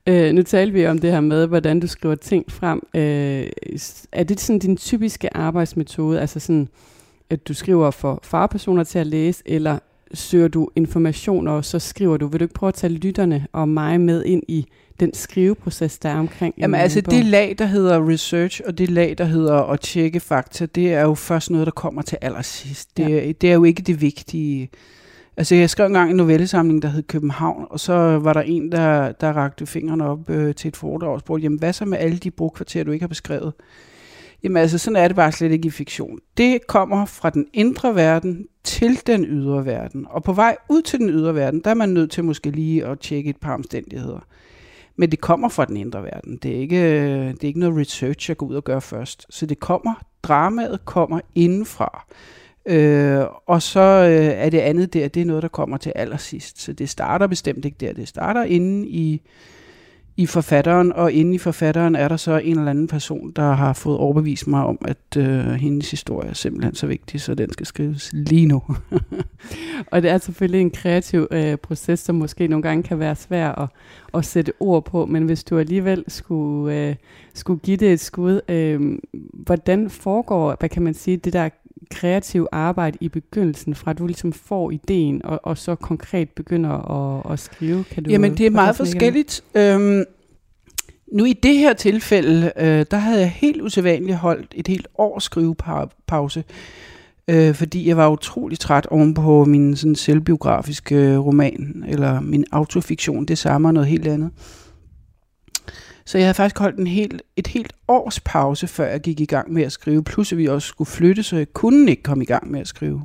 Øh, 0.06 0.32
nu 0.32 0.42
talte 0.42 0.72
vi 0.72 0.86
om 0.86 0.98
det 0.98 1.10
her 1.10 1.20
med, 1.20 1.46
hvordan 1.46 1.80
du 1.80 1.86
skriver 1.86 2.14
ting 2.14 2.52
frem. 2.52 2.80
Øh, 2.94 3.46
er 4.12 4.24
det 4.24 4.40
sådan 4.40 4.58
din 4.58 4.76
typiske 4.76 5.36
arbejdsmetode? 5.36 6.20
Altså 6.20 6.40
sådan, 6.40 6.68
at 7.30 7.48
du 7.48 7.54
skriver 7.54 7.90
for 7.90 8.20
farpersoner 8.22 8.84
til 8.84 8.98
at 8.98 9.06
læse, 9.06 9.42
eller 9.46 9.78
søger 10.14 10.48
du 10.48 10.68
information, 10.77 11.48
og 11.48 11.64
så 11.64 11.79
skriver 11.79 12.16
du? 12.16 12.27
Vil 12.27 12.40
du 12.40 12.44
ikke 12.44 12.55
prøve 12.55 12.68
at 12.68 12.75
tage 12.75 12.92
lytterne 12.92 13.46
og 13.53 13.68
mig 13.68 14.01
med 14.01 14.25
ind 14.25 14.42
i 14.48 14.66
den 15.01 15.14
skriveproces, 15.14 15.98
der 15.98 16.09
er 16.09 16.18
omkring 16.18 16.55
en 16.57 16.61
Jamen 16.61 16.81
altså, 16.81 17.03
bog? 17.03 17.14
det 17.14 17.25
lag, 17.25 17.55
der 17.59 17.64
hedder 17.64 18.09
research, 18.09 18.61
og 18.66 18.79
det 18.79 18.90
lag, 18.90 19.14
der 19.18 19.25
hedder 19.25 19.55
at 19.55 19.81
tjekke 19.81 20.20
fakta, 20.20 20.66
det 20.66 20.94
er 20.94 21.03
jo 21.03 21.14
først 21.14 21.51
noget, 21.51 21.66
der 21.66 21.70
kommer 21.70 22.03
til 22.03 22.18
allersidst. 22.20 22.96
Det, 22.96 23.11
ja. 23.11 23.33
det 23.40 23.51
er 23.51 23.55
jo 23.55 23.64
ikke 23.64 23.83
det 23.83 24.01
vigtige. 24.01 24.70
Altså, 25.37 25.55
jeg 25.55 25.70
skrev 25.70 25.87
engang 25.87 26.11
en 26.11 26.16
novellesamling, 26.16 26.83
der 26.83 26.88
hed 26.88 27.03
København, 27.03 27.66
og 27.70 27.81
så 27.81 27.92
var 28.18 28.33
der 28.33 28.40
en, 28.40 28.72
der, 28.72 29.12
der 29.12 29.33
rakte 29.33 29.66
fingrene 29.66 30.07
op 30.07 30.31
øh, 30.31 30.55
til 30.55 30.68
et 30.68 30.77
foredrag 30.77 31.14
og 31.14 31.20
spurgte, 31.20 31.42
jamen 31.42 31.59
hvad 31.59 31.72
så 31.72 31.85
med 31.85 31.98
alle 31.98 32.18
de 32.18 32.31
brugkvarterer, 32.31 32.85
du 32.85 32.90
ikke 32.90 33.03
har 33.03 33.09
beskrevet? 33.09 33.53
Jamen 34.44 34.57
altså, 34.57 34.78
sådan 34.78 34.96
er 34.96 35.09
det 35.09 35.16
bare 35.16 35.33
slet 35.33 35.52
ikke 35.52 35.66
i 35.66 35.70
fiktion. 35.70 36.18
Det 36.37 36.66
kommer 36.66 37.05
fra 37.05 37.31
den 37.31 37.46
indre 37.52 37.94
verden 37.94 38.46
til 38.64 39.07
den 39.07 39.24
ydre 39.24 39.66
verden. 39.66 40.07
Og 40.11 40.22
på 40.22 40.33
vej 40.33 40.57
ud 40.68 40.83
til 40.83 40.98
den 40.98 41.11
ydre 41.11 41.35
verden, 41.35 41.61
der 41.64 41.70
er 41.70 41.74
man 41.74 41.88
nødt 41.88 42.11
til 42.11 42.24
måske 42.24 42.50
lige 42.50 42.87
at 42.87 43.00
tjekke 43.00 43.31
et 43.31 43.37
par 43.37 43.55
omstændigheder. 43.55 44.26
Men 44.96 45.11
det 45.11 45.20
kommer 45.20 45.48
fra 45.48 45.64
den 45.64 45.76
indre 45.76 46.02
verden. 46.02 46.37
Det 46.37 46.57
er 46.57 46.61
ikke, 46.61 46.83
det 47.28 47.44
er 47.44 47.48
ikke 47.48 47.61
noget 47.61 47.76
research, 47.76 48.31
jeg 48.31 48.37
går 48.37 48.46
ud 48.46 48.55
og 48.55 48.64
gør 48.64 48.81
først. 48.81 49.26
Så 49.31 49.46
det 49.46 49.61
kommer, 49.61 49.94
dramaet 50.22 50.85
kommer 50.85 51.20
indenfra. 51.35 52.07
Øh, 52.66 53.24
og 53.46 53.62
så 53.62 53.81
øh, 53.81 54.26
er 54.26 54.50
det 54.50 54.59
andet 54.59 54.94
der, 54.94 55.09
det 55.09 55.20
er 55.20 55.26
noget, 55.26 55.42
der 55.42 55.48
kommer 55.48 55.76
til 55.76 55.92
allersidst. 55.96 56.61
Så 56.61 56.72
det 56.72 56.88
starter 56.88 57.26
bestemt 57.26 57.64
ikke 57.64 57.76
der. 57.81 57.92
Det 57.92 58.09
starter 58.09 58.44
inde 58.44 58.88
i, 58.88 59.22
i 60.16 60.27
forfatteren, 60.27 60.92
og 60.92 61.12
inde 61.12 61.35
i 61.35 61.38
forfatteren 61.38 61.96
er 61.96 62.09
der 62.09 62.16
så 62.16 62.38
en 62.38 62.59
eller 62.59 62.70
anden 62.70 62.88
person, 62.88 63.33
der 63.37 63.53
har 63.53 63.72
fået 63.72 63.98
overbevist 63.98 64.46
mig 64.46 64.64
om, 64.64 64.79
at 64.85 65.16
øh, 65.16 65.46
hendes 65.46 65.90
historie 65.90 66.29
er 66.29 66.35
simpelthen 66.35 66.75
så 66.75 66.87
vigtig, 66.87 67.20
så 67.20 67.35
den 67.35 67.53
skal 67.53 67.66
skrives 67.66 68.11
lige 68.12 68.46
nu. 68.46 68.62
Og 69.90 70.03
det 70.03 70.11
er 70.11 70.18
selvfølgelig 70.18 70.61
en 70.61 70.70
kreativ 70.70 71.27
øh, 71.31 71.57
proces, 71.57 72.01
som 72.01 72.14
måske 72.14 72.48
nogle 72.48 72.62
gange 72.62 72.83
kan 72.83 72.98
være 72.98 73.16
svær 73.16 73.53
at, 73.53 73.68
at 74.14 74.25
sætte 74.25 74.53
ord 74.61 74.85
på, 74.85 75.07
men 75.07 75.22
hvis 75.22 75.44
du 75.44 75.59
alligevel 75.59 76.05
skulle, 76.09 76.88
øh, 76.88 76.94
skulle 77.35 77.61
give 77.61 77.77
det 77.77 77.92
et 77.92 78.01
skud, 78.01 78.40
øh, 78.48 78.98
hvordan 79.33 79.90
foregår, 79.90 80.57
hvad 80.59 80.68
kan 80.68 80.83
man 80.83 80.94
sige, 80.94 81.16
det 81.16 81.33
der 81.33 81.48
kreative 81.90 82.49
arbejde 82.53 82.99
i 83.01 83.09
begyndelsen, 83.09 83.75
fra 83.75 83.92
du 83.92 84.07
ligesom 84.07 84.33
får 84.33 84.71
ideen, 84.71 85.25
og, 85.25 85.40
og 85.42 85.59
så 85.59 85.75
konkret 85.75 86.31
begynder 86.31 86.71
at, 86.71 87.33
at 87.33 87.38
skrive? 87.38 87.85
Kan 87.85 88.03
du 88.03 88.11
Jamen, 88.11 88.37
det 88.37 88.47
er 88.47 88.51
meget 88.51 88.77
forskelligt. 88.77 89.45
Øhm, 89.55 90.05
nu 91.12 91.25
i 91.25 91.33
det 91.33 91.59
her 91.59 91.73
tilfælde, 91.73 92.53
øh, 92.57 92.87
der 92.90 92.97
havde 92.97 93.21
jeg 93.21 93.31
helt 93.31 93.62
usædvanligt 93.62 94.18
holdt 94.18 94.55
et 94.57 94.68
helt 94.68 94.87
års 94.99 95.25
skrivepause, 95.25 96.45
øh, 97.29 97.55
fordi 97.55 97.88
jeg 97.88 97.97
var 97.97 98.09
utrolig 98.09 98.59
træt 98.59 98.87
ovenpå 98.87 99.45
min 99.45 99.77
sådan 99.77 99.95
selvbiografiske 99.95 100.95
øh, 100.95 101.18
roman, 101.18 101.85
eller 101.88 102.21
min 102.21 102.45
autofiktion, 102.53 103.25
det 103.25 103.38
samme 103.38 103.68
og 103.68 103.75
noget 103.75 103.88
helt 103.88 104.09
andet. 104.09 104.31
Så 106.04 106.18
jeg 106.18 106.26
havde 106.26 106.34
faktisk 106.34 106.58
holdt 106.58 106.78
en 106.78 106.86
helt, 106.86 107.22
et 107.36 107.46
helt 107.46 107.72
års 107.88 108.20
pause, 108.20 108.66
før 108.66 108.86
jeg 108.86 109.00
gik 109.00 109.20
i 109.20 109.24
gang 109.24 109.52
med 109.52 109.62
at 109.62 109.72
skrive. 109.72 110.04
Plus 110.04 110.32
at 110.32 110.38
vi 110.38 110.46
også 110.46 110.68
skulle 110.68 110.90
flytte, 110.90 111.22
så 111.22 111.36
jeg 111.36 111.52
kunne 111.52 111.90
ikke 111.90 112.02
komme 112.02 112.24
i 112.24 112.26
gang 112.26 112.50
med 112.50 112.60
at 112.60 112.68
skrive. 112.68 113.02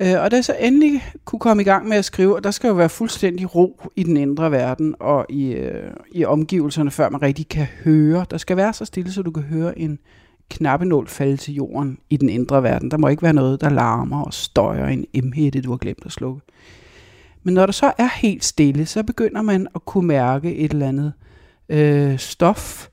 Øh, 0.00 0.22
og 0.22 0.30
da 0.30 0.36
jeg 0.36 0.44
så 0.44 0.56
endelig 0.60 1.04
kunne 1.24 1.40
komme 1.40 1.62
i 1.62 1.64
gang 1.64 1.88
med 1.88 1.96
at 1.96 2.04
skrive, 2.04 2.36
og 2.36 2.44
der 2.44 2.50
skal 2.50 2.68
jo 2.68 2.74
være 2.74 2.88
fuldstændig 2.88 3.54
ro 3.54 3.80
i 3.96 4.02
den 4.02 4.16
indre 4.16 4.50
verden 4.50 4.94
og 5.00 5.26
i, 5.28 5.52
øh, 5.52 5.90
i 6.12 6.24
omgivelserne, 6.24 6.90
før 6.90 7.08
man 7.08 7.22
rigtig 7.22 7.48
kan 7.48 7.66
høre. 7.84 8.26
Der 8.30 8.38
skal 8.38 8.56
være 8.56 8.72
så 8.72 8.84
stille, 8.84 9.12
så 9.12 9.22
du 9.22 9.30
kan 9.30 9.42
høre 9.42 9.78
en 9.78 9.98
knappenål 10.50 11.08
falde 11.08 11.36
til 11.36 11.54
jorden 11.54 11.98
i 12.10 12.16
den 12.16 12.28
indre 12.28 12.62
verden. 12.62 12.90
Der 12.90 12.96
må 12.96 13.08
ikke 13.08 13.22
være 13.22 13.32
noget, 13.32 13.60
der 13.60 13.70
larmer 13.70 14.22
og 14.22 14.34
støjer 14.34 14.86
en 14.86 15.04
emhætte, 15.14 15.60
du 15.60 15.70
har 15.70 15.76
glemt 15.76 16.06
at 16.06 16.12
slukke. 16.12 16.40
Men 17.42 17.54
når 17.54 17.66
der 17.66 17.72
så 17.72 17.92
er 17.98 18.08
helt 18.20 18.44
stille, 18.44 18.86
så 18.86 19.02
begynder 19.02 19.42
man 19.42 19.66
at 19.74 19.84
kunne 19.84 20.06
mærke 20.06 20.56
et 20.56 20.72
eller 20.72 20.88
andet 20.88 21.12
øh, 21.72 22.18
stof. 22.18 22.88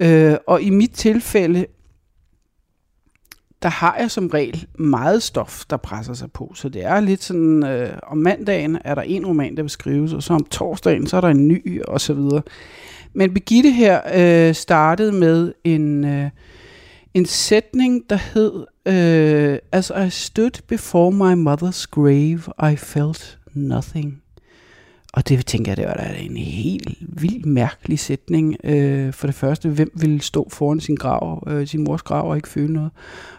Øh, 0.00 0.36
og 0.46 0.62
i 0.62 0.70
mit 0.70 0.92
tilfælde, 0.92 1.66
der 3.62 3.68
har 3.68 3.96
jeg 3.98 4.10
som 4.10 4.26
regel 4.26 4.66
meget 4.78 5.22
stof, 5.22 5.64
der 5.70 5.76
presser 5.76 6.14
sig 6.14 6.32
på. 6.32 6.52
Så 6.54 6.68
det 6.68 6.84
er 6.84 7.00
lidt 7.00 7.22
sådan, 7.22 7.64
øh, 7.64 7.98
om 8.02 8.18
mandagen 8.18 8.78
er 8.84 8.94
der 8.94 9.02
en 9.02 9.26
roman, 9.26 9.56
der 9.56 9.62
vil 9.62 9.70
skrives, 9.70 10.12
og 10.12 10.22
så 10.22 10.34
om 10.34 10.44
torsdagen, 10.44 11.06
så 11.06 11.16
er 11.16 11.20
der 11.20 11.28
en 11.28 11.48
ny, 11.48 11.82
og 11.82 12.00
så 12.00 12.14
videre. 12.14 12.42
Men 13.12 13.34
Begitte 13.34 13.70
her 13.70 14.00
øh, 14.14 14.54
startede 14.54 15.12
med 15.12 15.52
en, 15.64 16.04
øh, 16.04 16.30
en 17.14 17.26
sætning, 17.26 18.02
der 18.10 18.18
hed, 18.34 18.66
øh, 18.86 19.58
As 19.72 19.92
I 20.06 20.10
stood 20.10 20.62
before 20.68 21.12
my 21.12 21.48
mother's 21.48 21.86
grave, 21.90 22.72
I 22.72 22.76
felt 22.76 23.38
nothing. 23.54 24.22
Og 25.16 25.28
det 25.28 25.46
tænker 25.46 25.70
jeg, 25.70 25.76
det 25.76 25.86
var 25.86 25.94
da 25.94 26.14
en 26.20 26.36
helt 26.36 26.88
vild 27.00 27.44
mærkelig 27.44 27.98
sætning. 27.98 28.56
Øh, 28.64 29.12
for 29.12 29.26
det 29.26 29.34
første, 29.34 29.68
hvem 29.68 29.90
ville 29.94 30.20
stå 30.22 30.48
foran 30.52 30.80
sin 30.80 30.94
grav, 30.94 31.44
øh, 31.46 31.66
sin 31.66 31.84
mors 31.84 32.02
grav 32.02 32.30
og 32.30 32.36
ikke 32.36 32.48
føle 32.48 32.72
noget? 32.72 32.90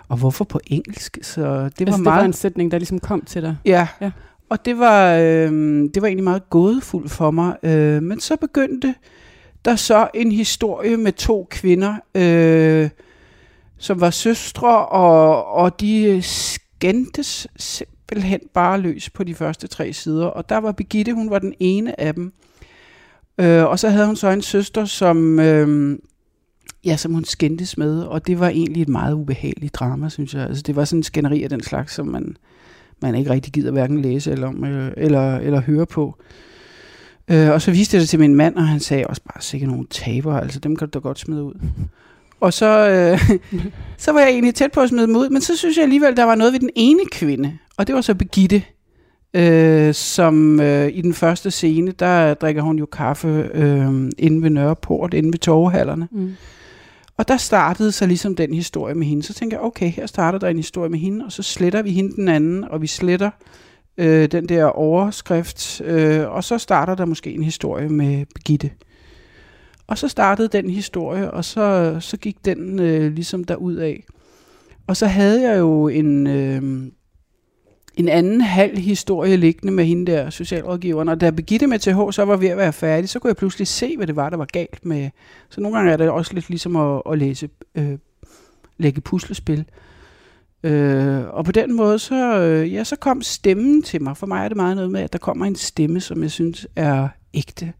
Og 0.08 0.18
hvorfor 0.18 0.46
på 0.46 0.60
engelsk? 0.68 1.18
Så 1.22 1.42
det 1.42 1.48
var 1.50 1.63
altså, 1.63 1.76
det 1.86 1.88
meget... 1.88 2.06
var 2.06 2.26
en 2.26 2.34
sætning, 2.34 2.72
der 2.72 2.78
ligesom 2.78 3.00
kom 3.00 3.22
til 3.22 3.42
dig. 3.42 3.58
Ja, 3.66 3.88
Ja. 4.02 4.06
ja. 4.06 4.12
og 4.50 4.66
det 4.66 4.80
var, 4.80 5.13
øh, 5.16 5.52
det 5.94 6.02
var 6.02 6.08
egentlig 6.08 6.24
meget 6.24 6.50
gådefuldt 6.50 7.12
for 7.12 7.32
mig. 7.32 7.56
Øh, 7.63 8.04
men 8.04 8.20
så 8.20 8.36
begyndte 8.36 8.96
der 9.66 9.76
så 9.76 10.08
en 10.13 10.32
historie 10.32 10.98
med 10.98 11.12
to 11.12 11.48
kvinder, 11.50 11.96
øh, 12.16 12.90
som 13.78 14.02
var 14.02 14.10
søstre, 14.10 14.86
og, 14.86 15.46
og 15.46 15.82
de 15.82 16.22
skændtes 16.22 17.48
simpelthen 17.56 17.97
bare 18.54 18.82
løs 18.82 19.10
på 19.10 19.24
de 19.24 19.36
første 19.36 19.67
tre 19.67 19.93
sider. 19.93 20.26
Og 20.26 20.50
der 20.50 20.58
var 20.58 20.72
Begitte, 20.72 21.13
hun 21.13 21.30
var 21.30 21.39
den 21.39 21.54
ene 21.60 22.00
af 22.00 22.13
dem. 22.13 22.34
Øh, 23.38 23.65
og 23.65 23.80
så 23.80 23.89
havde 23.89 24.06
hun 24.06 24.15
så 24.15 24.30
en 24.30 24.41
søster, 24.41 24.86
som, 24.86 25.39
øh, 25.39 25.98
ja, 26.86 26.98
som 26.98 27.13
hun 27.13 27.26
skændtes 27.26 27.78
med, 27.78 28.02
og 28.02 28.28
det 28.28 28.39
var 28.39 28.50
egentlig 28.50 28.82
et 28.82 28.89
meget 28.89 29.13
ubehageligt 29.13 29.76
drama, 29.76 30.10
synes 30.10 30.34
jeg. 30.34 30.43
Altså, 30.43 30.63
det 30.67 30.76
var 30.76 30.86
sådan 30.86 31.00
en 31.00 31.04
skænderi 31.04 31.43
af 31.43 31.50
den 31.50 31.63
slags, 31.63 31.93
som 31.93 32.08
man, 32.08 32.38
man 33.02 33.15
ikke 33.15 33.30
rigtig 33.30 33.54
gider 33.54 33.72
hverken 33.72 34.02
læse 34.02 34.32
eller, 34.32 34.48
om, 34.48 34.65
øh, 34.65 34.91
eller, 34.98 35.38
eller 35.38 35.62
høre 35.62 35.86
på. 35.86 36.17
Øh, 37.28 37.50
og 37.50 37.62
så 37.62 37.72
viste 37.72 37.96
jeg 37.96 38.02
det 38.02 38.10
til 38.10 38.20
min 38.20 38.36
mand, 38.36 38.56
og 38.56 38.67
han 38.67 38.80
sagde 38.80 39.08
også 39.08 39.22
bare, 39.22 39.41
sikkert 39.41 39.70
nogle 39.70 39.88
taber, 39.89 40.39
altså 40.39 40.60
dem 40.60 40.76
kan 40.76 40.88
du 40.88 41.00
da 41.00 41.02
godt 41.02 41.20
smide 41.20 41.43
ud. 41.43 41.54
Og 42.39 42.54
så, 42.54 42.89
øh, 42.89 43.38
så 43.98 44.12
var 44.12 44.20
jeg 44.20 44.30
egentlig 44.30 44.56
tæt 44.56 44.72
på 44.72 44.80
at 44.80 44.89
smide 44.89 45.08
dem 45.08 45.15
ud, 45.15 45.30
men 45.30 45.41
så 45.41 45.58
synes 45.58 45.78
jeg 45.78 45.84
alligevel, 45.84 46.17
der 46.17 46.24
var 46.24 46.36
noget 46.36 46.54
ved 46.54 46.60
den 46.60 46.70
ene 46.76 47.02
kvinde, 47.12 47.58
og 47.78 47.88
det 47.88 47.96
var 47.96 48.02
så 48.02 48.16
Begitte, 48.16 48.63
øh, 49.34 49.94
som 49.94 50.60
øh, 50.60 50.90
i 50.94 51.02
den 51.02 51.13
første 51.13 51.52
scene, 51.52 51.92
der 51.92 52.34
drikker 52.34 52.62
hun 52.62 52.80
jo 52.80 52.86
kaffe 52.86 53.50
øh, 53.54 54.12
inde 54.18 54.42
ved 54.42 54.50
Nørreport, 54.50 55.13
inde 55.13 55.32
ved 55.32 55.40
torvehallerne. 55.40 56.08
Mm. 56.12 56.36
Og 57.18 57.28
der 57.28 57.38
startede 57.38 57.92
så 57.92 58.06
ligesom 58.06 58.36
den 58.36 58.54
historie 58.54 58.96
med 58.96 59.08
hende. 59.08 59.24
Så 59.24 59.34
tænker 59.34 59.58
jeg, 59.58 59.63
okay, 59.63 59.90
her 59.90 60.06
starter 60.06 60.40
der 60.40 60.48
en 60.48 60.58
historie 60.58 60.90
med 60.90 61.00
hende, 61.00 61.26
og 61.26 61.32
så 61.32 61.44
sletter 61.44 61.82
vi 61.82 61.92
hende 61.92 62.16
den 62.16 62.28
anden, 62.28 62.63
og 62.63 62.82
vi 62.82 62.88
sletter 62.88 63.30
øh, 63.98 64.32
den 64.32 64.50
der 64.50 64.66
overskrift, 64.66 65.82
øh, 65.82 66.30
og 66.30 66.44
så 66.44 66.58
starter 66.58 66.96
der 66.96 67.06
måske 67.06 67.32
en 67.32 67.44
historie 67.44 67.90
med 67.90 68.26
Birgitte. 68.36 68.72
Og 69.88 69.98
så 69.98 70.08
startede 70.08 70.48
den 70.48 70.70
historie, 70.70 71.32
og 71.32 71.46
så, 71.46 71.98
så 72.00 72.18
gik 72.18 72.46
den 72.46 72.80
øh, 72.80 73.13
ligesom 73.13 73.44
derud 73.44 73.76
af. 73.76 74.04
Og 74.88 74.98
så 74.98 75.08
havde 75.08 75.50
jeg 75.50 75.60
jo 75.60 75.88
en, 75.88 76.28
øh, 76.28 76.92
en 77.98 78.10
anden 78.10 78.42
halv 78.42 78.78
historie 78.78 79.36
liggende 79.36 79.74
med 79.74 79.86
hende 79.86 80.12
der, 80.12 80.30
socialrådgiveren. 80.30 81.10
Og 81.10 81.22
da 81.22 81.30
Birgitte 81.30 81.68
med 81.68 81.80
TH 81.80 82.16
så 82.16 82.26
var 82.26 82.38
ved 82.38 82.48
at 82.48 82.58
være 82.58 82.74
færdig, 82.74 83.10
så 83.10 83.20
kunne 83.20 83.30
jeg 83.30 83.36
pludselig 83.36 83.68
se, 83.68 83.98
hvad 83.98 84.08
det 84.08 84.16
var, 84.16 84.30
der 84.30 84.38
var 84.38 84.46
galt 84.46 84.86
med. 84.86 85.10
Så 85.50 85.62
nogle 85.62 85.78
gange 85.78 85.92
er 85.92 85.98
det 85.98 86.10
også 86.10 86.34
lidt 86.34 86.50
ligesom 86.50 86.76
at, 86.76 87.02
at 87.12 87.18
læse, 87.18 87.50
øh, 87.76 87.98
lægge 88.78 89.02
puslespil. 89.02 89.66
Øh, 90.64 91.24
og 91.28 91.46
på 91.46 91.52
den 91.52 91.76
måde, 91.76 92.00
så, 92.00 92.40
øh, 92.40 92.74
ja, 92.74 92.84
så 92.84 92.96
kom 92.96 93.22
stemmen 93.22 93.82
til 93.82 94.02
mig. 94.02 94.18
For 94.18 94.28
mig 94.28 94.44
er 94.44 94.48
det 94.48 94.58
meget 94.58 94.76
noget 94.76 94.92
med, 94.92 95.02
at 95.02 95.14
der 95.14 95.20
kommer 95.20 95.46
en 95.46 95.56
stemme, 95.56 96.00
som 96.00 96.24
jeg 96.24 96.32
synes 96.32 96.68
er 96.76 97.08
ægte. 97.34 97.74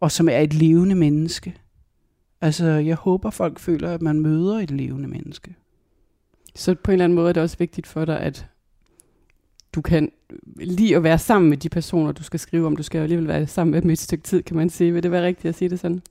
Og 0.00 0.10
som 0.10 0.28
er 0.28 0.38
et 0.38 0.54
levende 0.54 0.94
menneske. 0.94 1.54
Altså, 2.40 2.66
jeg 2.66 2.96
håber, 2.96 3.30
folk 3.30 3.58
føler, 3.58 3.90
at 3.90 4.02
man 4.02 4.20
møder 4.20 4.58
et 4.58 4.70
levende 4.70 5.08
menneske. 5.08 5.54
Så 6.54 6.74
på 6.74 6.90
en 6.90 6.92
eller 6.92 7.04
anden 7.04 7.16
måde 7.16 7.28
er 7.28 7.32
det 7.32 7.42
også 7.42 7.58
vigtigt 7.58 7.86
for 7.86 8.04
dig, 8.04 8.20
at 8.20 8.46
du 9.74 9.80
kan 9.80 10.12
lide 10.60 10.96
at 10.96 11.02
være 11.02 11.18
sammen 11.18 11.50
med 11.50 11.56
de 11.56 11.68
personer, 11.68 12.12
du 12.12 12.22
skal 12.22 12.40
skrive 12.40 12.66
om. 12.66 12.76
Du 12.76 12.82
skal 12.82 12.98
jo 12.98 13.02
alligevel 13.02 13.28
være 13.28 13.46
sammen 13.46 13.70
med 13.70 13.82
dem 13.82 13.90
i 13.90 13.92
et 13.92 13.98
stykke 13.98 14.24
tid, 14.24 14.42
kan 14.42 14.56
man 14.56 14.70
sige. 14.70 14.92
Vil 14.92 15.02
det 15.02 15.10
være 15.10 15.26
rigtigt 15.26 15.46
at 15.46 15.54
sige 15.54 15.68
det 15.68 15.80
sådan? 15.80 16.02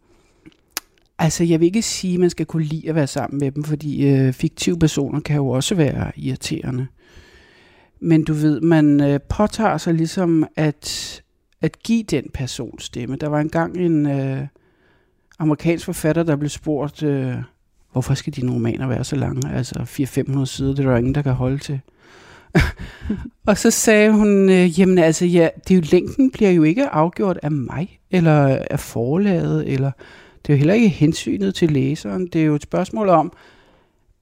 Altså, 1.19 1.43
jeg 1.43 1.60
vil 1.60 1.65
ikke 1.65 1.82
sige, 1.82 2.13
at 2.13 2.19
man 2.19 2.30
skal 2.30 2.45
kunne 2.45 2.63
lide 2.63 2.89
at 2.89 2.95
være 2.95 3.08
sammen 3.08 3.39
med 3.39 3.52
dem, 3.52 3.63
fordi 3.63 4.08
øh, 4.08 4.34
fiktive 4.34 4.80
personer 4.80 5.19
kan 5.19 5.36
jo 5.36 5.47
også 5.47 5.76
være 5.76 6.12
irriterende. 6.15 6.88
Men 8.00 8.24
du 8.24 8.34
ved, 8.34 8.62
man 8.62 9.02
øh, 9.02 9.19
påtager 9.30 9.78
sig 9.78 9.93
ligesom 9.93 10.47
at, 10.56 11.21
at 11.62 11.84
give 11.84 12.04
den 12.04 12.24
person 12.34 12.80
stemme. 12.80 13.15
Der 13.15 13.28
var 13.28 13.39
engang 13.39 13.78
en 13.78 14.06
øh, 14.06 14.47
amerikansk 15.39 15.86
forfatter, 15.86 16.24
der 16.24 16.36
blev 16.36 16.50
spurgt, 16.50 17.04
øh, 17.04 17.36
hvorfor 17.91 18.13
skal 18.13 18.34
dine 18.34 18.54
romaner 18.54 18.88
være 18.88 19.04
så 19.04 19.15
lange? 19.15 19.54
Altså 19.54 19.80
400-500 19.80 20.45
sider, 20.45 20.76
det 20.76 20.86
er 20.86 20.89
der 20.89 20.97
ingen, 20.97 21.15
der 21.15 21.21
kan 21.21 21.34
holde 21.34 21.58
til. 21.58 21.80
og 23.48 23.58
så 23.58 23.72
sagde 23.72 24.12
hun, 24.12 24.50
øh, 24.50 24.80
jamen 24.80 24.98
altså, 24.98 25.26
ja, 25.26 25.50
det 25.68 25.74
er 25.74 25.76
jo, 25.76 25.84
længden 25.92 26.32
bliver 26.32 26.52
jo 26.52 26.64
ikke 26.64 26.88
afgjort 26.88 27.40
af 27.44 27.52
mig, 27.52 28.00
eller 28.12 28.60
af 28.72 28.80
forlaget, 28.80 29.74
eller 29.74 29.92
det 30.46 30.54
er 30.54 30.54
jo 30.54 30.58
heller 30.58 30.74
ikke 30.74 30.90
hensynet 30.90 31.56
til 31.56 31.72
læseren. 31.72 32.28
Det 32.28 32.42
er 32.42 32.46
jo 32.46 32.56
et 32.56 32.64
spørgsmål 32.64 33.10
om, 33.10 33.34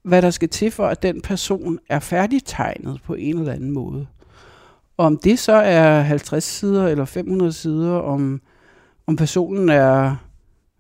hvad 0.04 0.22
der 0.22 0.30
skal 0.30 0.50
til 0.50 0.72
for, 0.72 0.88
at 0.88 1.04
den 1.04 1.22
person 1.22 1.80
er 1.90 2.00
færdigtegnet 2.00 3.02
på 3.06 3.14
en 3.14 3.40
eller 3.40 3.54
anden 3.54 3.72
måde. 3.72 4.08
Og 4.98 5.06
om 5.06 5.18
det 5.18 5.40
så 5.40 5.54
er 5.54 6.02
50 6.02 6.44
sider 6.44 6.88
eller 6.88 7.06
500 7.06 7.54
sider, 7.54 7.92
om, 7.92 8.42
om 9.08 9.16
personen 9.16 9.70
er 9.70 10.16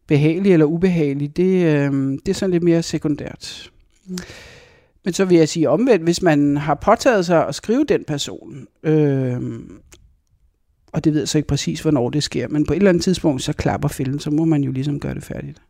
behagelig 0.07 0.53
eller 0.53 0.65
ubehagelig, 0.65 1.37
det, 1.37 1.65
øh, 1.65 1.91
det 2.25 2.29
er 2.29 2.33
sådan 2.33 2.51
lidt 2.51 2.63
mere 2.63 2.83
sekundært. 2.83 3.71
Mm. 4.07 4.17
Men 5.03 5.13
så 5.13 5.25
vil 5.25 5.37
jeg 5.37 5.49
sige 5.49 5.69
omvendt, 5.69 6.03
hvis 6.03 6.21
man 6.21 6.57
har 6.57 6.75
påtaget 6.75 7.25
sig 7.25 7.47
at 7.47 7.55
skrive 7.55 7.83
den 7.83 8.03
person, 8.03 8.67
øh, 8.83 9.41
og 10.91 11.03
det 11.03 11.13
ved 11.13 11.21
jeg 11.21 11.27
så 11.27 11.37
ikke 11.37 11.47
præcis, 11.47 11.81
hvornår 11.81 12.09
det 12.09 12.23
sker, 12.23 12.47
men 12.47 12.65
på 12.65 12.73
et 12.73 12.77
eller 12.77 12.89
andet 12.89 13.03
tidspunkt, 13.03 13.43
så 13.43 13.53
klapper 13.53 13.87
fælden, 13.87 14.19
så 14.19 14.31
må 14.31 14.45
man 14.45 14.63
jo 14.63 14.71
ligesom 14.71 14.99
gøre 14.99 15.13
det 15.13 15.23
færdigt. 15.23 15.61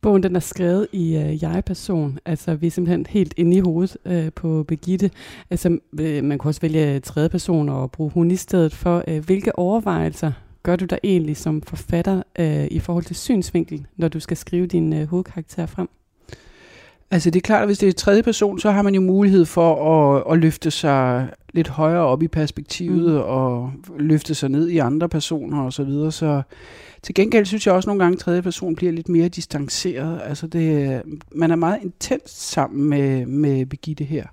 Bogen 0.00 0.22
den 0.22 0.36
er 0.36 0.40
skrevet 0.40 0.86
i 0.92 1.16
øh, 1.16 1.42
jeg-person, 1.42 2.18
altså 2.24 2.54
vi 2.54 2.66
er 2.66 2.70
simpelthen 2.70 3.06
helt 3.06 3.34
inde 3.36 3.56
i 3.56 3.60
hovedet 3.60 3.96
øh, 4.04 4.32
på 4.32 4.64
Begitte. 4.68 5.10
Altså, 5.50 5.78
øh, 6.00 6.24
man 6.24 6.38
kunne 6.38 6.48
også 6.48 6.60
vælge 6.60 7.00
tredje 7.00 7.28
person 7.28 7.68
og 7.68 7.90
bruge 7.90 8.10
hun 8.10 8.30
i 8.30 8.36
stedet 8.36 8.74
for. 8.74 9.04
Øh, 9.08 9.24
hvilke 9.24 9.58
overvejelser 9.58 10.32
gør 10.62 10.76
du 10.76 10.84
der 10.84 10.98
egentlig 11.02 11.36
som 11.36 11.62
forfatter 11.62 12.22
øh, 12.38 12.66
i 12.70 12.78
forhold 12.78 13.04
til 13.04 13.16
synsvinkel, 13.16 13.86
når 13.96 14.08
du 14.08 14.20
skal 14.20 14.36
skrive 14.36 14.66
din 14.66 14.92
øh, 14.92 15.08
hovedkarakter 15.08 15.66
frem? 15.66 15.88
Altså 17.12 17.30
det 17.30 17.38
er 17.38 17.46
klart, 17.46 17.62
at 17.62 17.68
hvis 17.68 17.78
det 17.78 17.88
er 17.88 17.92
tredje 17.92 18.22
person, 18.22 18.58
så 18.58 18.70
har 18.70 18.82
man 18.82 18.94
jo 18.94 19.00
mulighed 19.00 19.44
for 19.44 19.74
at, 20.16 20.32
at 20.32 20.38
løfte 20.38 20.70
sig 20.70 21.30
lidt 21.52 21.68
højere 21.68 22.00
op 22.02 22.22
i 22.22 22.28
perspektivet 22.28 23.14
Mm. 23.14 23.20
og 23.20 23.72
løfte 23.98 24.34
sig 24.34 24.48
ned 24.48 24.68
i 24.68 24.78
andre 24.78 25.08
personer 25.08 25.62
og 25.62 25.72
så 25.72 25.84
videre. 25.84 26.12
Så 26.12 26.42
til 27.02 27.14
gengæld 27.14 27.46
synes 27.46 27.66
jeg 27.66 27.74
også 27.74 27.88
nogle 27.88 28.02
gange, 28.02 28.14
at 28.14 28.18
tredje 28.20 28.42
person 28.42 28.74
bliver 28.76 28.92
lidt 28.92 29.08
mere 29.08 29.28
distanceret. 29.28 30.20
Altså 30.24 30.46
det, 30.46 31.02
man 31.34 31.50
er 31.50 31.56
meget 31.56 31.78
intens 31.82 32.30
sammen 32.30 32.88
med, 32.88 33.26
med 33.26 33.66
Begitte 33.66 34.04
her. 34.04 34.26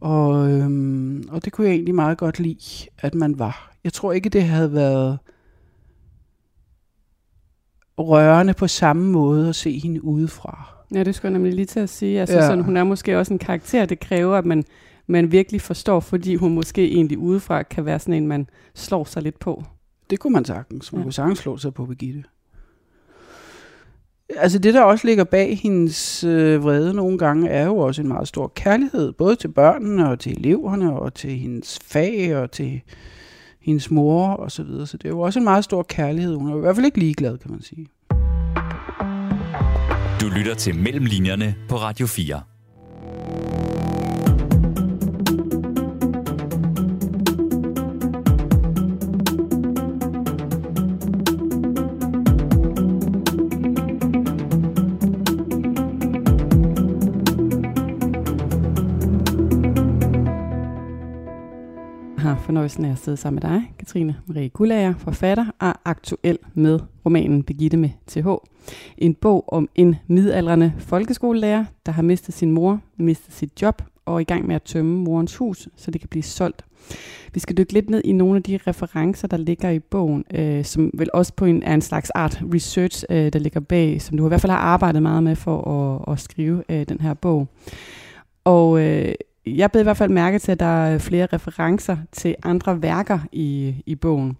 Og, 0.00 0.50
øhm, 0.50 1.28
og 1.30 1.44
det 1.44 1.52
kunne 1.52 1.66
jeg 1.66 1.74
egentlig 1.74 1.94
meget 1.94 2.18
godt 2.18 2.40
lide, 2.40 2.88
at 2.98 3.14
man 3.14 3.38
var. 3.38 3.72
Jeg 3.84 3.92
tror 3.92 4.12
ikke, 4.12 4.28
det 4.28 4.42
havde 4.42 4.72
været 4.72 5.18
rørende 7.98 8.54
på 8.54 8.66
samme 8.66 9.12
måde 9.12 9.48
at 9.48 9.56
se 9.56 9.78
hende 9.78 10.04
udefra. 10.04 10.73
Ja, 10.94 11.02
det 11.02 11.14
skulle 11.14 11.30
jeg 11.30 11.38
nemlig 11.38 11.54
lige 11.54 11.66
til 11.66 11.80
at 11.80 11.88
sige. 11.88 12.20
Altså, 12.20 12.36
Ja. 12.36 12.42
sådan, 12.46 12.64
hun 12.64 12.76
er 12.76 12.84
måske 12.84 13.18
også 13.18 13.32
en 13.32 13.38
karakter, 13.38 13.86
det 13.86 14.00
kræver, 14.00 14.36
at 14.36 14.46
man, 14.46 14.64
man 15.06 15.32
virkelig 15.32 15.60
forstår, 15.60 16.00
fordi 16.00 16.34
hun 16.34 16.54
måske 16.54 16.92
egentlig 16.92 17.18
udefra 17.18 17.62
kan 17.62 17.84
være 17.84 17.98
sådan 17.98 18.14
en, 18.14 18.26
man 18.28 18.48
slår 18.74 19.04
sig 19.04 19.22
lidt 19.22 19.38
på. 19.38 19.64
Det 20.10 20.18
kunne 20.20 20.32
man 20.32 20.44
sagtens. 20.44 20.92
Man 20.92 21.00
Ja. 21.00 21.04
kunne 21.04 21.12
sagtens 21.12 21.38
slå 21.38 21.56
sig 21.56 21.74
på 21.74 21.86
Birgitte. 21.86 22.24
Altså 24.36 24.58
det, 24.58 24.74
der 24.74 24.82
også 24.82 25.06
ligger 25.06 25.24
bag 25.24 25.58
hendes 25.58 26.24
øh, 26.24 26.64
vrede 26.64 26.94
nogle 26.94 27.18
gange, 27.18 27.48
er 27.48 27.66
jo 27.66 27.76
også 27.78 28.02
en 28.02 28.08
meget 28.08 28.28
stor 28.28 28.52
kærlighed, 28.54 29.12
både 29.12 29.36
til 29.36 29.48
børnene 29.48 30.08
og 30.10 30.18
til 30.20 30.32
eleverne 30.38 30.92
og 30.92 31.14
til 31.14 31.30
hendes 31.30 31.78
fag 31.82 32.36
og 32.36 32.50
til 32.50 32.80
hendes 33.60 33.90
mor 33.90 34.28
og 34.28 34.50
så 34.50 34.62
videre. 34.62 34.86
Så 34.86 34.96
det 34.96 35.04
er 35.04 35.08
jo 35.08 35.20
også 35.20 35.38
en 35.38 35.44
meget 35.44 35.64
stor 35.64 35.82
kærlighed. 35.82 36.34
Hun 36.34 36.50
er 36.50 36.56
i 36.56 36.60
hvert 36.60 36.74
fald 36.76 36.86
ikke 36.86 36.98
ligeglad, 36.98 37.38
kan 37.38 37.50
man 37.50 37.62
sige. 37.62 37.86
Lytter 40.34 40.54
til 40.54 40.74
Mellemlinjerne 40.74 41.54
på 41.68 41.76
Radio 41.76 42.06
4. 42.06 42.53
har 62.64 62.68
fornøjelsen 62.68 62.84
af 62.84 62.92
at 62.92 62.98
sidde 62.98 63.16
sammen 63.16 63.40
med 63.42 63.50
dig, 63.50 63.72
Katrine 63.78 64.16
Marie 64.26 64.48
Gullager, 64.48 64.94
forfatter 64.98 65.46
og 65.60 65.74
aktuel 65.84 66.38
med 66.54 66.80
romanen 67.06 67.42
Begitte 67.42 67.76
med 67.76 67.90
TH. 68.06 68.28
En 68.98 69.14
bog 69.14 69.44
om 69.52 69.68
en 69.74 69.96
midaldrende 70.06 70.72
folkeskolelærer, 70.78 71.64
der 71.86 71.92
har 71.92 72.02
mistet 72.02 72.34
sin 72.34 72.50
mor, 72.50 72.80
mistet 72.96 73.32
sit 73.34 73.62
job 73.62 73.82
og 74.06 74.14
er 74.14 74.18
i 74.18 74.24
gang 74.24 74.46
med 74.46 74.54
at 74.54 74.62
tømme 74.62 74.98
morens 74.98 75.36
hus, 75.36 75.68
så 75.76 75.90
det 75.90 76.00
kan 76.00 76.08
blive 76.08 76.22
solgt. 76.22 76.64
Vi 77.34 77.40
skal 77.40 77.56
dykke 77.56 77.72
lidt 77.72 77.90
ned 77.90 78.02
i 78.04 78.12
nogle 78.12 78.36
af 78.36 78.42
de 78.42 78.58
referencer, 78.66 79.28
der 79.28 79.36
ligger 79.36 79.70
i 79.70 79.78
bogen, 79.78 80.24
øh, 80.34 80.64
som 80.64 80.90
vel 80.94 81.08
også 81.14 81.32
på 81.36 81.44
en, 81.44 81.62
er 81.62 81.74
en 81.74 81.82
slags 81.82 82.10
art 82.10 82.42
research, 82.54 83.04
øh, 83.10 83.32
der 83.32 83.38
ligger 83.38 83.60
bag, 83.60 84.02
som 84.02 84.16
du 84.16 84.24
i 84.24 84.28
hvert 84.28 84.40
fald 84.40 84.52
har 84.52 84.58
arbejdet 84.58 85.02
meget 85.02 85.22
med 85.22 85.36
for 85.36 85.70
at, 85.70 86.12
at 86.12 86.20
skrive 86.20 86.64
øh, 86.68 86.88
den 86.88 87.00
her 87.00 87.14
bog. 87.14 87.48
Og 88.44 88.80
øh, 88.80 89.14
jeg 89.46 89.70
blev 89.70 89.80
i 89.80 89.82
hvert 89.82 89.96
fald 89.96 90.10
mærke 90.10 90.38
til, 90.38 90.52
at 90.52 90.60
der 90.60 90.66
er 90.66 90.98
flere 90.98 91.26
referencer 91.26 91.96
til 92.12 92.34
andre 92.42 92.82
værker 92.82 93.18
i, 93.32 93.74
i 93.86 93.94
bogen. 93.94 94.36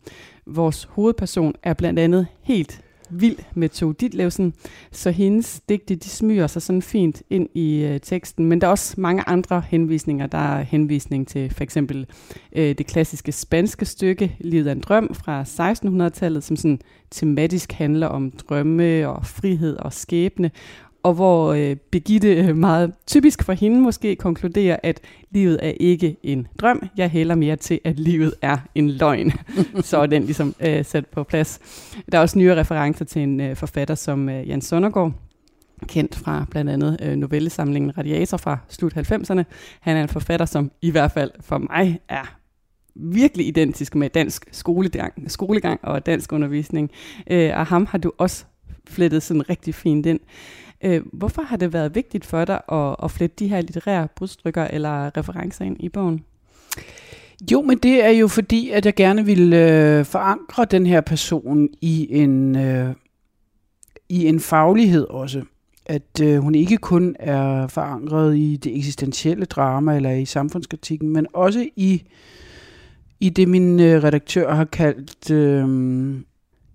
Vores 0.46 0.88
hovedperson 0.90 1.54
er 1.62 1.74
blandt 1.74 1.98
andet 1.98 2.26
helt 2.42 2.84
vild 3.10 3.36
med 3.54 3.68
Tove 3.68 3.94
Ditlevsen, 4.00 4.54
så 4.92 5.10
hendes 5.10 5.60
digte, 5.68 5.94
de 5.94 6.08
smyger 6.08 6.46
sig 6.46 6.62
sådan 6.62 6.82
fint 6.82 7.22
ind 7.30 7.48
i 7.54 7.84
øh, 7.84 8.00
teksten, 8.00 8.46
men 8.46 8.60
der 8.60 8.66
er 8.66 8.70
også 8.70 8.94
mange 9.00 9.22
andre 9.28 9.62
henvisninger. 9.68 10.26
Der 10.26 10.38
er 10.38 10.62
henvisning 10.62 11.28
til 11.28 11.50
for 11.50 11.62
eksempel 11.62 12.06
øh, 12.52 12.74
det 12.78 12.86
klassiske 12.86 13.32
spanske 13.32 13.84
stykke, 13.84 14.36
Livet 14.40 14.66
af 14.66 14.72
en 14.72 14.80
drøm 14.80 15.14
fra 15.14 15.42
1600-tallet, 15.42 16.44
som 16.44 16.56
sådan 16.56 16.80
tematisk 17.10 17.72
handler 17.72 18.06
om 18.06 18.30
drømme 18.30 19.08
og 19.08 19.26
frihed 19.26 19.76
og 19.76 19.92
skæbne, 19.92 20.50
og 21.04 21.14
hvor 21.14 21.52
øh, 21.52 21.76
Begitte 21.76 22.34
øh, 22.34 22.56
meget 22.56 22.92
typisk 23.06 23.42
for 23.42 23.52
hende 23.52 23.80
måske 23.80 24.16
konkluderer, 24.16 24.76
at 24.82 25.00
livet 25.30 25.58
er 25.62 25.72
ikke 25.80 26.16
en 26.22 26.46
drøm. 26.60 26.88
Jeg 26.96 27.10
hælder 27.10 27.34
mere 27.34 27.56
til, 27.56 27.80
at 27.84 27.98
livet 27.98 28.34
er 28.42 28.56
en 28.74 28.90
løgn. 28.90 29.32
Så 29.80 29.98
er 29.98 30.06
den 30.06 30.24
ligesom 30.24 30.54
øh, 30.60 30.84
sat 30.84 31.06
på 31.06 31.22
plads. 31.22 31.60
Der 32.12 32.18
er 32.18 32.22
også 32.22 32.38
nye 32.38 32.54
referencer 32.54 33.04
til 33.04 33.22
en 33.22 33.40
øh, 33.40 33.56
forfatter 33.56 33.94
som 33.94 34.28
øh, 34.28 34.48
Jan 34.48 34.60
Sonnergaard, 34.60 35.12
kendt 35.86 36.14
fra 36.14 36.46
blandt 36.50 36.70
andet 36.70 36.98
øh, 37.02 37.16
novellesamlingen 37.16 37.98
Radiator 37.98 38.36
fra 38.36 38.58
slut 38.68 38.96
90'erne. 38.96 39.42
Han 39.80 39.96
er 39.96 40.02
en 40.02 40.08
forfatter, 40.08 40.46
som 40.46 40.70
i 40.82 40.90
hvert 40.90 41.12
fald 41.12 41.30
for 41.40 41.58
mig 41.58 42.00
er 42.08 42.36
virkelig 42.94 43.46
identisk 43.46 43.94
med 43.94 44.10
dansk 44.10 44.46
skolegang, 44.52 45.30
skolegang 45.30 45.80
og 45.82 46.06
dansk 46.06 46.32
undervisning. 46.32 46.90
Øh, 47.30 47.50
og 47.56 47.66
ham 47.66 47.86
har 47.86 47.98
du 47.98 48.12
også 48.18 48.44
flettet 48.88 49.22
sådan 49.22 49.48
rigtig 49.50 49.74
fint 49.74 50.06
ind. 50.06 50.20
Øh, 50.84 51.02
hvorfor 51.12 51.42
har 51.42 51.56
det 51.56 51.72
været 51.72 51.94
vigtigt 51.94 52.26
for 52.26 52.44
dig 52.44 52.60
at, 52.72 52.96
at 53.02 53.10
flette 53.10 53.36
de 53.38 53.48
her 53.48 53.60
litterære 53.60 54.08
brudstykker 54.16 54.64
eller 54.64 55.16
referencer 55.16 55.64
ind 55.64 55.76
i 55.80 55.88
bogen? 55.88 56.24
Jo, 57.52 57.62
men 57.62 57.78
det 57.78 58.04
er 58.04 58.10
jo 58.10 58.28
fordi, 58.28 58.70
at 58.70 58.86
jeg 58.86 58.94
gerne 58.94 59.24
ville 59.24 59.56
øh, 59.98 60.04
forankre 60.04 60.64
den 60.64 60.86
her 60.86 61.00
person 61.00 61.68
i 61.80 62.08
en, 62.10 62.56
øh, 62.56 62.94
i 64.08 64.26
en 64.26 64.40
faglighed 64.40 65.06
også. 65.10 65.42
At 65.86 66.20
øh, 66.22 66.38
hun 66.38 66.54
ikke 66.54 66.76
kun 66.76 67.16
er 67.18 67.66
forankret 67.66 68.36
i 68.36 68.56
det 68.56 68.76
eksistentielle 68.76 69.44
drama 69.44 69.96
eller 69.96 70.10
i 70.10 70.24
samfundskritikken, 70.24 71.10
men 71.10 71.26
også 71.32 71.68
i, 71.76 72.02
i 73.20 73.28
det, 73.28 73.48
min 73.48 73.80
øh, 73.80 74.04
redaktør 74.04 74.54
har 74.54 74.64
kaldt 74.64 75.30
øh, 75.30 75.68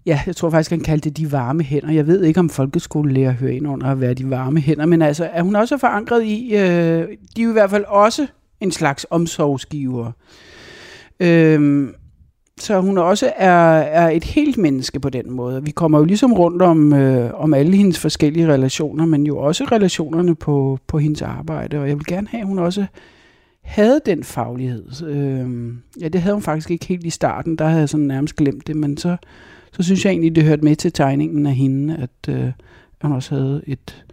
Ja, 0.09 0.21
jeg 0.25 0.35
tror 0.35 0.49
faktisk, 0.49 0.71
han 0.71 0.79
kaldte 0.79 1.09
det 1.09 1.17
de 1.17 1.31
varme 1.31 1.63
hænder. 1.63 1.91
Jeg 1.91 2.07
ved 2.07 2.23
ikke, 2.23 2.39
om 2.39 2.49
folkeskolelærer 2.49 3.31
hører 3.31 3.51
ind 3.51 3.67
under 3.67 3.87
at 3.87 4.01
være 4.01 4.13
de 4.13 4.29
varme 4.29 4.59
hænder, 4.59 4.85
men 4.85 5.01
altså, 5.01 5.29
er 5.33 5.41
hun 5.41 5.55
også 5.55 5.77
forankret 5.77 6.23
i, 6.23 6.55
øh, 6.55 7.07
de 7.35 7.41
er 7.41 7.43
jo 7.43 7.49
i 7.49 7.53
hvert 7.53 7.69
fald 7.69 7.85
også 7.87 8.27
en 8.61 8.71
slags 8.71 9.05
omsorgsgiver. 9.09 10.11
Øh, 11.19 11.87
så 12.59 12.79
hun 12.79 12.97
også 12.97 13.31
er, 13.35 13.77
er 13.79 14.09
et 14.09 14.23
helt 14.23 14.57
menneske 14.57 14.99
på 14.99 15.09
den 15.09 15.31
måde. 15.31 15.63
Vi 15.63 15.71
kommer 15.71 15.97
jo 15.99 16.05
ligesom 16.05 16.33
rundt 16.33 16.61
om, 16.61 16.93
øh, 16.93 17.31
om 17.33 17.53
alle 17.53 17.77
hendes 17.77 17.99
forskellige 17.99 18.53
relationer, 18.53 19.05
men 19.05 19.25
jo 19.25 19.37
også 19.37 19.63
relationerne 19.63 20.35
på, 20.35 20.79
på 20.87 20.97
hendes 20.97 21.21
arbejde, 21.21 21.79
og 21.79 21.87
jeg 21.87 21.97
vil 21.97 22.05
gerne 22.05 22.27
have, 22.27 22.41
at 22.41 22.47
hun 22.47 22.59
også 22.59 22.85
havde 23.63 24.01
den 24.05 24.23
faglighed. 24.23 25.07
Øh, 25.07 25.73
ja, 26.01 26.07
det 26.07 26.21
havde 26.21 26.33
hun 26.33 26.43
faktisk 26.43 26.71
ikke 26.71 26.85
helt 26.85 27.05
i 27.05 27.09
starten, 27.09 27.55
der 27.55 27.65
havde 27.65 27.79
jeg 27.79 27.89
sådan 27.89 28.05
nærmest 28.05 28.35
glemt 28.35 28.67
det, 28.67 28.75
men 28.75 28.97
så 28.97 29.17
så 29.73 29.83
synes 29.83 30.05
jeg 30.05 30.11
egentlig, 30.11 30.35
det 30.35 30.43
hørte 30.43 30.63
med 30.63 30.75
til 30.75 30.91
tegningen 30.93 31.45
af 31.45 31.55
hende, 31.55 31.97
at 31.97 32.33
øh, 32.35 32.51
hun 33.01 33.11
også 33.11 33.35
havde 33.35 33.61
et... 33.67 34.05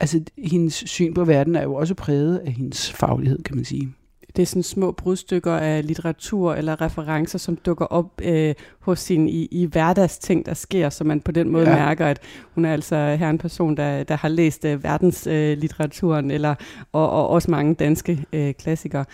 Altså, 0.00 0.20
hendes 0.38 0.74
syn 0.74 1.14
på 1.14 1.24
verden 1.24 1.56
er 1.56 1.62
jo 1.62 1.74
også 1.74 1.94
præget 1.94 2.38
af 2.38 2.52
hendes 2.52 2.92
faglighed, 2.92 3.42
kan 3.42 3.56
man 3.56 3.64
sige. 3.64 3.92
Det 4.36 4.42
er 4.42 4.46
sådan 4.46 4.62
små 4.62 4.92
brudstykker 4.92 5.52
af 5.52 5.86
litteratur 5.86 6.54
eller 6.54 6.80
referencer, 6.80 7.38
som 7.38 7.56
dukker 7.56 7.84
op 7.84 8.20
øh, 8.22 8.54
hos 8.80 9.08
hende 9.08 9.30
i, 9.30 9.48
i 9.50 9.64
hverdagsting, 9.64 10.46
der 10.46 10.54
sker, 10.54 10.88
så 10.88 11.04
man 11.04 11.20
på 11.20 11.32
den 11.32 11.48
måde 11.48 11.70
ja. 11.70 11.76
mærker, 11.76 12.06
at 12.06 12.20
hun 12.54 12.64
er 12.64 12.72
altså 12.72 12.96
her 12.96 13.30
en 13.30 13.38
person, 13.38 13.76
der, 13.76 14.04
der 14.04 14.16
har 14.16 14.28
læst 14.28 14.64
øh, 14.64 14.84
verdenslitteraturen, 14.84 16.30
øh, 16.30 16.34
eller, 16.34 16.54
og, 16.92 17.10
og 17.10 17.28
også 17.28 17.50
mange 17.50 17.74
danske 17.74 18.24
øh, 18.32 18.54
klassikere. 18.54 19.04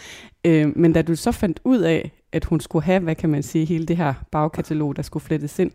Øh, 0.44 0.78
men 0.78 0.92
da 0.92 1.02
du 1.02 1.14
så 1.16 1.32
fandt 1.32 1.60
ud 1.64 1.78
af, 1.78 2.10
at 2.32 2.44
hun 2.44 2.60
skulle 2.60 2.84
have, 2.84 3.00
hvad 3.00 3.14
kan 3.14 3.30
man 3.30 3.42
sige, 3.42 3.64
hele 3.64 3.86
det 3.86 3.96
her 3.96 4.14
bagkatalog, 4.30 4.96
der 4.96 5.02
skulle 5.02 5.24
flettes 5.24 5.58
ind. 5.58 5.70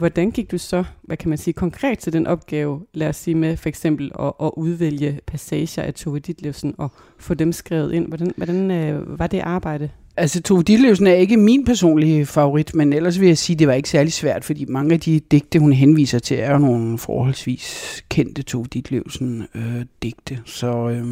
Hvordan 0.00 0.30
gik 0.30 0.50
du 0.50 0.58
så, 0.58 0.84
hvad 1.02 1.16
kan 1.16 1.28
man 1.28 1.38
sige, 1.38 1.54
konkret 1.54 1.98
til 1.98 2.12
den 2.12 2.26
opgave, 2.26 2.80
lad 2.94 3.08
os 3.08 3.16
sige 3.16 3.34
med 3.34 3.56
for 3.56 3.68
eksempel 3.68 4.12
at, 4.20 4.32
at 4.42 4.50
udvælge 4.56 5.20
passager 5.26 5.82
af 5.82 5.94
Tove 5.94 6.18
Ditlevsen 6.18 6.74
og 6.78 6.90
få 7.18 7.34
dem 7.34 7.52
skrevet 7.52 7.92
ind? 7.92 8.08
Hvordan, 8.08 8.32
hvordan 8.36 8.70
øh, 8.70 9.18
var 9.18 9.26
det 9.26 9.40
arbejde? 9.40 9.90
Altså 10.16 10.42
Tove 10.42 10.62
Ditlevsen 10.62 11.06
er 11.06 11.14
ikke 11.14 11.36
min 11.36 11.64
personlige 11.64 12.26
favorit, 12.26 12.74
men 12.74 12.92
ellers 12.92 13.20
vil 13.20 13.26
jeg 13.28 13.38
sige, 13.38 13.54
at 13.54 13.58
det 13.58 13.68
var 13.68 13.74
ikke 13.74 13.88
særlig 13.88 14.12
svært, 14.12 14.44
fordi 14.44 14.64
mange 14.68 14.94
af 14.94 15.00
de 15.00 15.20
digte, 15.20 15.58
hun 15.58 15.72
henviser 15.72 16.18
til, 16.18 16.38
er 16.38 16.52
jo 16.52 16.58
nogle 16.58 16.98
forholdsvis 16.98 18.04
kendte 18.08 18.42
Tove 18.42 18.66
Ditlevsen 18.72 19.46
øh, 19.54 19.84
digte. 20.02 20.38
Så 20.44 20.88
øh, 20.88 21.06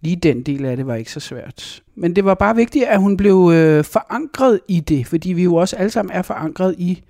lige 0.00 0.16
den 0.16 0.42
del 0.42 0.64
af 0.64 0.76
det 0.76 0.86
var 0.86 0.94
ikke 0.94 1.12
så 1.12 1.20
svært. 1.20 1.82
Men 1.94 2.16
det 2.16 2.24
var 2.24 2.34
bare 2.34 2.56
vigtigt, 2.56 2.84
at 2.84 3.00
hun 3.00 3.16
blev 3.16 3.50
øh, 3.54 3.84
forankret 3.84 4.60
i 4.68 4.80
det, 4.80 5.06
fordi 5.06 5.32
vi 5.32 5.42
jo 5.42 5.54
også 5.54 5.76
alle 5.76 5.90
sammen 5.90 6.16
er 6.16 6.22
forankret 6.22 6.74
i, 6.78 7.02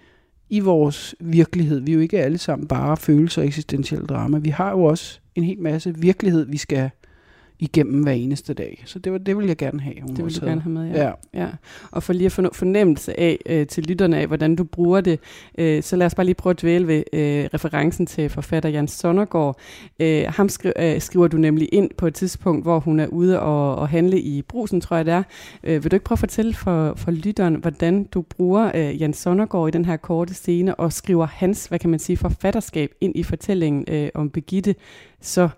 i 0.53 0.61
vores 0.61 1.15
virkelighed. 1.21 1.81
Vi 1.81 1.91
er 1.91 1.95
jo 1.95 2.01
ikke 2.01 2.21
alle 2.21 2.39
sammen 2.39 2.69
bare 2.69 2.97
følelser 2.97 3.43
og 3.43 3.47
eksistentielle 3.47 4.07
drama. 4.07 4.39
Vi 4.39 4.51
har 4.51 4.71
jo 4.71 4.85
også 4.85 5.21
en 5.35 5.45
hel 5.45 5.61
masse 5.61 5.95
virkelighed, 5.99 6.47
vi 6.47 6.57
skal 6.57 6.91
igennem 7.63 8.03
hver 8.03 8.13
eneste 8.13 8.55
dag. 8.55 8.83
Så 8.87 8.99
det, 8.99 9.13
var, 9.13 9.19
det 9.19 9.39
vil 9.39 9.47
jeg 9.47 9.57
gerne 9.57 9.81
have. 9.81 9.95
Hun 10.01 10.17
det 10.17 10.25
vil 10.25 10.41
du 10.41 10.47
gerne 10.47 10.61
have 10.61 10.73
med, 10.73 10.91
ja. 10.91 11.05
ja. 11.05 11.13
ja. 11.35 11.49
Og 11.91 12.03
for 12.03 12.13
lige 12.13 12.27
at 12.27 12.33
få 12.33 12.43
fornemmelse 12.53 13.21
af 13.21 13.39
øh, 13.47 13.67
til 13.67 13.85
lytterne 13.85 14.19
af, 14.19 14.27
hvordan 14.27 14.57
du 14.57 14.65
bruger 14.65 15.01
det, 15.01 15.21
øh, 15.59 15.83
så 15.83 15.97
lad 15.97 16.07
os 16.07 16.15
bare 16.15 16.27
lige 16.27 16.35
prøve 16.35 16.51
at 16.51 16.63
dvæle 16.63 16.87
ved 16.87 17.03
øh, 17.13 17.49
referencen 17.55 18.07
til 18.07 18.29
forfatter 18.29 18.69
Jan 18.69 18.89
Sonnergaard. 18.89 19.59
Øh, 20.01 20.25
ham 20.29 20.49
skri- 20.49 20.83
øh, 20.83 21.01
skriver 21.01 21.29
du 21.29 21.37
nemlig 21.37 21.69
ind 21.73 21.91
på 21.97 22.07
et 22.07 22.15
tidspunkt, 22.15 22.65
hvor 22.65 22.81
hun 22.81 23.01
er 23.01 23.07
ude 23.07 23.41
og, 23.41 23.77
og 23.77 23.89
handle 23.89 24.21
i 24.21 24.43
brusen, 24.43 24.81
tror 24.81 24.97
jeg 24.97 25.07
det 25.07 25.15
er. 25.15 25.23
Øh, 25.65 25.85
vil 25.85 25.91
du 25.91 25.97
ikke 25.97 26.05
prøve 26.05 26.17
at 26.17 26.21
fortælle 26.21 26.55
for, 26.55 26.95
for 26.97 27.11
lytteren, 27.11 27.55
hvordan 27.55 28.05
du 28.05 28.23
bruger 28.23 28.71
øh, 28.75 29.01
Jan 29.01 29.15
Sonnergaard 29.15 29.69
i 29.69 29.71
den 29.71 29.85
her 29.85 29.97
korte 29.97 30.35
scene, 30.35 30.75
og 30.75 30.93
skriver 30.93 31.27
hans, 31.27 31.67
hvad 31.67 31.79
kan 31.79 31.91
man 31.91 31.99
sige, 31.99 32.17
forfatterskab 32.17 32.91
ind 33.01 33.17
i 33.17 33.23
fortællingen 33.23 33.85
øh, 33.89 34.09
om 34.15 34.31
Begitte, 34.31 34.75
så 35.21 35.49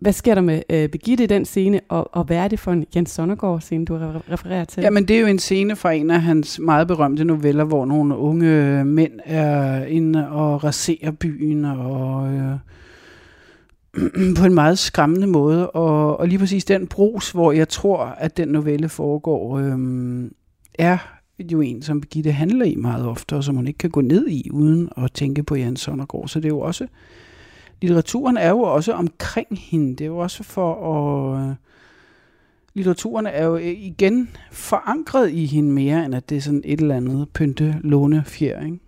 hvad 0.00 0.12
sker 0.12 0.34
der 0.34 0.42
med 0.42 0.62
øh, 0.70 0.88
Begitte 0.88 1.24
i 1.24 1.26
den 1.26 1.44
scene, 1.44 1.80
og, 1.88 2.14
og 2.14 2.24
hvad 2.24 2.36
er 2.36 2.48
det 2.48 2.60
for 2.60 2.72
en 2.72 2.86
Jens 2.96 3.10
Sonnergaard-scene, 3.10 3.84
du 3.84 3.98
refererer 4.30 4.64
til? 4.64 4.82
Jamen, 4.82 5.08
det 5.08 5.16
er 5.16 5.20
jo 5.20 5.26
en 5.26 5.38
scene 5.38 5.76
fra 5.76 5.92
en 5.92 6.10
af 6.10 6.22
hans 6.22 6.58
meget 6.58 6.88
berømte 6.88 7.24
noveller, 7.24 7.64
hvor 7.64 7.84
nogle 7.84 8.16
unge 8.16 8.46
øh, 8.46 8.86
mænd 8.86 9.12
er 9.24 9.84
inde 9.84 10.30
og 10.30 10.64
raserer 10.64 11.10
byen, 11.10 11.64
og 11.64 12.32
øh, 12.32 12.56
på 14.38 14.44
en 14.44 14.54
meget 14.54 14.78
skræmmende 14.78 15.26
måde. 15.26 15.70
Og, 15.70 16.20
og 16.20 16.28
lige 16.28 16.38
præcis 16.38 16.64
den 16.64 16.86
brus, 16.86 17.30
hvor 17.30 17.52
jeg 17.52 17.68
tror, 17.68 18.04
at 18.04 18.36
den 18.36 18.48
novelle 18.48 18.88
foregår, 18.88 19.58
øh, 19.58 19.78
er 20.78 20.98
jo 21.52 21.60
en, 21.60 21.82
som 21.82 22.00
Begitte 22.00 22.32
handler 22.32 22.64
i 22.64 22.74
meget 22.74 23.06
ofte, 23.06 23.36
og 23.36 23.44
som 23.44 23.56
hun 23.56 23.66
ikke 23.66 23.78
kan 23.78 23.90
gå 23.90 24.00
ned 24.00 24.28
i, 24.28 24.50
uden 24.52 24.88
at 24.96 25.12
tænke 25.12 25.42
på 25.42 25.56
Jens 25.56 25.80
Sonnergaard. 25.80 26.28
Så 26.28 26.38
det 26.38 26.44
er 26.44 26.48
jo 26.48 26.60
også 26.60 26.86
litteraturen 27.82 28.36
er 28.36 28.48
jo 28.48 28.60
også 28.60 28.92
omkring 28.92 29.58
hende. 29.58 29.90
Det 29.90 30.00
er 30.00 30.06
jo 30.06 30.18
også 30.18 30.42
for 30.42 30.74
at... 30.94 31.48
Øh, 31.48 31.54
litteraturen 32.74 33.26
er 33.26 33.44
jo 33.44 33.56
øh, 33.56 33.66
igen 33.66 34.30
forankret 34.50 35.30
i 35.30 35.46
hende 35.46 35.70
mere, 35.70 36.04
end 36.04 36.14
at 36.14 36.28
det 36.30 36.36
er 36.36 36.40
sådan 36.40 36.62
et 36.64 36.80
eller 36.80 36.96
andet 36.96 37.28
pynte, 37.28 37.76
låne, 37.80 38.24
fjer, 38.26 38.64
ikke? 38.64 38.78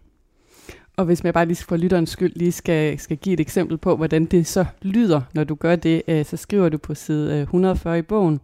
Og 0.97 1.05
hvis 1.05 1.25
man 1.25 1.33
bare 1.33 1.47
lige 1.47 1.65
for 1.65 1.77
lytterens 1.77 2.11
skyld 2.11 2.33
lige 2.37 2.53
skal, 2.53 2.99
skal 2.99 3.17
give 3.17 3.33
et 3.33 3.41
eksempel 3.41 3.79
på, 3.79 3.97
hvordan 3.97 4.25
det 4.25 4.47
så 4.47 4.65
lyder, 4.83 5.21
når 5.35 5.45
du 5.45 5.55
gør 5.55 5.77
det, 5.77 6.03
øh, 6.09 6.25
så 6.25 6.37
skriver 6.37 6.69
du 6.69 6.79
på 6.79 6.95
side 6.95 7.35
øh, 7.35 7.43
140 7.43 7.99
i 7.99 8.03
bogen. 8.03 8.41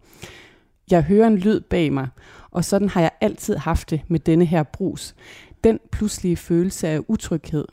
Jeg 0.91 1.03
hører 1.03 1.27
en 1.27 1.37
lyd 1.37 1.59
bag 1.59 1.93
mig, 1.93 2.07
og 2.51 2.65
sådan 2.65 2.89
har 2.89 3.01
jeg 3.01 3.11
altid 3.21 3.55
haft 3.55 3.89
det 3.89 4.01
med 4.07 4.19
denne 4.19 4.45
her 4.45 4.63
brus. 4.63 5.15
Den 5.63 5.79
pludselige 5.91 6.37
følelse 6.37 6.87
af 6.87 7.01
utryghed, 7.07 7.65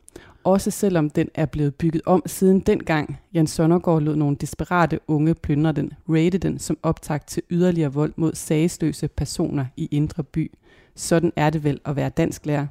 også 0.47 0.71
selvom 0.71 1.11
den 1.11 1.29
er 1.35 1.47
blevet 1.47 1.75
bygget 1.75 2.03
om 2.07 2.23
siden 2.27 2.61
dengang. 2.61 3.21
Jens 3.35 3.51
Søndergaard 3.51 4.03
lod 4.03 4.17
nogle 4.17 4.37
desperate 4.37 5.01
unge 5.09 5.35
plyndre 5.35 5.73
den, 5.73 5.93
rate 6.09 6.39
den 6.39 6.59
som 6.59 6.79
optakt 6.83 7.29
til 7.29 7.43
yderligere 7.51 7.93
vold 7.93 8.13
mod 8.17 8.35
sagsløse 8.35 9.09
personer 9.09 9.67
i 9.77 9.89
Indre 9.91 10.23
By. 10.25 10.53
Sådan 10.95 11.33
er 11.37 11.51
det 11.51 11.65
vel 11.65 11.81
at 11.85 11.97
være 11.97 12.09
dansk 12.09 12.47
lærer. 12.47 12.67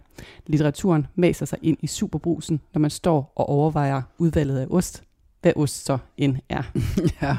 Litteraturen 0.47 1.07
maser 1.15 1.45
sig 1.45 1.59
ind 1.61 1.77
i 1.81 1.87
superbrusen, 1.87 2.61
når 2.73 2.79
man 2.79 2.89
står 2.89 3.33
og 3.35 3.49
overvejer 3.49 4.01
udvalget 4.17 4.59
af 4.59 4.67
ost, 4.69 5.03
hvad 5.45 5.53
ost 5.55 5.85
så 5.85 5.97
end 6.17 6.35
er. 6.49 6.63
ja. 7.21 7.37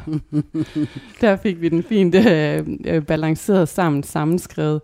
Der 1.21 1.37
fik 1.37 1.61
vi 1.61 1.69
den 1.69 1.83
fint 1.83 2.15
øh, 2.15 2.67
øh, 2.85 3.03
balanceret 3.03 3.69
sammen, 3.69 4.03
sammenskrevet. 4.03 4.81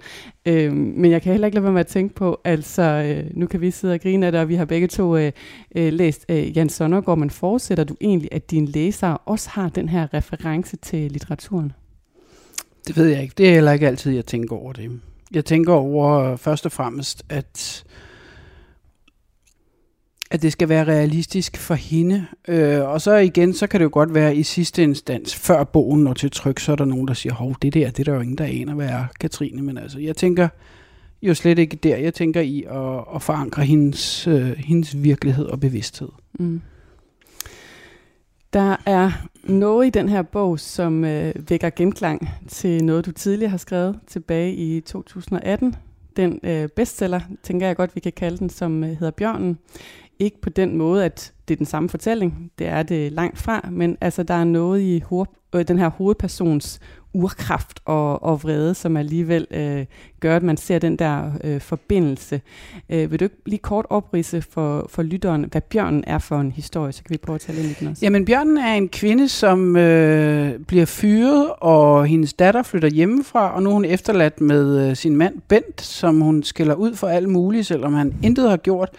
Øh, 0.47 0.73
men 0.73 1.11
jeg 1.11 1.23
kan 1.23 1.33
heller 1.33 1.47
ikke 1.47 1.55
lade 1.55 1.65
være 1.65 1.73
med 1.73 1.81
at 1.81 1.87
tænke 1.87 2.15
på, 2.15 2.41
altså 2.45 2.83
øh, 2.83 3.31
nu 3.35 3.47
kan 3.47 3.61
vi 3.61 3.71
sidde 3.71 3.95
og 3.95 4.01
grine 4.01 4.27
af 4.27 4.33
det, 4.33 4.41
og 4.41 4.49
vi 4.49 4.55
har 4.55 4.65
begge 4.65 4.87
to 4.87 5.17
øh, 5.17 5.33
øh, 5.77 5.93
læst 5.93 6.25
øh, 6.29 6.57
Jan 6.57 6.69
Sonnergaard, 6.69 7.19
men 7.19 7.31
forudsætter 7.31 7.85
du 7.85 7.97
egentlig, 8.01 8.29
at 8.33 8.51
dine 8.51 8.67
læsere 8.67 9.19
også 9.19 9.51
har 9.51 9.69
den 9.69 9.89
her 9.89 10.15
reference 10.15 10.77
til 10.77 11.11
litteraturen? 11.11 11.73
Det 12.87 12.97
ved 12.97 13.07
jeg 13.07 13.23
ikke. 13.23 13.35
Det 13.39 13.49
er 13.49 13.55
heller 13.55 13.73
ikke 13.73 13.87
altid, 13.87 14.13
jeg 14.13 14.27
tænker 14.27 14.57
over 14.57 14.73
det. 14.73 15.01
Jeg 15.35 15.45
tænker 15.45 15.73
over 15.73 16.37
først 16.37 16.67
og 16.67 16.73
fremmest, 16.73 17.23
at 17.29 17.85
at 20.33 20.43
det 20.43 20.53
skal 20.53 20.69
være 20.69 20.85
realistisk 20.85 21.57
for 21.57 21.75
hende. 21.75 22.27
Øh, 22.49 22.81
og 22.81 23.01
så 23.01 23.15
igen, 23.17 23.55
så 23.55 23.67
kan 23.67 23.81
det 23.81 23.85
jo 23.85 23.91
godt 23.93 24.15
være 24.15 24.37
i 24.37 24.43
sidste 24.43 24.83
instans, 24.83 25.35
før 25.35 25.65
bogen 25.65 26.05
når 26.05 26.15
til 26.15 26.31
tryk, 26.31 26.59
så 26.59 26.73
er 26.73 26.77
der 26.77 26.85
nogen, 26.85 27.09
der 27.09 27.15
siger, 27.15 27.33
hov, 27.33 27.57
det 27.63 27.75
der, 27.75 27.91
det 27.91 27.99
er 27.99 28.05
der 28.05 28.15
jo 28.15 28.21
ingen, 28.21 28.39
der 28.39 28.45
aner, 28.45 28.75
hvad 28.75 28.89
er 28.89 29.05
Katrine. 29.21 29.63
Men 29.63 29.79
altså, 29.79 29.99
jeg 29.99 30.17
tænker 30.17 30.49
jo 31.23 31.35
slet 31.35 31.59
ikke 31.59 31.77
der. 31.77 31.97
Jeg 31.97 32.15
tænker 32.15 32.41
i 32.41 32.65
at, 32.71 33.15
at 33.15 33.23
forankre 33.23 33.65
hendes, 33.65 34.27
øh, 34.27 34.51
hendes 34.57 35.03
virkelighed 35.03 35.47
og 35.47 35.61
bevidsthed. 35.61 36.09
Mm. 36.39 36.61
Der 38.53 38.77
er 38.87 39.11
noget 39.45 39.87
i 39.87 39.91
den 39.91 40.09
her 40.09 40.23
bog, 40.23 40.61
som 40.61 41.05
øh, 41.05 41.35
vækker 41.49 41.71
genklang 41.71 42.29
til 42.49 42.85
noget, 42.85 43.07
du 43.07 43.13
tidligere 43.13 43.51
har 43.51 43.59
skrevet 43.59 43.99
tilbage 44.07 44.55
i 44.55 44.81
2018. 44.81 45.77
Den 46.17 46.41
øh, 46.43 46.69
bestseller, 46.69 47.21
tænker 47.43 47.67
jeg 47.67 47.77
godt, 47.77 47.95
vi 47.95 48.01
kan 48.01 48.13
kalde 48.13 48.39
den, 48.39 48.51
som 48.51 48.85
øh, 48.85 48.91
hedder 48.91 49.11
Bjørnen. 49.11 49.59
Ikke 50.19 50.41
på 50.41 50.51
den 50.51 50.77
måde, 50.77 51.05
at 51.05 51.33
det 51.49 51.55
er 51.55 51.57
den 51.59 51.67
samme 51.67 51.89
fortælling, 51.89 52.53
det 52.59 52.67
er 52.67 52.83
det 52.83 53.13
langt 53.13 53.39
fra, 53.39 53.69
men 53.71 53.97
altså 54.01 54.23
der 54.23 54.35
er 54.35 54.45
noget 54.45 54.81
i 54.81 55.03
hoved, 55.07 55.27
øh, 55.55 55.69
den 55.69 55.79
her 55.79 55.89
hovedpersons 55.89 56.81
urkraft 57.15 57.81
og, 57.85 58.23
og 58.23 58.43
vrede, 58.43 58.75
som 58.75 58.97
alligevel 58.97 59.47
øh, 59.51 59.85
gør, 60.21 60.37
at 60.37 60.43
man 60.43 60.57
ser 60.57 60.79
den 60.79 60.97
der 60.97 61.31
øh, 61.45 61.61
forbindelse. 61.61 62.41
Øh, 62.91 63.11
vil 63.11 63.21
du 63.21 63.25
ikke 63.25 63.37
lige 63.47 63.59
kort 63.59 63.87
oprise 63.91 64.43
for, 64.43 64.87
for 64.91 65.03
lytteren, 65.03 65.47
hvad 65.51 65.61
Bjørnen 65.61 66.05
er 66.07 66.19
for 66.19 66.41
en 66.41 66.53
historie, 66.53 66.93
så 66.93 67.03
kan 67.03 67.11
vi 67.11 67.19
prøve 67.19 67.35
at 67.35 67.41
tale 67.41 67.59
ind 67.59 67.71
i 67.71 67.75
den 67.81 67.89
også. 67.89 68.05
Jamen 68.05 68.25
Bjørnen 68.25 68.59
er 68.59 68.75
en 68.75 68.89
kvinde, 68.89 69.29
som 69.29 69.77
øh, 69.77 70.59
bliver 70.59 70.87
fyret, 70.87 71.51
og 71.61 72.07
hendes 72.07 72.35
datter 72.35 72.63
flytter 72.63 72.89
hjemmefra, 72.89 73.55
og 73.55 73.63
nu 73.63 73.69
er 73.71 73.75
hun 73.75 73.85
efterladt 73.85 74.41
med 74.41 74.89
øh, 74.89 74.97
sin 74.97 75.17
mand 75.17 75.35
Bent, 75.49 75.83
som 75.83 76.21
hun 76.21 76.43
skiller 76.43 76.75
ud 76.75 76.95
for 76.95 77.07
alt 77.07 77.29
muligt, 77.29 77.67
selvom 77.67 77.95
han 77.95 78.15
intet 78.23 78.51
har 78.51 78.57
gjort. 78.57 78.91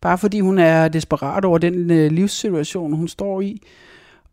Bare 0.00 0.18
fordi 0.18 0.40
hun 0.40 0.58
er 0.58 0.88
desperat 0.88 1.44
over 1.44 1.58
den 1.58 1.90
øh, 1.90 2.10
livssituation, 2.10 2.92
hun 2.92 3.08
står 3.08 3.40
i. 3.40 3.62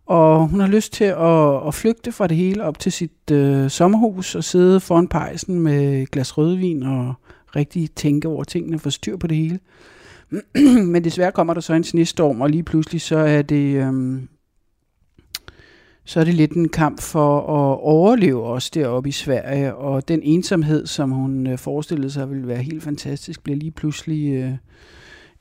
Og 0.05 0.47
hun 0.47 0.59
har 0.59 0.67
lyst 0.67 0.93
til 0.93 1.03
at, 1.03 1.67
at 1.67 1.73
flygte 1.73 2.11
fra 2.11 2.27
det 2.27 2.37
hele 2.37 2.63
op 2.63 2.79
til 2.79 2.91
sit 2.91 3.31
øh, 3.31 3.69
sommerhus 3.69 4.35
og 4.35 4.43
sidde 4.43 4.79
foran 4.79 5.07
pejsen 5.07 5.59
med 5.59 6.01
et 6.01 6.11
glas 6.11 6.37
rødvin 6.37 6.83
og 6.83 7.13
rigtig 7.55 7.91
tænke 7.91 8.27
over 8.27 8.43
tingene, 8.43 8.79
få 8.79 8.89
styr 8.89 9.17
på 9.17 9.27
det 9.27 9.37
hele. 9.37 9.59
Men 10.91 11.03
desværre 11.03 11.31
kommer 11.31 11.53
der 11.53 11.61
så 11.61 11.73
en 11.73 11.83
snestorm, 11.83 12.41
og 12.41 12.49
lige 12.49 12.63
pludselig 12.63 13.01
så 13.01 13.17
er 13.17 13.41
det... 13.41 13.75
Øh, 13.75 14.21
så 16.07 16.19
er 16.19 16.23
det 16.23 16.33
lidt 16.33 16.51
en 16.51 16.69
kamp 16.69 17.01
for 17.01 17.39
at 17.39 17.79
overleve 17.81 18.43
også 18.43 18.71
deroppe 18.73 19.09
i 19.09 19.11
Sverige, 19.11 19.75
og 19.75 20.07
den 20.07 20.21
ensomhed, 20.23 20.85
som 20.85 21.11
hun 21.11 21.47
øh, 21.47 21.57
forestillede 21.57 22.11
sig 22.11 22.29
ville 22.29 22.47
være 22.47 22.61
helt 22.63 22.83
fantastisk, 22.83 23.43
bliver 23.43 23.57
lige 23.57 23.71
pludselig 23.71 24.33
øh, 24.33 24.51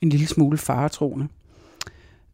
en 0.05 0.09
lille 0.09 0.27
smule 0.27 0.57
faretroende. 0.57 1.27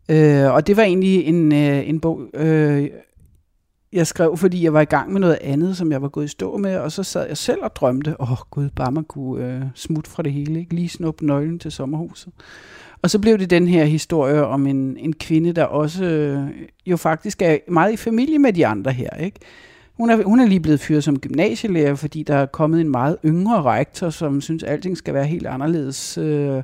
Øh, 0.09 0.53
og 0.53 0.67
det 0.67 0.77
var 0.77 0.83
egentlig 0.83 1.25
en, 1.25 1.53
øh, 1.53 1.89
en 1.89 1.99
bog, 1.99 2.21
øh, 2.33 2.89
jeg 3.93 4.07
skrev, 4.07 4.37
fordi 4.37 4.63
jeg 4.63 4.73
var 4.73 4.81
i 4.81 4.85
gang 4.85 5.11
med 5.11 5.19
noget 5.21 5.37
andet, 5.41 5.77
som 5.77 5.91
jeg 5.91 6.01
var 6.01 6.07
gået 6.07 6.25
i 6.25 6.27
stå 6.27 6.57
med, 6.57 6.77
og 6.77 6.91
så 6.91 7.03
sad 7.03 7.27
jeg 7.27 7.37
selv 7.37 7.59
og 7.63 7.75
drømte, 7.75 8.21
åh 8.21 8.31
oh, 8.31 8.37
gud, 8.51 8.69
bare 8.75 8.91
man 8.91 9.03
kunne 9.03 9.45
øh, 9.45 9.61
smutte 9.75 10.09
fra 10.09 10.23
det 10.23 10.33
hele, 10.33 10.59
ikke? 10.59 10.75
lige 10.75 10.89
snuppe 10.89 11.25
nøglen 11.25 11.59
til 11.59 11.71
sommerhuset. 11.71 12.33
Og 13.01 13.09
så 13.09 13.19
blev 13.19 13.37
det 13.37 13.49
den 13.49 13.67
her 13.67 13.85
historie 13.85 14.45
om 14.45 14.67
en, 14.67 14.97
en 14.97 15.13
kvinde, 15.13 15.53
der 15.53 15.63
også 15.63 16.05
øh, 16.05 16.49
jo 16.85 16.97
faktisk 16.97 17.41
er 17.41 17.57
meget 17.67 17.93
i 17.93 17.97
familie 17.97 18.39
med 18.39 18.53
de 18.53 18.67
andre 18.67 18.91
her. 18.91 19.09
Ikke? 19.15 19.39
Hun, 19.97 20.09
er, 20.09 20.23
hun 20.23 20.39
er 20.39 20.47
lige 20.47 20.59
blevet 20.59 20.79
fyret 20.79 21.03
som 21.03 21.19
gymnasielærer, 21.19 21.95
fordi 21.95 22.23
der 22.23 22.35
er 22.35 22.45
kommet 22.45 22.81
en 22.81 22.89
meget 22.89 23.17
yngre 23.25 23.61
rektor, 23.61 24.09
som 24.09 24.41
synes, 24.41 24.63
at 24.63 24.69
alting 24.69 24.97
skal 24.97 25.13
være 25.13 25.25
helt 25.25 25.47
anderledes. 25.47 26.17
Øh, 26.17 26.63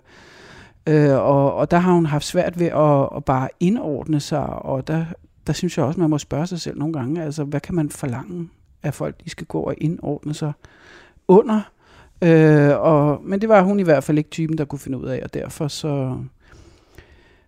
Øh, 0.88 1.14
og, 1.14 1.56
og 1.56 1.72
der 1.72 1.78
har 1.78 1.94
hun 1.94 2.06
haft 2.06 2.26
svært 2.26 2.60
ved 2.60 2.68
at, 2.68 3.18
at 3.18 3.26
bare 3.26 3.50
indordne 3.60 4.20
sig, 4.20 4.46
og 4.46 4.88
der, 4.88 5.06
der 5.48 5.54
synes 5.54 5.78
jeg 5.78 5.86
også, 5.86 6.00
man 6.00 6.10
må 6.10 6.18
spørge 6.18 6.48
sig 6.48 6.62
selv 6.62 6.80
nogle 6.80 6.94
gange, 6.94 7.24
altså 7.24 7.44
hvad 7.44 7.60
kan 7.60 7.76
man 7.76 7.90
forlange 7.90 8.50
af 8.84 8.94
folk, 8.94 9.16
de 9.26 9.30
skal 9.30 9.48
gå 9.48 9.60
og 9.60 9.76
indordne 9.78 10.34
sig 10.34 10.52
under? 11.28 11.62
Øh, 12.22 12.80
og, 12.80 13.22
men 13.24 13.42
det 13.42 13.50
var 13.50 13.62
hun 13.62 13.80
i 13.80 13.84
hvert 13.84 14.04
fald 14.04 14.18
ikke 14.18 14.30
typen, 14.30 14.58
der 14.58 14.66
kunne 14.66 14.80
finde 14.80 14.98
ud 14.98 15.06
af, 15.06 15.22
og 15.24 15.34
derfor 15.34 15.68
så, 15.68 16.18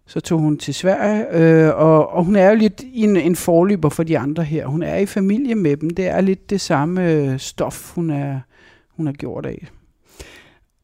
så 0.05 0.19
tog 0.19 0.39
hun 0.39 0.57
til 0.57 0.73
Sverige, 0.73 1.25
øh, 1.31 1.75
og, 1.75 2.09
og 2.09 2.25
hun 2.25 2.35
er 2.35 2.49
jo 2.49 2.55
lidt 2.55 2.83
en, 2.93 3.17
en 3.17 3.35
forløber 3.35 3.89
for 3.89 4.03
de 4.03 4.19
andre 4.19 4.43
her. 4.43 4.65
Hun 4.65 4.83
er 4.83 4.95
i 4.95 5.05
familie 5.05 5.55
med 5.55 5.77
dem. 5.77 5.89
Det 5.89 6.07
er 6.07 6.21
lidt 6.21 6.49
det 6.49 6.61
samme 6.61 7.11
øh, 7.11 7.39
stof, 7.39 7.95
hun 7.95 8.09
er, 8.09 8.39
hun 8.89 9.07
er 9.07 9.11
gjort 9.11 9.45
af. 9.45 9.67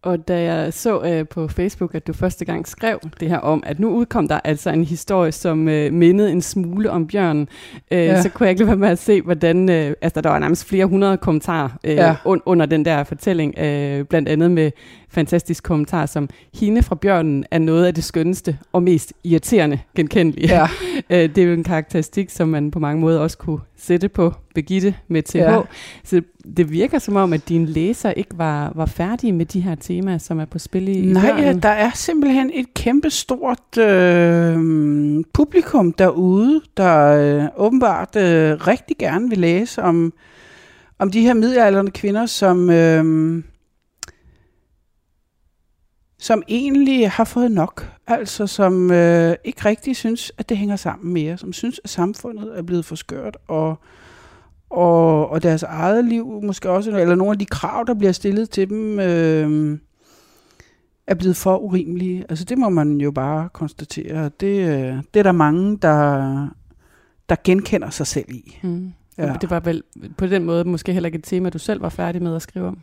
Og 0.06 0.28
da 0.28 0.42
jeg 0.42 0.74
så 0.74 1.02
øh, 1.02 1.28
på 1.28 1.48
Facebook, 1.48 1.96
at 1.96 2.08
du 2.08 2.14
første 2.14 2.46
gang 2.46 2.68
skrev 2.68 3.00
det 3.20 3.30
her 3.30 3.38
om, 3.38 3.64
at 3.66 3.80
nu 3.80 3.90
udkom 3.90 4.28
der 4.28 4.40
altså 4.44 4.70
en 4.70 4.84
historie, 4.84 5.32
som 5.32 5.68
øh, 5.68 5.94
mindede 5.94 6.32
en 6.32 6.42
smule 6.42 6.92
om 6.92 7.08
bjørnen, 7.08 7.48
øh, 7.92 8.00
ja. 8.00 8.22
så 8.22 8.30
kunne 8.30 8.46
jeg 8.46 8.52
ikke 8.52 8.62
lade 8.62 8.68
være 8.68 8.78
med 8.78 8.90
at 8.90 9.00
se, 9.00 9.22
hvordan, 9.22 9.70
øh, 9.70 9.94
altså 10.02 10.22
der 10.22 10.30
var 10.30 10.40
nærmest 10.40 10.66
flere 10.66 10.86
hundrede 10.86 11.18
kommentarer 11.18 11.70
øh, 11.84 11.96
ja. 11.96 12.14
un- 12.14 12.42
under 12.46 12.66
den 12.66 12.86
der 12.86 13.04
fortælling, 13.04 13.60
øh, 13.60 14.06
blandt 14.06 14.30
andet 14.30 14.52
med 14.52 14.72
fantastisk 15.16 15.64
kommentar 15.64 16.06
som, 16.06 16.30
hende 16.54 16.84
fra 16.84 16.96
bjørnen 16.96 17.46
er 17.52 17.60
noget 17.60 17.86
af 17.86 17.94
det 17.94 18.04
skønneste 18.04 18.58
og 18.74 18.84
mest 18.84 19.14
irriterende 19.24 19.80
genkendelige. 19.96 20.48
Ja. 20.48 20.68
Øh, 21.10 21.30
det 21.36 21.38
er 21.38 21.44
jo 21.44 21.54
en 21.54 21.64
karakteristik, 21.64 22.30
som 22.30 22.48
man 22.48 22.72
på 22.72 22.80
mange 22.80 23.02
måder 23.02 23.20
også 23.20 23.38
kunne 23.38 23.60
sætte 23.78 24.10
på 24.10 24.34
Begitte 24.56 24.96
med 25.08 25.24
TH. 25.24 25.36
Ja. 25.36 25.62
Så 26.04 26.22
det 26.58 26.72
virker 26.72 27.00
som 27.00 27.16
om, 27.16 27.34
at 27.34 27.50
dine 27.50 27.66
læser 27.66 28.12
ikke 28.12 28.38
var, 28.38 28.72
var 28.76 28.86
færdige 28.86 29.34
med 29.34 29.46
de 29.46 29.62
her 29.62 29.76
temaer, 29.76 30.18
som 30.18 30.40
er 30.40 30.46
på 30.46 30.60
spil 30.60 30.88
i 30.88 31.06
Nej, 31.14 31.34
ja, 31.38 31.54
der 31.54 31.70
er 31.70 31.92
simpelthen 31.96 32.52
et 32.54 32.74
kæmpe 32.74 33.10
stort 33.10 33.78
øh, 33.80 34.58
publikum 35.34 35.94
derude, 35.94 36.62
der 36.78 37.06
øh, 37.08 37.48
åbenbart 37.58 38.16
øh, 38.16 38.68
rigtig 38.68 38.98
gerne 38.98 39.30
vil 39.30 39.38
læse 39.38 39.82
om, 39.82 40.14
om 41.00 41.12
de 41.12 41.22
her 41.22 41.34
middelalderne 41.34 41.92
kvinder, 41.92 42.26
som... 42.26 42.70
Øh, 42.70 43.44
som 46.18 46.44
egentlig 46.48 47.10
har 47.10 47.24
fået 47.24 47.52
nok, 47.52 47.92
altså 48.08 48.48
som 48.48 48.92
øh, 48.92 49.36
ikke 49.44 49.66
rigtig 49.66 49.96
synes, 49.96 50.32
at 50.38 50.50
det 50.50 50.58
hænger 50.58 50.76
sammen 50.76 51.14
mere, 51.14 51.38
som 51.38 51.54
synes, 51.54 51.82
at 51.84 51.90
samfundet 51.90 52.58
er 52.58 52.62
blevet 52.62 52.86
for 52.86 52.96
skørt, 52.96 53.38
og, 53.48 53.80
og, 54.70 55.30
og 55.30 55.44
deres 55.44 55.64
eget 55.64 56.06
liv 56.06 56.42
måske 56.44 56.70
også, 56.70 56.92
eller 56.92 57.16
nogle 57.16 57.32
af 57.32 57.40
de 57.40 57.46
krav, 57.46 57.84
der 57.88 57.94
bliver 57.94 58.12
stillet 58.12 58.50
til 58.50 58.70
dem, 58.70 59.00
øh, 59.00 59.78
er 61.08 61.16
blevet 61.16 61.36
for 61.36 61.58
urimelige. 61.58 62.26
Altså 62.30 62.46
det 62.46 62.58
må 62.58 62.70
man 62.70 63.02
jo 63.02 63.12
bare 63.12 63.50
konstatere. 63.50 64.30
Det, 64.40 64.70
øh, 64.70 65.04
det 65.14 65.20
er 65.20 65.24
der 65.24 65.32
mange, 65.32 65.78
der, 65.78 66.48
der 67.30 67.36
genkender 67.44 67.90
sig 67.90 68.08
selv 68.08 68.30
i. 68.30 68.58
Mm. 68.64 68.94
Ja. 69.18 69.34
Det 69.42 69.50
var 69.50 69.60
vel 69.60 69.84
på 70.18 70.28
den 70.28 70.44
måde 70.44 70.64
måske 70.64 70.94
heller 70.94 71.08
ikke 71.08 71.18
et 71.18 71.24
tema, 71.24 71.50
du 71.50 71.60
selv 71.60 71.82
var 71.82 71.90
færdig 71.90 72.22
med 72.22 72.36
at 72.36 72.42
skrive 72.42 72.68
om? 72.68 72.80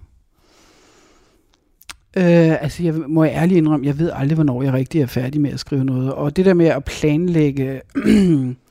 Øh, 2.16 2.62
altså, 2.62 2.82
jeg 2.82 2.94
må 2.94 3.24
jeg 3.24 3.32
ærligt 3.32 3.58
indrømme, 3.58 3.86
jeg 3.86 3.98
ved 3.98 4.10
aldrig, 4.14 4.34
hvornår 4.34 4.62
jeg 4.62 4.72
rigtig 4.72 5.00
er 5.00 5.06
færdig 5.06 5.40
med 5.40 5.52
at 5.52 5.60
skrive 5.60 5.84
noget. 5.84 6.12
Og 6.12 6.36
det 6.36 6.44
der 6.44 6.54
med 6.54 6.66
at 6.66 6.84
planlægge, 6.84 7.80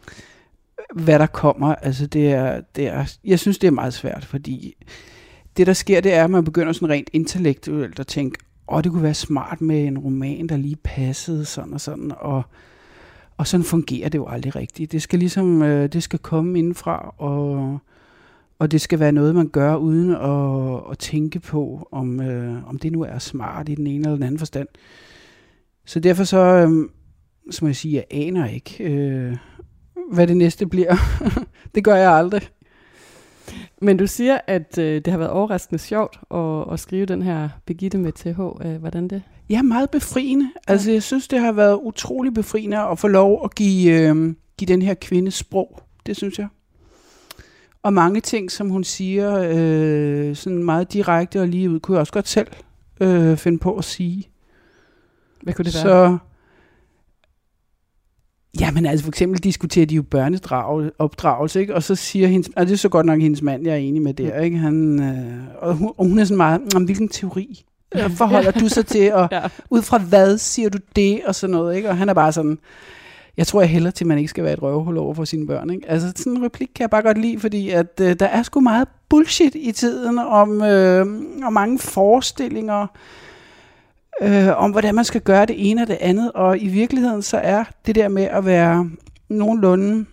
hvad 1.04 1.20
der 1.20 1.26
kommer, 1.26 1.76
altså 1.76 2.08
det 2.08 2.32
er, 2.32 2.62
det 2.76 2.88
er, 2.88 3.18
jeg 3.26 3.40
synes, 3.40 3.58
det 3.58 3.68
er 3.68 3.72
meget 3.72 3.94
svært, 3.94 4.26
fordi 4.26 4.76
det, 5.58 5.68
der 5.68 5.74
sker, 5.74 6.02
det 6.02 6.14
er, 6.14 6.24
at 6.24 6.30
man 6.30 6.44
begynder 6.44 6.74
sådan 6.74 6.90
rent 6.90 7.10
intellektuelt 7.14 8.00
at 8.00 8.08
tænke, 8.08 8.38
åh, 8.68 8.78
oh, 8.78 8.84
det 8.84 8.92
kunne 8.92 9.04
være 9.04 9.14
smart 9.14 9.62
med 9.62 9.84
en 9.84 9.98
roman, 9.98 10.48
der 10.48 10.58
lige 10.58 10.78
passede 10.84 11.46
sådan 11.46 11.74
og 11.74 11.82
sådan, 11.82 12.12
og, 12.18 12.44
og 13.38 13.48
sådan 13.48 13.64
fungerer 13.64 14.10
det 14.10 14.18
jo 14.18 14.28
aldrig 14.28 14.56
rigtigt. 14.56 14.92
Det 14.92 15.02
skal 15.02 15.20
ligesom, 15.20 15.62
øh, 15.62 15.94
det 15.94 16.04
skal 16.04 16.20
komme 16.20 16.60
indenfra, 16.60 17.16
og 17.18 17.80
og 18.62 18.72
det 18.72 18.82
skal 18.82 19.00
være 19.00 19.12
noget, 19.12 19.36
man 19.36 19.48
gør 19.48 19.76
uden 19.76 20.12
at, 20.12 20.92
at 20.92 20.98
tænke 20.98 21.40
på, 21.40 21.88
om, 21.92 22.22
øh, 22.22 22.70
om 22.70 22.80
det 22.80 22.92
nu 22.92 23.02
er 23.02 23.20
smart 23.20 23.70
i 23.70 23.76
den 23.76 23.88
ene 23.88 23.98
eller 23.98 24.16
den 24.16 24.24
anden 24.24 24.40
forstand. 24.40 24.68
Så 25.86 26.00
derfor 26.00 26.24
så, 26.24 26.38
øh, 26.38 26.90
så 27.52 27.66
må 27.66 27.68
jeg 27.68 27.76
sige, 27.76 27.96
jeg 27.96 28.06
aner 28.12 28.48
ikke, 28.48 28.84
øh, 28.84 29.38
hvad 30.14 30.28
det 30.28 30.38
næste 30.38 30.68
bliver. 30.68 30.96
det 31.76 31.84
gør 31.84 31.96
jeg 31.96 32.12
aldrig. 32.12 32.42
Men 33.82 33.98
du 33.98 34.08
siger, 34.08 34.38
at 34.48 34.78
øh, 34.78 34.96
det 34.96 35.08
har 35.08 35.18
været 35.18 35.32
overraskende 35.32 35.80
sjovt 35.80 36.20
at, 36.32 36.74
at 36.74 36.80
skrive 36.80 37.06
den 37.06 37.22
her 37.22 37.50
Begitte 37.66 37.98
med 37.98 38.12
TH. 38.12 38.68
Øh, 38.68 38.80
hvordan 38.80 39.08
det? 39.08 39.24
Ja, 39.50 39.62
meget 39.62 39.90
befriende. 39.90 40.50
Altså, 40.68 40.92
jeg 40.92 41.04
synes, 41.04 41.28
det 41.28 41.40
har 41.40 41.52
været 41.52 41.80
utrolig 41.84 42.34
befriende 42.34 42.78
at 42.78 43.00
få 43.00 43.08
lov 43.08 43.42
at 43.44 43.56
give, 43.56 43.92
øh, 44.00 44.36
give 44.58 44.68
den 44.68 44.82
her 44.82 44.94
kvinde 44.94 45.32
sprog. 45.32 45.80
Det 46.06 46.18
synes 46.18 46.40
jeg. 46.40 46.48
Og 47.84 47.94
mange 47.94 48.22
ting, 48.22 48.52
som 48.52 48.70
hun 48.70 48.84
siger, 48.84 49.50
øh, 49.50 50.36
sådan 50.36 50.64
meget 50.64 50.94
direkte 50.94 51.42
og 51.42 51.48
lige 51.48 51.70
ud, 51.70 51.80
kunne 51.80 51.96
jeg 51.96 52.00
også 52.00 52.14
godt 52.14 52.28
selv 52.28 52.48
øh, 53.02 53.38
finde 53.38 53.60
på 53.60 53.76
at 53.78 53.84
sige. 53.84 54.28
Hvad 55.42 55.54
kunne 55.54 55.66
det 55.66 55.76
være? 55.76 55.84
Så, 55.84 56.18
jamen 58.60 58.86
altså 58.86 59.04
for 59.04 59.12
eksempel 59.12 59.40
diskuterer 59.40 59.86
de 59.86 59.96
jo 59.96 60.02
børneopdragelse, 60.02 61.60
ikke? 61.60 61.76
og 61.76 61.84
så 61.84 61.96
siger 61.96 62.28
hendes, 62.28 62.50
og 62.56 62.66
det 62.66 62.74
er 62.74 62.78
så 62.78 62.90
godt 62.90 63.06
nok 63.06 63.22
hendes 63.22 63.42
mand, 63.42 63.64
jeg 63.66 63.74
er 63.74 63.78
enig 63.78 64.02
med 64.02 64.14
der, 64.14 64.40
ikke? 64.40 64.58
Han, 64.58 65.02
øh, 65.02 65.64
og, 65.68 65.76
hun, 65.76 65.94
og 65.98 66.06
hun 66.06 66.20
er 66.20 66.24
sådan 66.24 66.38
meget, 66.38 66.76
om 66.76 66.84
hvilken 66.84 67.10
teori 67.10 67.66
forholder 68.10 68.52
du 68.52 68.68
sig 68.68 68.86
til, 68.86 69.14
og 69.14 69.28
Ja. 69.32 69.42
ud 69.70 69.82
fra 69.82 69.98
hvad 69.98 70.38
siger 70.38 70.70
du 70.70 70.78
det, 70.96 71.22
og 71.26 71.36
sådan 71.36 71.52
noget, 71.52 71.76
ikke? 71.76 71.90
og 71.90 71.98
han 71.98 72.10
er 72.10 72.14
bare 72.14 72.32
sådan, 72.32 72.60
jeg 73.38 73.48
tror 73.48 73.62
jeg 73.62 73.70
heller 73.70 73.92
til, 73.92 74.04
at 74.04 74.08
man 74.08 74.18
ikke 74.18 74.30
skal 74.30 74.44
være 74.44 74.54
et 74.54 74.62
røvhul 74.62 74.98
over 74.98 75.14
for 75.14 75.26
sine 75.26 75.48
børn. 75.48 75.70
Ikke? 75.70 75.90
Altså 75.90 76.14
sådan 76.16 76.34
en 76.34 76.44
replik 76.44 76.70
kan 76.76 76.82
jeg 76.82 76.90
bare 76.90 77.02
godt 77.02 77.18
lide, 77.18 77.40
fordi 77.40 77.70
at, 77.70 78.00
øh, 78.02 78.16
der 78.20 78.26
er 78.26 78.44
sgu 78.44 78.60
meget 78.60 78.88
bullshit 79.10 79.56
i 79.56 79.72
tiden 79.72 80.20
om, 80.20 80.62
øh, 80.62 81.06
om 81.44 81.54
mange 81.54 81.80
forestillinger 81.80 82.88
øh, 84.22 84.58
om, 84.58 84.72
hvordan 84.72 84.96
man 84.96 85.06
skal 85.06 85.22
gøre 85.22 85.46
det 85.46 85.72
ene 85.72 85.82
og 85.82 85.88
det 85.88 85.98
andet. 86.02 86.32
Og 86.32 86.60
i 86.60 86.68
virkeligheden 86.68 87.22
så 87.22 87.38
er 87.38 87.64
det 87.86 87.96
der 87.96 88.08
med 88.08 88.24
at 88.24 88.46
være 88.46 88.90
nogenlunde 89.30 90.06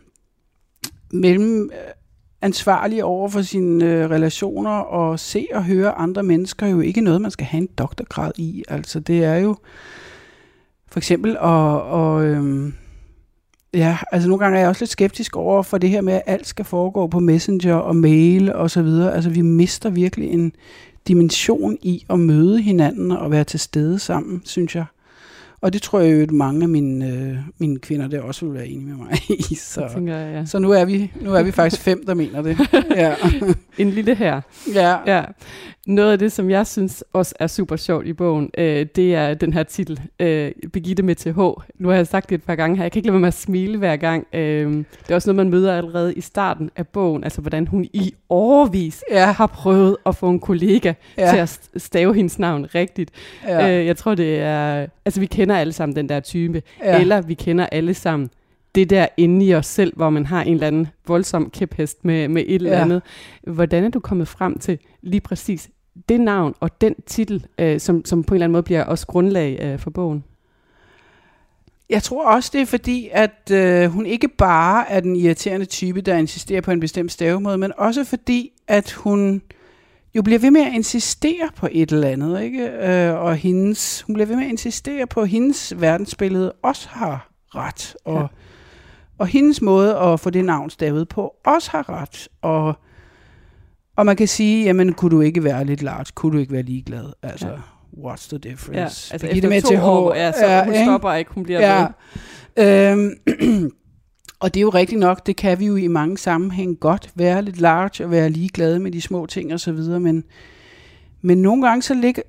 mellem 1.13 1.63
øh, 1.63 1.93
ansvarlig 2.43 3.05
over 3.05 3.29
for 3.29 3.43
sine 3.43 3.85
øh, 3.85 4.11
relationer 4.11 4.71
og 4.71 5.21
se 5.21 5.47
og 5.53 5.65
høre 5.65 5.93
andre 5.93 6.23
mennesker 6.23 6.67
jo 6.67 6.81
ikke 6.81 7.01
noget, 7.01 7.21
man 7.21 7.31
skal 7.31 7.47
have 7.47 7.61
en 7.61 7.69
doktorgrad 7.79 8.33
i. 8.37 8.65
Altså 8.69 9.01
det 9.01 9.25
er 9.25 9.37
jo 9.37 9.57
for 10.91 10.99
eksempel 10.99 11.31
at, 11.31 11.41
og, 11.41 12.25
øh, 12.25 12.73
ja, 13.75 13.99
altså 14.13 14.29
nogle 14.29 14.45
gange 14.45 14.57
er 14.57 14.61
jeg 14.61 14.69
også 14.69 14.83
lidt 14.83 14.91
skeptisk 14.91 15.37
over 15.37 15.63
for 15.63 15.79
det 15.79 15.91
her 15.91 16.01
med, 16.01 16.13
at 16.13 16.23
alt 16.27 16.47
skal 16.47 16.65
foregå 16.65 17.07
på 17.07 17.19
Messenger 17.19 17.75
og 17.75 17.97
mail 17.97 18.53
og 18.55 18.71
så 18.71 18.83
videre. 18.83 19.15
Altså 19.15 19.31
vi 19.31 19.41
mister 19.41 19.91
virkelig 19.91 20.31
en 20.31 20.53
dimension 21.09 21.77
i 21.83 22.05
at 22.11 22.21
møde 22.21 22.63
hinanden 22.63 23.11
og 23.11 23.31
være 23.31 23.45
til 23.45 23.61
stede 23.61 23.99
sammen, 23.99 24.43
synes 24.45 24.77
jeg. 24.77 24.85
Og 25.61 25.73
det 25.73 25.83
tror 25.83 26.01
jeg 26.01 26.17
jo, 26.17 26.23
at 26.23 26.31
mange 26.31 26.63
af 26.63 26.69
mine, 26.69 27.07
øh, 27.07 27.37
mine 27.59 27.79
kvinder 27.79 28.09
der 28.09 28.21
også 28.21 28.47
vil 28.47 28.55
være 28.55 28.67
enige 28.67 28.87
med 28.87 28.97
mig 28.97 29.21
i. 29.31 29.55
Så. 29.55 29.73
Så, 29.73 29.89
tænker 29.95 30.17
jeg, 30.17 30.35
ja. 30.35 30.45
så 30.47 30.59
nu, 30.59 30.71
er 30.71 30.85
vi, 30.85 31.13
nu 31.21 31.35
er 31.35 31.43
vi 31.43 31.51
faktisk 31.51 31.83
fem, 31.83 32.07
der 32.07 32.15
mener 32.15 32.43
det. 32.43 32.59
Ja. 32.97 33.15
En 33.79 33.91
lille 33.91 34.15
her. 34.15 34.41
ja. 34.75 34.97
Ja. 35.07 35.25
Noget 35.89 36.13
af 36.13 36.19
det, 36.19 36.33
som 36.33 36.51
jeg 36.51 36.67
synes 36.67 37.05
også 37.13 37.35
er 37.41 37.47
super 37.47 37.77
sjovt 37.77 38.07
i 38.07 38.13
bogen, 38.13 38.51
øh, 38.59 38.87
det 38.97 39.15
er 39.15 39.35
den 39.35 39.53
her 39.53 39.63
titel, 39.63 40.01
øh, 40.21 40.53
Begitte 40.73 41.03
med 41.03 41.15
TH. 41.15 41.39
Nu 41.83 41.89
har 41.89 41.95
jeg 41.95 42.07
sagt 42.07 42.29
det 42.29 42.35
et 42.35 42.43
par 42.43 42.55
gange 42.55 42.77
her. 42.77 42.85
Jeg 42.85 42.93
kan 42.93 42.99
ikke 42.99 43.07
lade 43.07 43.13
være 43.15 43.21
med 43.21 43.29
at 43.29 43.35
smile 43.35 43.79
hver 43.79 43.97
gang. 43.97 44.27
Øh, 44.33 44.73
det 44.73 44.85
er 45.11 45.15
også 45.15 45.29
noget, 45.33 45.37
man 45.47 45.51
møder 45.51 45.77
allerede 45.77 46.15
i 46.15 46.21
starten 46.21 46.71
af 46.77 46.87
bogen, 46.89 47.25
altså 47.25 47.41
hvordan 47.41 47.67
hun 47.67 47.85
i 47.85 48.15
overvis 48.29 49.05
Ja. 49.11 49.33
har 49.33 49.47
prøvet 49.47 49.97
at 50.07 50.17
få 50.17 50.31
en 50.31 50.41
kollega 50.41 50.93
Ja. 51.19 51.31
til 51.31 51.37
at 51.39 51.49
st- 51.51 51.79
stave 51.79 52.15
hendes 52.15 52.39
navn 52.39 52.67
rigtigt. 52.75 53.11
Ja. 53.47 53.79
Øh, 53.81 53.87
jeg 53.87 53.97
tror, 53.97 54.15
det 54.15 54.39
er... 54.41 54.87
Altså, 55.05 55.21
vi 55.21 55.27
kender 55.27 55.57
alle 55.57 55.73
sammen 55.73 55.97
den 55.97 56.09
der 56.09 56.21
type. 56.21 56.63
Ja. 56.81 56.91
Ja. 56.95 57.01
Eller 57.01 57.21
vi 57.21 57.35
kender 57.35 57.67
alle 57.67 57.95
sammen 57.95 58.31
det 58.75 58.91
der 58.91 59.07
inde 59.17 59.47
i 59.47 59.55
os 59.55 59.67
selv, 59.67 59.93
hvor 59.97 60.11
man 60.11 60.27
har 60.27 60.43
en 60.43 60.55
eller 60.55 60.67
anden 60.67 60.87
voldsom 61.07 61.51
kæphest 61.51 62.05
med, 62.05 62.29
med 62.29 62.43
et 62.47 62.55
eller 62.55 62.73
Ja. 62.73 62.81
andet. 62.83 63.03
Hvordan 63.47 63.85
er 63.85 63.89
du 63.89 64.01
kommet 64.01 64.29
frem 64.29 64.59
til 64.59 64.79
lige 65.03 65.21
præcis 65.21 65.69
det 66.09 66.21
navn 66.21 66.55
og 66.61 66.81
den 66.81 66.95
titel, 67.07 67.47
øh, 67.59 67.81
som, 67.81 68.05
som 68.05 68.25
på 68.25 68.35
en 68.35 68.37
eller 68.37 68.45
anden 68.45 68.53
måde 68.53 68.63
bliver 68.63 68.85
også 68.85 69.07
grundlag 69.07 69.59
øh, 69.63 69.79
for 69.79 69.91
bogen? 69.91 70.25
Jeg 71.91 72.03
tror 72.03 72.31
også, 72.31 72.51
det 72.53 72.61
er 72.61 72.67
fordi, 72.67 73.09
at 73.13 73.51
øh, 73.53 73.91
hun 73.91 74.07
ikke 74.07 74.29
bare 74.29 74.91
er 74.91 75.01
den 75.01 75.17
irriterende 75.17 75.67
type, 75.67 76.01
der 76.01 76.17
insisterer 76.17 76.61
på 76.61 76.71
en 76.71 76.81
bestemt 76.81 77.13
stavemåde, 77.13 77.59
men 77.59 77.73
også 77.79 78.05
fordi, 78.05 78.51
at 78.69 78.93
hun 78.93 79.43
jo 80.15 80.23
bliver 80.23 80.39
ved 80.39 80.51
med 80.51 80.61
at 80.61 80.73
insistere 80.73 81.49
på 81.57 81.69
et 81.73 81.93
eller 81.93 82.09
andet, 82.09 82.43
ikke? 82.43 82.69
Øh, 82.69 83.15
og 83.15 83.37
hendes, 83.37 84.03
hun 84.03 84.15
bliver 84.15 84.27
ved 84.27 84.37
med 84.37 84.45
at 84.45 84.51
insistere 84.51 85.07
på, 85.07 85.21
at 85.21 85.29
hendes 85.29 85.81
verdensbillede 85.81 86.53
også 86.63 86.89
har 86.89 87.31
ret, 87.55 87.97
og, 88.05 88.21
Ja. 88.21 88.27
og 89.19 89.27
hendes 89.27 89.63
måde 89.63 89.97
at 89.99 90.21
få 90.21 90.31
det 90.31 90.45
navn 90.45 90.71
stavet 90.71 91.09
på 91.09 91.35
også 91.45 91.71
har 91.71 91.89
ret, 91.89 92.29
og, 92.43 92.75
og 93.99 94.07
man 94.07 94.17
kan 94.17 94.29
sige, 94.29 94.65
jamen, 94.65 94.93
kunne 94.93 95.11
du 95.11 95.21
ikke 95.21 95.45
være 95.45 95.65
lidt 95.65 95.83
large, 95.83 96.05
kunne 96.15 96.33
du 96.33 96.39
ikke 96.39 96.53
være 96.53 96.63
ligeglad, 96.63 97.13
altså, 97.23 97.49
Ja. 97.49 97.55
what's 97.99 98.29
the 98.29 98.39
difference? 98.39 98.75
Ja, 99.11 99.15
altså 99.15 99.19
Birgitte 99.27 99.37
efter 99.37 99.49
med 99.49 99.63
to 99.63 99.69
TH, 99.83 99.85
år, 99.89 100.15
ja, 100.15 100.33
så 100.33 100.47
ja, 100.47 100.65
hun 100.65 100.73
ikke? 100.75 100.85
stopper 100.87 101.13
ikke, 101.13 101.31
hun 101.35 101.43
bliver 101.45 101.61
Ja. 101.61 101.87
ved. 102.57 102.93
Øhm, 102.93 103.71
og 104.41 104.55
det 104.55 104.61
er 104.61 104.63
jo 104.63 104.69
rigtigt 104.69 105.01
nok, 105.01 105.27
det 105.27 105.37
kan 105.37 105.59
vi 105.61 105.67
jo 105.67 105.77
i 105.77 105.87
mange 105.87 106.19
sammenhæng 106.19 106.81
godt 106.81 107.11
være 107.15 107.43
lidt 107.43 107.61
large 107.61 108.05
og 108.05 108.11
være 108.11 108.31
ligeglade 108.31 108.79
med 108.79 108.93
de 108.93 109.01
små 109.03 109.27
ting 109.27 109.53
og 109.53 109.61
så 109.61 109.73
videre, 109.73 110.01
men, 110.01 110.25
men 111.23 111.43
nogle 111.43 111.67
gange 111.67 111.83
så 111.83 111.95
ligger, 111.95 112.23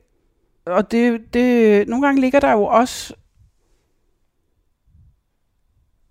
og 0.66 0.92
det, 0.92 1.20
det, 1.34 1.88
nogle 1.88 2.06
gange 2.08 2.22
ligger 2.22 2.40
der 2.40 2.52
jo 2.52 2.64
også 2.64 3.14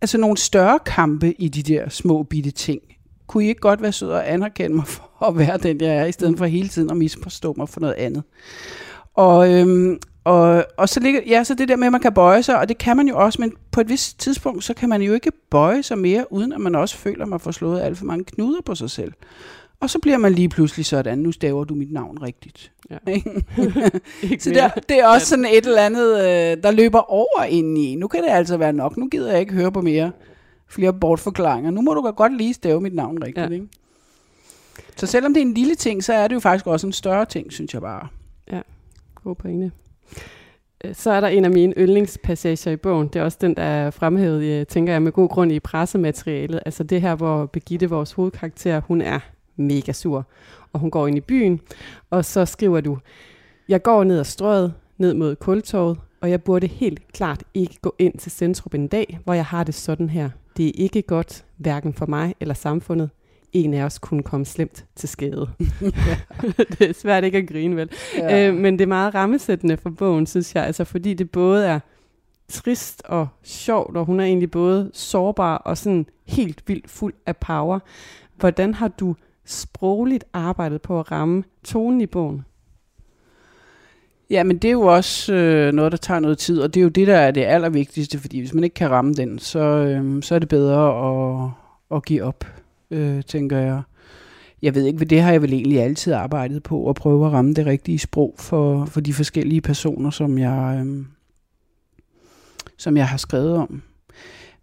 altså 0.01 0.19
nogle 0.19 0.37
større 0.37 0.79
kampe 0.87 1.33
i 1.33 1.49
de 1.49 1.63
der 1.63 1.89
små 1.89 2.23
bitte 2.23 2.51
ting. 2.51 2.83
Kunne 3.29 3.45
I 3.45 3.49
ikke 3.49 3.61
godt 3.61 3.83
være 3.83 3.93
sød 3.93 4.11
og 4.11 4.33
anerkende 4.33 4.77
mig 4.77 4.87
for 4.87 5.27
at 5.29 5.39
være 5.39 5.59
den, 5.59 5.81
jeg 5.81 5.97
er, 5.97 6.05
i 6.05 6.13
stedet 6.13 6.39
for 6.39 6.47
hele 6.47 6.69
tiden 6.69 6.91
at 6.91 6.97
misforstå 6.97 7.55
mig 7.57 7.69
for 7.69 7.81
noget 7.81 7.95
andet? 7.95 8.23
Og, 9.15 9.53
øhm, 9.55 9.99
og, 10.25 10.65
og 10.77 10.89
så 10.89 11.01
ligger, 11.01 11.21
ja, 11.27 11.45
så 11.45 11.55
det 11.55 11.69
der 11.69 11.77
med, 11.77 11.87
at 11.87 11.93
man 11.93 12.01
kan 12.01 12.15
bøje 12.15 12.43
sig, 12.43 12.59
og 12.59 12.69
det 12.69 12.79
kan 12.79 12.97
man 12.97 13.09
jo 13.09 13.19
også, 13.19 13.41
men 13.41 13.53
på 13.71 13.81
et 13.81 13.89
vist 13.89 14.21
tidspunkt, 14.21 14.65
så 14.65 14.75
kan 14.75 14.89
man 14.89 15.03
jo 15.03 15.15
ikke 15.15 15.33
bøje 15.51 15.83
sig 15.83 15.99
mere, 15.99 16.33
uden 16.33 16.53
at 16.53 16.61
man 16.61 16.75
også 16.75 16.97
føler, 16.97 17.23
at 17.23 17.29
man 17.29 17.41
får 17.41 17.51
slået 17.51 17.81
alt 17.81 17.99
for 17.99 18.05
mange 18.05 18.25
knuder 18.25 18.61
på 18.67 18.75
sig 18.75 18.91
selv. 18.91 19.13
Og 19.81 19.91
så 19.91 19.99
bliver 19.99 20.19
man 20.19 20.33
lige 20.33 20.49
pludselig 20.49 20.87
sådan, 20.87 21.19
nu 21.19 21.33
staver 21.33 21.65
du 21.65 21.75
mit 21.75 21.93
navn 21.93 22.23
rigtigt. 22.23 22.73
Ja. 22.91 22.97
Så 24.39 24.51
der, 24.51 24.69
det 24.69 25.01
er 25.01 25.07
også 25.07 25.27
sådan 25.27 25.45
et 25.45 25.67
eller 25.67 25.83
andet, 25.83 26.19
øh, 26.19 26.63
der 26.63 26.71
løber 26.71 27.13
over 27.13 27.45
ind 27.49 27.79
i. 27.79 27.95
Nu 27.95 28.09
kan 28.09 28.23
det 28.23 28.31
altså 28.31 28.57
være 28.57 28.73
nok. 28.73 28.97
Nu 28.97 29.09
gider 29.09 29.31
jeg 29.31 29.41
ikke 29.41 29.55
høre 29.55 29.73
på 29.73 29.81
mere 29.81 30.13
flere 30.69 30.93
bortforklaringer. 30.93 31.71
Nu 31.71 31.81
må 31.81 31.95
du 31.95 32.11
godt 32.17 32.37
lige 32.37 32.55
stave 32.55 32.81
mit 32.81 32.95
navn 32.95 33.23
rigtigt. 33.23 33.39
Ja. 33.39 33.47
Ja. 33.49 33.55
Ikke? 33.55 33.69
Så 34.97 35.07
selvom 35.07 35.35
det 35.35 35.41
er 35.41 35.47
en 35.47 35.55
lille 35.55 35.75
ting, 35.75 36.05
så 36.05 36.13
er 36.13 36.29
det 36.29 36.35
jo 36.35 36.41
faktisk 36.41 36.67
også 36.67 36.87
en 36.87 36.93
større 36.93 37.25
ting, 37.25 37.53
synes 37.53 37.75
jeg 37.75 37.83
bare. 37.83 38.09
God 39.25 39.35
pointe. 39.35 39.73
Øh, 40.85 40.95
Så 40.95 41.11
er 41.11 41.21
der 41.21 41.29
en 41.29 41.45
af 41.45 41.51
mine 41.51 41.75
yndlingspassager 41.79 42.71
i 42.71 42.77
bogen. 42.77 43.09
Det 43.09 43.17
er 43.17 43.25
også 43.25 43.39
den, 43.41 43.57
der 43.57 43.63
er 43.63 43.91
fremhævet, 43.91 44.43
øh, 44.43 44.67
tænker 44.67 44.93
jeg, 44.93 45.03
med 45.03 45.13
god 45.13 45.29
grund 45.29 45.53
i 45.53 45.61
pressematerialet. 45.61 46.61
Altså 46.67 46.83
det 46.85 47.01
her, 47.01 47.15
hvor 47.15 47.47
Begitte, 47.47 47.91
vores 47.91 48.13
hovedkarakter, 48.13 48.81
hun 48.81 49.01
er 49.01 49.21
mega 49.57 49.93
sur. 49.93 50.27
Og 50.73 50.81
hun 50.81 50.91
går 50.91 51.07
ind 51.07 51.17
i 51.17 51.21
byen, 51.21 51.61
og 52.11 52.25
så 52.25 52.45
skriver 52.45 52.81
du, 52.81 52.99
jeg 53.69 53.83
går 53.83 54.05
ned 54.05 54.19
ad 54.19 54.25
strøget, 54.25 54.75
ned 54.99 55.15
mod 55.15 55.37
kultorvet, 55.37 55.99
og 56.21 56.31
jeg 56.31 56.43
burde 56.43 56.67
helt 56.67 57.13
klart 57.13 57.43
ikke 57.55 57.79
gå 57.83 57.95
ind 57.99 58.19
til 58.19 58.33
centrum 58.33 58.71
en 58.75 58.89
dag, 58.89 59.19
hvor 59.25 59.35
jeg 59.35 59.45
har 59.45 59.65
det 59.65 59.75
sådan 59.75 60.09
her. 60.09 60.31
Det 60.59 60.67
er 60.69 60.73
ikke 60.77 61.03
godt, 61.03 61.45
hverken 61.57 61.95
for 61.95 62.07
mig 62.07 62.35
eller 62.41 62.55
samfundet. 62.55 63.11
En 63.53 63.75
af 63.75 63.85
os 63.85 63.99
kunne 63.99 64.23
komme 64.23 64.47
slemt 64.47 64.85
til 64.97 65.09
skade. 65.09 65.51
det 66.79 66.89
er 66.89 66.95
svært 66.95 67.25
ikke 67.25 67.39
at 67.39 67.49
grine, 67.49 67.77
vel? 67.77 67.91
Ja. 68.17 68.49
Øh, 68.49 68.55
men 68.55 68.75
det 68.75 68.81
er 68.81 68.89
meget 68.89 69.15
rammesættende 69.15 69.77
for 69.77 69.91
bogen, 69.91 70.27
synes 70.27 70.55
jeg, 70.55 70.65
altså 70.65 70.85
fordi 70.85 71.15
det 71.15 71.31
både 71.31 71.67
er 71.67 71.81
trist 72.49 73.03
og 73.05 73.29
sjovt, 73.43 73.97
og 73.97 74.05
hun 74.05 74.21
er 74.21 74.25
egentlig 74.25 74.51
både 74.51 74.91
sårbar 74.95 75.57
og 75.57 75.79
sådan 75.79 76.07
helt 76.27 76.63
vildt 76.67 76.91
fuld 76.91 77.15
af 77.27 77.37
power. 77.37 77.79
Hvordan 78.37 78.75
har 78.75 78.89
du 78.89 79.15
sprogligt 79.45 80.25
arbejdet 80.33 80.83
på 80.83 81.01
at 81.01 81.13
ramme 81.13 81.45
tonen 81.65 82.01
i 82.01 82.07
bogen? 82.07 82.45
Ja, 84.31 84.43
men 84.45 84.59
det 84.59 84.69
er 84.69 84.73
jo 84.73 84.83
også 84.83 85.35
øh, 85.35 85.73
noget, 85.73 85.93
der 85.93 85.99
tager 85.99 86.21
noget 86.21 86.39
tid, 86.39 86.61
og 86.61 86.75
det 86.75 86.81
er 86.81 86.83
jo 86.83 86.89
det, 86.89 87.07
der 87.07 87.17
er 87.17 87.31
det 87.31 87.45
allervigtigste, 87.45 88.19
fordi 88.19 88.39
hvis 88.39 88.55
man 88.55 88.65
ikke 88.65 88.75
kan 88.75 88.91
ramme 88.91 89.15
den, 89.15 89.39
så, 89.39 89.59
øh, 89.59 90.23
så 90.23 90.35
er 90.35 90.39
det 90.39 90.49
bedre 90.49 91.09
at, 91.09 91.51
at 91.97 92.05
give 92.05 92.23
op, 92.23 92.45
øh, 92.91 93.23
tænker 93.23 93.59
jeg. 93.59 93.83
Jeg 94.63 94.75
ved 94.75 94.87
ikke, 94.87 95.05
det 95.05 95.21
har 95.21 95.33
jeg 95.33 95.43
vel 95.43 95.53
egentlig 95.53 95.83
altid 95.83 96.13
arbejdet 96.13 96.63
på, 96.63 96.89
at 96.89 96.95
prøve 96.95 97.27
at 97.27 97.33
ramme 97.33 97.55
det 97.55 97.67
rigtige 97.67 97.99
sprog 97.99 98.35
for, 98.39 98.85
for 98.85 99.01
de 99.01 99.15
forskellige 99.15 99.61
personer, 99.61 100.11
som 100.11 100.39
jeg, 100.39 100.85
øh, 100.87 101.05
som 102.77 102.97
jeg 102.97 103.09
har 103.09 103.17
skrevet 103.17 103.55
om. 103.57 103.83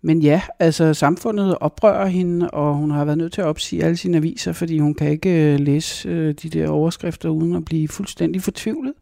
Men 0.01 0.21
ja, 0.21 0.41
altså 0.59 0.93
samfundet 0.93 1.57
oprører 1.61 2.05
hende, 2.05 2.51
og 2.51 2.75
hun 2.75 2.91
har 2.91 3.05
været 3.05 3.17
nødt 3.17 3.33
til 3.33 3.41
at 3.41 3.47
opsige 3.47 3.83
alle 3.83 3.97
sine 3.97 4.17
aviser, 4.17 4.51
fordi 4.51 4.79
hun 4.79 4.93
kan 4.93 5.11
ikke 5.11 5.53
øh, 5.53 5.59
læse 5.59 6.09
øh, 6.09 6.33
de 6.33 6.49
der 6.49 6.69
overskrifter 6.69 7.29
uden 7.29 7.55
at 7.55 7.65
blive 7.65 7.87
fuldstændig 7.87 8.41
fortvivlet. 8.41 8.93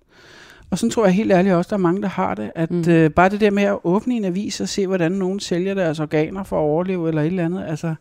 Og 0.73 0.79
sådan 0.79 0.91
tror 0.91 1.05
jeg 1.05 1.13
helt 1.13 1.31
ærligt 1.31 1.55
også, 1.55 1.69
der 1.69 1.75
er 1.75 1.79
mange, 1.79 2.01
der 2.01 2.07
har 2.07 2.35
det. 2.35 2.51
At 2.55 2.71
mm. 2.71 2.89
øh, 2.89 3.11
bare 3.11 3.29
det 3.29 3.41
der 3.41 3.51
med 3.51 3.63
at 3.63 3.77
åbne 3.83 4.15
en 4.15 4.25
avis 4.25 4.61
og 4.61 4.69
se, 4.69 4.87
hvordan 4.87 5.11
nogen 5.11 5.39
sælger 5.39 5.73
deres 5.73 5.99
organer 5.99 6.43
for 6.43 6.57
at 6.57 6.61
overleve 6.61 7.07
eller 7.07 7.21
et 7.21 7.27
eller 7.27 7.45
andet, 7.45 7.65
altså, 7.67 7.95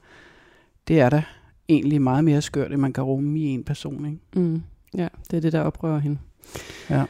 det 0.88 1.00
er 1.00 1.08
da 1.08 1.22
egentlig 1.68 2.02
meget 2.02 2.24
mere 2.24 2.42
skørt, 2.42 2.72
end 2.72 2.80
man 2.80 2.92
kan 2.92 3.04
rumme 3.04 3.38
i 3.38 3.42
en 3.42 3.64
person. 3.64 4.06
Ikke? 4.06 4.18
Mm. 4.34 4.62
Ja, 4.94 5.08
det 5.30 5.36
er 5.36 5.40
det, 5.40 5.52
der 5.52 5.60
oprører 5.60 5.98
hende. 5.98 6.18
Ja. 6.90 7.04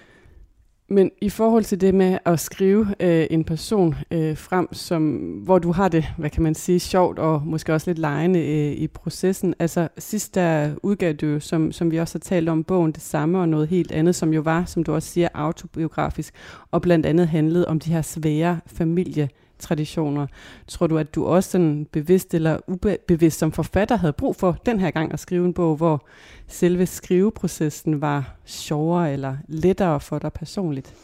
Men 0.92 1.10
i 1.20 1.28
forhold 1.28 1.64
til 1.64 1.80
det 1.80 1.94
med 1.94 2.18
at 2.24 2.40
skrive 2.40 2.86
øh, 3.00 3.26
en 3.30 3.44
person 3.44 3.94
øh, 4.10 4.36
frem, 4.36 4.68
som, 4.72 5.02
hvor 5.44 5.58
du 5.58 5.72
har 5.72 5.88
det, 5.88 6.04
hvad 6.18 6.30
kan 6.30 6.42
man 6.42 6.54
sige, 6.54 6.80
sjovt 6.80 7.18
og 7.18 7.42
måske 7.44 7.74
også 7.74 7.90
lidt 7.90 7.98
lejende 7.98 8.40
øh, 8.40 8.72
i 8.72 8.86
processen. 8.86 9.54
Altså 9.58 9.88
sidst 9.98 10.34
der 10.34 10.70
udgav 10.82 11.12
du, 11.12 11.40
som, 11.40 11.72
som 11.72 11.90
vi 11.90 11.98
også 11.98 12.14
har 12.14 12.20
talt 12.20 12.48
om, 12.48 12.64
bogen 12.64 12.92
det 12.92 13.02
samme 13.02 13.38
og 13.38 13.48
noget 13.48 13.68
helt 13.68 13.92
andet, 13.92 14.14
som 14.14 14.32
jo 14.32 14.40
var, 14.40 14.64
som 14.64 14.84
du 14.84 14.94
også 14.94 15.08
siger, 15.08 15.28
autobiografisk, 15.34 16.34
og 16.70 16.82
blandt 16.82 17.06
andet 17.06 17.28
handlede 17.28 17.68
om 17.68 17.80
de 17.80 17.92
her 17.92 18.02
svære 18.02 18.60
familie 18.66 19.28
traditioner. 19.62 20.26
Tror 20.68 20.86
du, 20.86 20.98
at 20.98 21.14
du 21.14 21.26
også 21.26 21.50
sådan 21.50 21.86
bevidst 21.92 22.34
eller 22.34 22.58
ubevidst 22.66 23.38
som 23.38 23.52
forfatter 23.52 23.96
havde 23.96 24.12
brug 24.12 24.36
for 24.36 24.56
den 24.66 24.80
her 24.80 24.90
gang 24.90 25.12
at 25.12 25.20
skrive 25.20 25.46
en 25.46 25.54
bog, 25.54 25.76
hvor 25.76 26.06
selve 26.46 26.86
skriveprocessen 26.86 28.00
var 28.00 28.36
sjovere 28.44 29.12
eller 29.12 29.36
lettere 29.48 30.00
for 30.00 30.18
dig 30.18 30.32
personligt? 30.32 30.94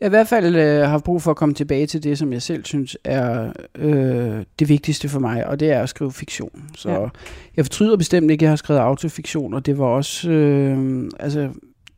Jeg 0.00 0.06
har 0.06 0.08
i 0.08 0.16
hvert 0.16 0.28
fald 0.28 0.56
øh, 0.56 0.88
haft 0.88 1.04
brug 1.04 1.22
for 1.22 1.30
at 1.30 1.36
komme 1.36 1.54
tilbage 1.54 1.86
til 1.86 2.02
det, 2.02 2.18
som 2.18 2.32
jeg 2.32 2.42
selv 2.42 2.64
synes 2.64 2.96
er 3.04 3.52
øh, 3.74 4.44
det 4.58 4.68
vigtigste 4.68 5.08
for 5.08 5.20
mig, 5.20 5.46
og 5.46 5.60
det 5.60 5.70
er 5.70 5.82
at 5.82 5.88
skrive 5.88 6.12
fiktion. 6.12 6.64
Så 6.76 6.90
ja. 6.90 7.08
jeg 7.56 7.64
fortryder 7.64 7.96
bestemt 7.96 8.30
ikke, 8.30 8.42
at 8.42 8.42
jeg 8.42 8.50
har 8.50 8.56
skrevet 8.56 8.80
autofiktion, 8.80 9.54
og 9.54 9.66
det 9.66 9.78
var 9.78 9.84
også, 9.84 10.30
øh, 10.30 11.04
altså, 11.20 11.48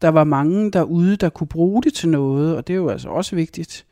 der 0.03 0.09
var 0.09 0.25
mange 0.25 0.71
derude, 0.71 1.17
der 1.17 1.29
kunne 1.29 1.47
bruge 1.47 1.83
det 1.83 1.95
til 1.95 2.09
noget, 2.09 2.57
og 2.57 2.67
det 2.67 2.73
er 2.73 2.77
jo 2.77 2.89
altså 2.89 3.09
også 3.09 3.37
vigtigt. 3.37 3.87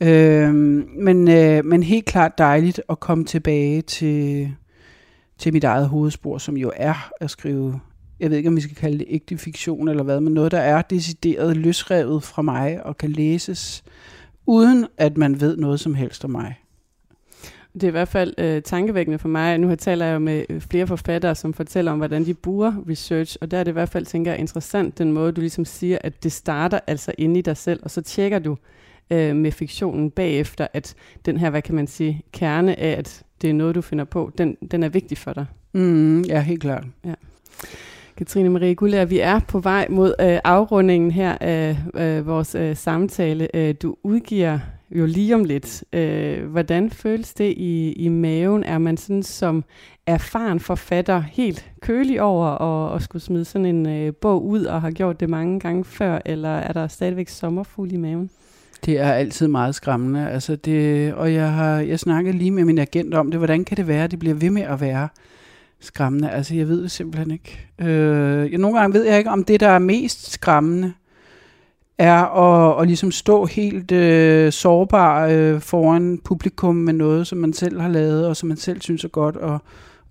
Øh, 0.00 0.54
men, 0.98 1.28
øh, 1.28 1.64
men 1.64 1.82
helt 1.82 2.04
klart 2.04 2.38
dejligt 2.38 2.80
at 2.88 3.00
komme 3.00 3.24
tilbage 3.24 3.82
til, 3.82 4.50
til 5.38 5.52
mit 5.52 5.64
eget 5.64 5.88
hovedspor, 5.88 6.38
som 6.38 6.56
jo 6.56 6.72
er 6.76 7.10
at 7.20 7.30
skrive, 7.30 7.80
jeg 8.20 8.30
ved 8.30 8.36
ikke 8.36 8.48
om 8.48 8.56
vi 8.56 8.60
skal 8.60 8.76
kalde 8.76 8.98
det 8.98 9.06
ægte 9.08 9.38
fiktion 9.38 9.88
eller 9.88 10.02
hvad, 10.02 10.20
men 10.20 10.34
noget, 10.34 10.52
der 10.52 10.60
er 10.60 10.82
decideret 10.82 11.56
løsrevet 11.56 12.22
fra 12.22 12.42
mig 12.42 12.86
og 12.86 12.98
kan 12.98 13.10
læses, 13.10 13.84
uden 14.46 14.86
at 14.96 15.16
man 15.16 15.40
ved 15.40 15.56
noget 15.56 15.80
som 15.80 15.94
helst 15.94 16.24
om 16.24 16.30
mig. 16.30 16.54
Det 17.74 17.82
er 17.82 17.88
i 17.88 17.90
hvert 17.90 18.08
fald 18.08 18.34
øh, 18.38 18.62
tankevækkende 18.62 19.18
for 19.18 19.28
mig. 19.28 19.58
Nu 19.58 19.74
taler 19.74 20.06
jeg 20.06 20.22
med 20.22 20.44
øh, 20.48 20.60
flere 20.60 20.86
forfattere, 20.86 21.34
som 21.34 21.54
fortæller 21.54 21.92
om, 21.92 21.98
hvordan 21.98 22.24
de 22.24 22.34
bruger 22.34 22.72
research, 22.88 23.36
og 23.40 23.50
der 23.50 23.58
er 23.58 23.64
det 23.64 23.70
i 23.70 23.72
hvert 23.72 23.88
fald, 23.88 24.06
tænker 24.06 24.30
jeg, 24.30 24.40
interessant, 24.40 24.98
den 24.98 25.12
måde, 25.12 25.32
du 25.32 25.40
ligesom 25.40 25.64
siger, 25.64 25.98
at 26.00 26.24
det 26.24 26.32
starter 26.32 26.80
altså 26.86 27.12
inde 27.18 27.38
i 27.38 27.42
dig 27.42 27.56
selv, 27.56 27.80
og 27.82 27.90
så 27.90 28.02
tjekker 28.02 28.38
du, 28.38 28.56
øh, 29.10 29.36
med 29.36 29.52
fiktionen 29.52 30.10
bagefter, 30.10 30.66
at 30.72 30.94
den 31.26 31.36
her, 31.36 31.50
hvad 31.50 31.62
kan 31.62 31.74
man 31.74 31.86
sige, 31.86 32.22
kerne 32.32 32.78
af, 32.80 32.98
at 32.98 33.22
det 33.42 33.50
er 33.50 33.54
noget, 33.54 33.74
du 33.74 33.80
finder 33.80 34.04
på, 34.04 34.30
den, 34.38 34.56
den 34.70 34.82
er 34.82 34.88
vigtig 34.88 35.18
for 35.18 35.32
dig. 35.32 35.46
Mm, 35.72 36.22
ja, 36.22 36.40
helt 36.40 36.60
klart. 36.60 36.84
Ja. 37.04 37.14
Katrine 38.16 38.50
Marie 38.50 38.74
Gullager, 38.74 39.04
vi 39.04 39.18
er 39.18 39.38
på 39.38 39.58
vej 39.58 39.86
mod 39.90 40.14
øh, 40.20 40.38
afrundingen 40.44 41.10
her 41.10 41.38
af 41.40 41.76
øh, 41.94 42.26
vores 42.26 42.54
øh, 42.54 42.76
samtale. 42.76 43.56
Øh, 43.56 43.74
du 43.82 43.96
udgiver 44.02 44.58
jo 44.90 45.06
lige 45.06 45.34
om 45.34 45.44
lidt. 45.44 45.84
Øh, 45.92 46.46
hvordan 46.46 46.90
føles 46.90 47.34
det 47.34 47.54
i, 47.56 47.92
i 47.92 48.08
maven? 48.08 48.64
Er 48.64 48.78
man 48.78 48.96
sådan 48.96 49.22
som 49.22 49.64
erfaren 50.06 50.60
forfatter 50.60 51.20
helt 51.20 51.70
kølig 51.80 52.22
over 52.22 52.46
at, 52.46 52.96
at 52.96 53.02
skulle 53.02 53.22
smide 53.22 53.44
sådan 53.44 53.66
en 53.66 53.86
øh, 53.86 54.14
bog 54.14 54.46
ud 54.46 54.64
og 54.64 54.80
har 54.80 54.90
gjort 54.90 55.20
det 55.20 55.30
mange 55.30 55.60
gange 55.60 55.84
før, 55.84 56.18
eller 56.24 56.56
er 56.56 56.72
der 56.72 56.88
stadigvæk 56.88 57.28
sommerfugl 57.28 57.92
i 57.92 57.96
maven? 57.96 58.30
Det 58.84 58.98
er 58.98 59.12
altid 59.12 59.48
meget 59.48 59.74
skræmmende. 59.74 60.30
Altså 60.30 60.56
det, 60.56 61.14
og 61.14 61.34
jeg 61.34 61.52
har 61.52 61.78
jeg 61.80 62.00
snakket 62.00 62.34
lige 62.34 62.50
med 62.50 62.64
min 62.64 62.78
agent 62.78 63.14
om 63.14 63.30
det. 63.30 63.40
Hvordan 63.40 63.64
kan 63.64 63.76
det 63.76 63.88
være, 63.88 64.04
at 64.04 64.10
det 64.10 64.18
bliver 64.18 64.34
ved 64.34 64.50
med 64.50 64.62
at 64.62 64.80
være 64.80 65.08
skræmmende? 65.80 66.30
Altså 66.30 66.54
jeg 66.54 66.68
ved 66.68 66.82
det 66.82 66.90
simpelthen 66.90 67.30
ikke. 67.30 67.66
Øh, 67.78 68.52
jeg, 68.52 68.58
nogle 68.58 68.78
gange 68.78 68.94
ved 68.94 69.04
jeg 69.04 69.18
ikke, 69.18 69.30
om 69.30 69.44
det, 69.44 69.60
der 69.60 69.68
er 69.68 69.78
mest 69.78 70.32
skræmmende, 70.32 70.92
er 71.98 72.22
at, 72.22 72.80
at 72.80 72.86
ligesom 72.86 73.10
stå 73.10 73.44
helt 73.44 73.92
øh, 73.92 74.52
sårbar 74.52 75.26
øh, 75.26 75.60
foran 75.60 76.18
publikum 76.24 76.76
med 76.76 76.92
noget, 76.92 77.26
som 77.26 77.38
man 77.38 77.52
selv 77.52 77.80
har 77.80 77.88
lavet, 77.88 78.26
og 78.26 78.36
som 78.36 78.48
man 78.48 78.56
selv 78.56 78.80
synes 78.80 79.04
er 79.04 79.08
godt, 79.08 79.36
og, 79.36 79.58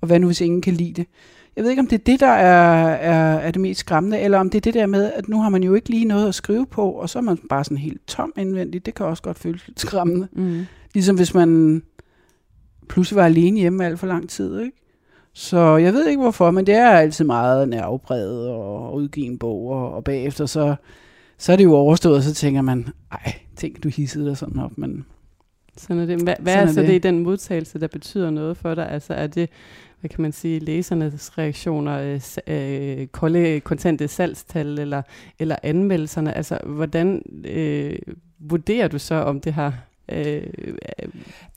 og 0.01 0.07
hvad 0.07 0.20
nu, 0.20 0.28
hvis 0.28 0.41
ingen 0.41 0.61
kan 0.61 0.74
lide 0.74 0.93
det. 0.93 1.07
Jeg 1.56 1.64
ved 1.64 1.70
ikke, 1.70 1.80
om 1.80 1.88
det 1.88 1.99
er 1.99 2.04
det, 2.04 2.20
der 2.20 2.28
er, 2.28 2.88
er, 2.88 3.38
er 3.39 3.51
det 3.51 3.62
mest 3.62 3.80
skræmmende, 3.80 4.20
eller 4.20 4.39
om 4.39 4.49
det 4.49 4.58
er 4.58 4.62
det 4.62 4.74
der 4.74 4.86
med, 4.86 5.12
at 5.12 5.30
nu 5.30 5.41
har 5.41 5.49
man 5.49 5.64
jo 5.64 5.74
ikke 5.74 5.89
lige 5.89 6.06
noget 6.06 6.28
at 6.28 6.36
skrive 6.36 6.66
på, 6.66 6.91
og 6.91 7.10
så 7.10 7.20
er 7.20 7.24
man 7.24 7.38
bare 7.49 7.64
sådan 7.64 7.78
helt 7.78 8.08
tom 8.08 8.34
indvendigt. 8.38 8.86
Det 8.86 8.95
kan 8.95 9.06
også 9.06 9.24
godt 9.24 9.39
føles 9.39 9.68
lidt 9.68 9.80
skræmmende. 9.80 10.28
Mm. 10.32 10.66
Ligesom 10.93 11.16
hvis 11.16 11.34
man 11.34 11.82
pludselig 12.89 13.16
var 13.16 13.26
alene 13.26 13.60
hjemme 13.60 13.86
alt 13.86 13.99
for 13.99 14.08
lang 14.08 14.30
tid, 14.30 14.60
ikke? 14.60 14.78
Så 15.34 15.78
jeg 15.78 15.93
ved 15.93 16.08
ikke 16.08 16.22
hvorfor, 16.22 16.51
men 16.51 16.68
det 16.68 16.76
er 16.76 16.89
altid 16.89 17.26
meget 17.26 17.70
nervepræget 17.70 18.47
at 18.47 18.93
udgive 18.93 19.26
en 19.26 19.39
bog, 19.39 19.70
og, 19.70 19.93
og 19.93 20.04
bagefter 20.04 20.45
så, 20.45 20.76
så 21.38 21.51
er 21.51 21.56
det 21.56 21.64
jo 21.64 21.74
overstået, 21.74 22.16
og 22.16 22.24
så 22.24 22.34
tænker 22.34 22.62
man, 22.62 22.88
ej, 23.12 23.34
tænk 23.56 23.84
du 23.84 23.89
hissede 23.89 24.26
dig 24.26 24.38
sådan 24.38 24.60
op, 24.60 24.78
men... 24.78 25.06
Sådan 25.78 25.99
er 25.99 26.06
det. 26.06 26.22
Hvad, 26.24 26.36
hvad 26.39 26.54
er, 26.54 26.58
er 26.58 26.68
så 26.68 26.82
det. 26.82 26.89
det 26.89 26.95
i 26.95 26.99
den 26.99 27.20
modtagelse, 27.20 27.80
der 27.80 27.88
betyder 27.88 28.30
noget 28.30 28.58
for 28.58 28.76
dig? 28.76 28.89
Altså 28.89 29.14
er 29.14 29.28
det 29.28 29.49
hvad 30.04 30.10
kan 30.10 30.22
man 30.22 30.32
sige, 30.32 30.60
læsernes 30.60 31.38
reaktioner, 31.38 32.20
øh, 32.47 32.99
øh, 32.99 33.08
kolde, 33.08 33.60
kontante 33.60 34.08
salgstal 34.08 34.80
eller, 34.80 35.01
eller 35.39 35.56
anmeldelserne? 35.64 36.38
Altså, 36.38 36.58
hvordan 36.66 37.22
øh, 37.45 37.95
vurderer 38.39 38.88
du 38.88 38.99
så, 38.99 39.16
om 39.16 39.41
det 39.41 39.54
har 39.54 39.74
Øh, 40.12 40.43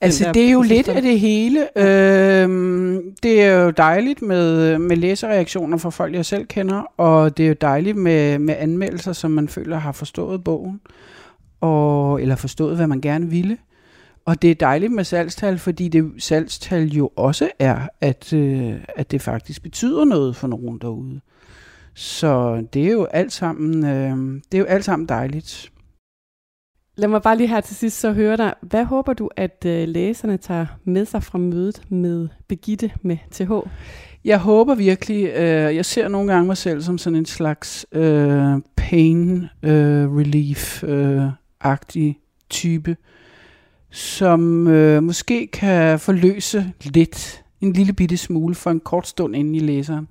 altså 0.01 0.31
det 0.33 0.47
er 0.47 0.51
jo 0.51 0.61
lidt 0.61 0.87
af 0.87 1.01
det 1.01 1.19
hele. 1.19 1.77
Øhm, 1.77 3.15
det 3.23 3.43
er 3.43 3.53
jo 3.53 3.69
dejligt 3.69 4.21
med, 4.21 4.77
med 4.79 4.97
læserreaktioner 4.97 5.77
fra 5.77 5.89
folk, 5.89 6.13
jeg 6.13 6.25
selv 6.25 6.45
kender, 6.45 6.93
og 6.97 7.37
det 7.37 7.43
er 7.43 7.47
jo 7.47 7.55
dejligt 7.61 7.97
med, 7.97 8.39
med 8.39 8.55
anmeldelser, 8.59 9.13
som 9.13 9.31
man 9.31 9.47
føler 9.47 9.77
har 9.77 9.91
forstået 9.91 10.43
bogen, 10.43 10.81
og, 11.61 12.21
eller 12.21 12.35
forstået, 12.35 12.75
hvad 12.75 12.87
man 12.87 13.01
gerne 13.01 13.29
ville. 13.29 13.57
Og 14.27 14.41
det 14.41 14.51
er 14.51 14.55
dejligt 14.55 14.91
med 14.91 15.03
salgstal, 15.03 15.57
fordi 15.57 15.87
det 15.87 16.11
salgstal 16.17 16.87
jo 16.87 17.09
også 17.15 17.49
er, 17.59 17.87
at, 18.01 18.33
øh, 18.33 18.75
at 18.95 19.11
det 19.11 19.21
faktisk 19.21 19.63
betyder 19.63 20.05
noget 20.05 20.35
for 20.35 20.47
nogen 20.47 20.77
derude. 20.77 21.21
Så 21.93 22.63
det 22.73 22.87
er 22.87 22.91
jo 22.91 23.05
alt 23.05 23.33
sammen, 23.33 23.85
øh, 23.85 24.41
det 24.51 24.57
er 24.57 24.59
jo 24.59 24.65
alt 24.65 24.85
sammen 24.85 25.07
dejligt. 25.09 25.71
Lad 26.95 27.09
mig 27.09 27.21
bare 27.21 27.37
lige 27.37 27.47
her 27.47 27.61
til 27.61 27.75
sidst 27.75 27.99
så 27.99 28.11
høre 28.11 28.37
dig. 28.37 28.53
Hvad 28.61 28.85
håber 28.85 29.13
du, 29.13 29.29
at 29.35 29.65
øh, 29.65 29.87
læserne 29.87 30.37
tager 30.37 30.65
med 30.83 31.05
sig 31.05 31.23
fra 31.23 31.37
mødet 31.37 31.81
med 31.89 32.27
Begitte 32.47 32.91
med 33.01 33.17
TH? 33.31 33.51
Jeg 34.25 34.39
håber 34.39 34.75
virkelig, 34.75 35.25
øh, 35.25 35.75
jeg 35.75 35.85
ser 35.85 36.07
nogle 36.07 36.33
gange 36.33 36.47
mig 36.47 36.57
selv 36.57 36.81
som 36.81 36.97
sådan 36.97 37.17
en 37.17 37.25
slags 37.25 37.85
øh, 37.91 38.53
pain 38.75 39.47
øh, 39.63 40.07
relief-agtig 40.17 42.07
øh, 42.07 42.13
type, 42.49 42.95
som 43.89 44.67
øh, 44.67 45.03
måske 45.03 45.47
kan 45.47 45.99
forløse 45.99 46.73
lidt, 46.83 47.43
en 47.61 47.73
lille 47.73 47.93
bitte 47.93 48.17
smule 48.17 48.55
for 48.55 48.71
en 48.71 48.79
kort 48.79 49.07
stund 49.07 49.35
inden 49.35 49.55
i 49.55 49.59
læseren. 49.59 50.07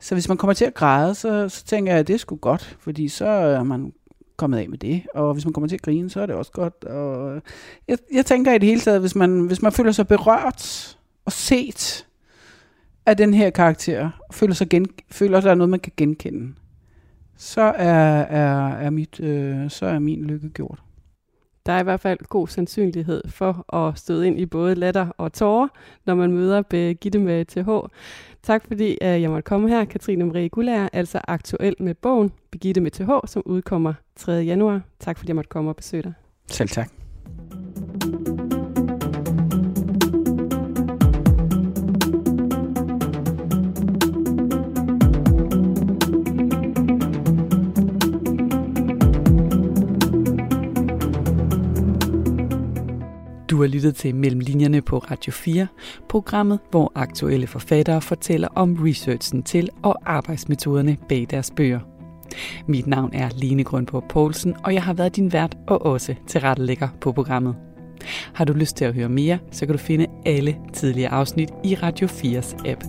Så 0.00 0.14
hvis 0.14 0.28
man 0.28 0.36
kommer 0.36 0.54
til 0.54 0.64
at 0.64 0.74
græde, 0.74 1.14
så, 1.14 1.48
så 1.48 1.64
tænker 1.64 1.92
jeg, 1.92 2.00
at 2.00 2.06
det 2.08 2.14
er 2.14 2.18
sgu 2.18 2.36
godt, 2.36 2.76
fordi 2.80 3.08
så 3.08 3.26
er 3.26 3.62
man 3.62 3.92
kommet 4.36 4.58
af 4.58 4.68
med 4.68 4.78
det. 4.78 5.02
Og 5.14 5.32
hvis 5.32 5.44
man 5.44 5.52
kommer 5.52 5.68
til 5.68 5.76
at 5.76 5.82
grine, 5.82 6.10
så 6.10 6.20
er 6.20 6.26
det 6.26 6.34
også 6.34 6.52
godt. 6.52 6.84
Og 6.84 7.36
øh, 7.36 7.40
jeg, 7.88 7.98
jeg 8.12 8.26
tænker 8.26 8.52
i 8.52 8.58
det 8.58 8.68
hele 8.68 8.80
taget, 8.80 9.00
hvis 9.00 9.14
man, 9.14 9.40
hvis 9.40 9.62
man 9.62 9.72
føler 9.72 9.92
sig 9.92 10.08
berørt 10.08 10.96
og 11.24 11.32
set 11.32 12.06
af 13.06 13.16
den 13.16 13.34
her 13.34 13.50
karakter, 13.50 14.10
og 14.28 14.34
føler, 14.34 14.54
sig 14.54 14.68
gen, 14.68 14.86
føler 15.10 15.38
at 15.38 15.44
der 15.44 15.50
er 15.50 15.54
noget, 15.54 15.70
man 15.70 15.80
kan 15.80 15.92
genkende, 15.96 16.54
så 17.36 17.60
er, 17.60 18.20
er, 18.20 18.68
er, 18.68 18.90
mit, 18.90 19.20
øh, 19.20 19.70
så 19.70 19.86
er 19.86 19.98
min 19.98 20.24
lykke 20.24 20.48
gjort 20.48 20.82
der 21.66 21.72
er 21.72 21.80
i 21.80 21.82
hvert 21.82 22.00
fald 22.00 22.18
god 22.28 22.48
sandsynlighed 22.48 23.22
for 23.28 23.74
at 23.74 23.98
støde 23.98 24.26
ind 24.26 24.40
i 24.40 24.46
både 24.46 24.74
latter 24.74 25.08
og 25.18 25.32
tårer, 25.32 25.68
når 26.06 26.14
man 26.14 26.32
møder 26.32 26.62
Begitte 26.62 27.18
med 27.18 27.44
TH. 27.44 27.94
Tak 28.42 28.64
fordi 28.66 28.98
jeg 29.00 29.30
måtte 29.30 29.42
komme 29.42 29.68
her, 29.68 29.84
Katrine 29.84 30.24
Marie 30.24 30.48
Gullager, 30.48 30.88
altså 30.92 31.20
aktuel 31.28 31.74
med 31.80 31.94
bogen 31.94 32.32
Begitte 32.50 32.80
med 32.80 32.90
TH, 32.90 33.10
som 33.26 33.42
udkommer 33.46 33.94
3. 34.16 34.32
januar. 34.32 34.80
Tak 35.00 35.18
fordi 35.18 35.28
jeg 35.28 35.36
måtte 35.36 35.48
komme 35.48 35.70
og 35.70 35.76
besøge 35.76 36.02
dig. 36.02 36.12
Selv 36.46 36.68
tak. 36.68 36.90
Du 53.50 53.60
har 53.60 53.66
lyttet 53.66 53.96
til 53.96 54.14
Mellem 54.14 54.40
Linjerne 54.40 54.82
på 54.82 54.98
Radio 54.98 55.32
4, 55.32 55.66
programmet, 56.08 56.58
hvor 56.70 56.92
aktuelle 56.94 57.46
forfattere 57.46 58.00
fortæller 58.00 58.48
om 58.54 58.76
researchen 58.80 59.42
til 59.42 59.68
og 59.82 59.96
arbejdsmetoderne 60.06 60.96
bag 61.08 61.26
deres 61.30 61.50
bøger. 61.56 61.80
Mit 62.66 62.86
navn 62.86 63.10
er 63.12 63.28
Line 63.36 63.64
Grønborg 63.64 64.04
Poulsen, 64.08 64.54
og 64.64 64.74
jeg 64.74 64.82
har 64.82 64.92
været 64.92 65.16
din 65.16 65.32
vært 65.32 65.56
og 65.66 65.86
også 65.86 66.14
tilrettelægger 66.26 66.88
på 67.00 67.12
programmet. 67.12 67.54
Har 68.34 68.44
du 68.44 68.52
lyst 68.52 68.76
til 68.76 68.84
at 68.84 68.94
høre 68.94 69.08
mere, 69.08 69.38
så 69.50 69.66
kan 69.66 69.74
du 69.74 69.78
finde 69.78 70.06
alle 70.26 70.56
tidligere 70.72 71.10
afsnit 71.10 71.50
i 71.64 71.74
Radio 71.74 72.06
4's 72.06 72.68
app. 72.68 72.84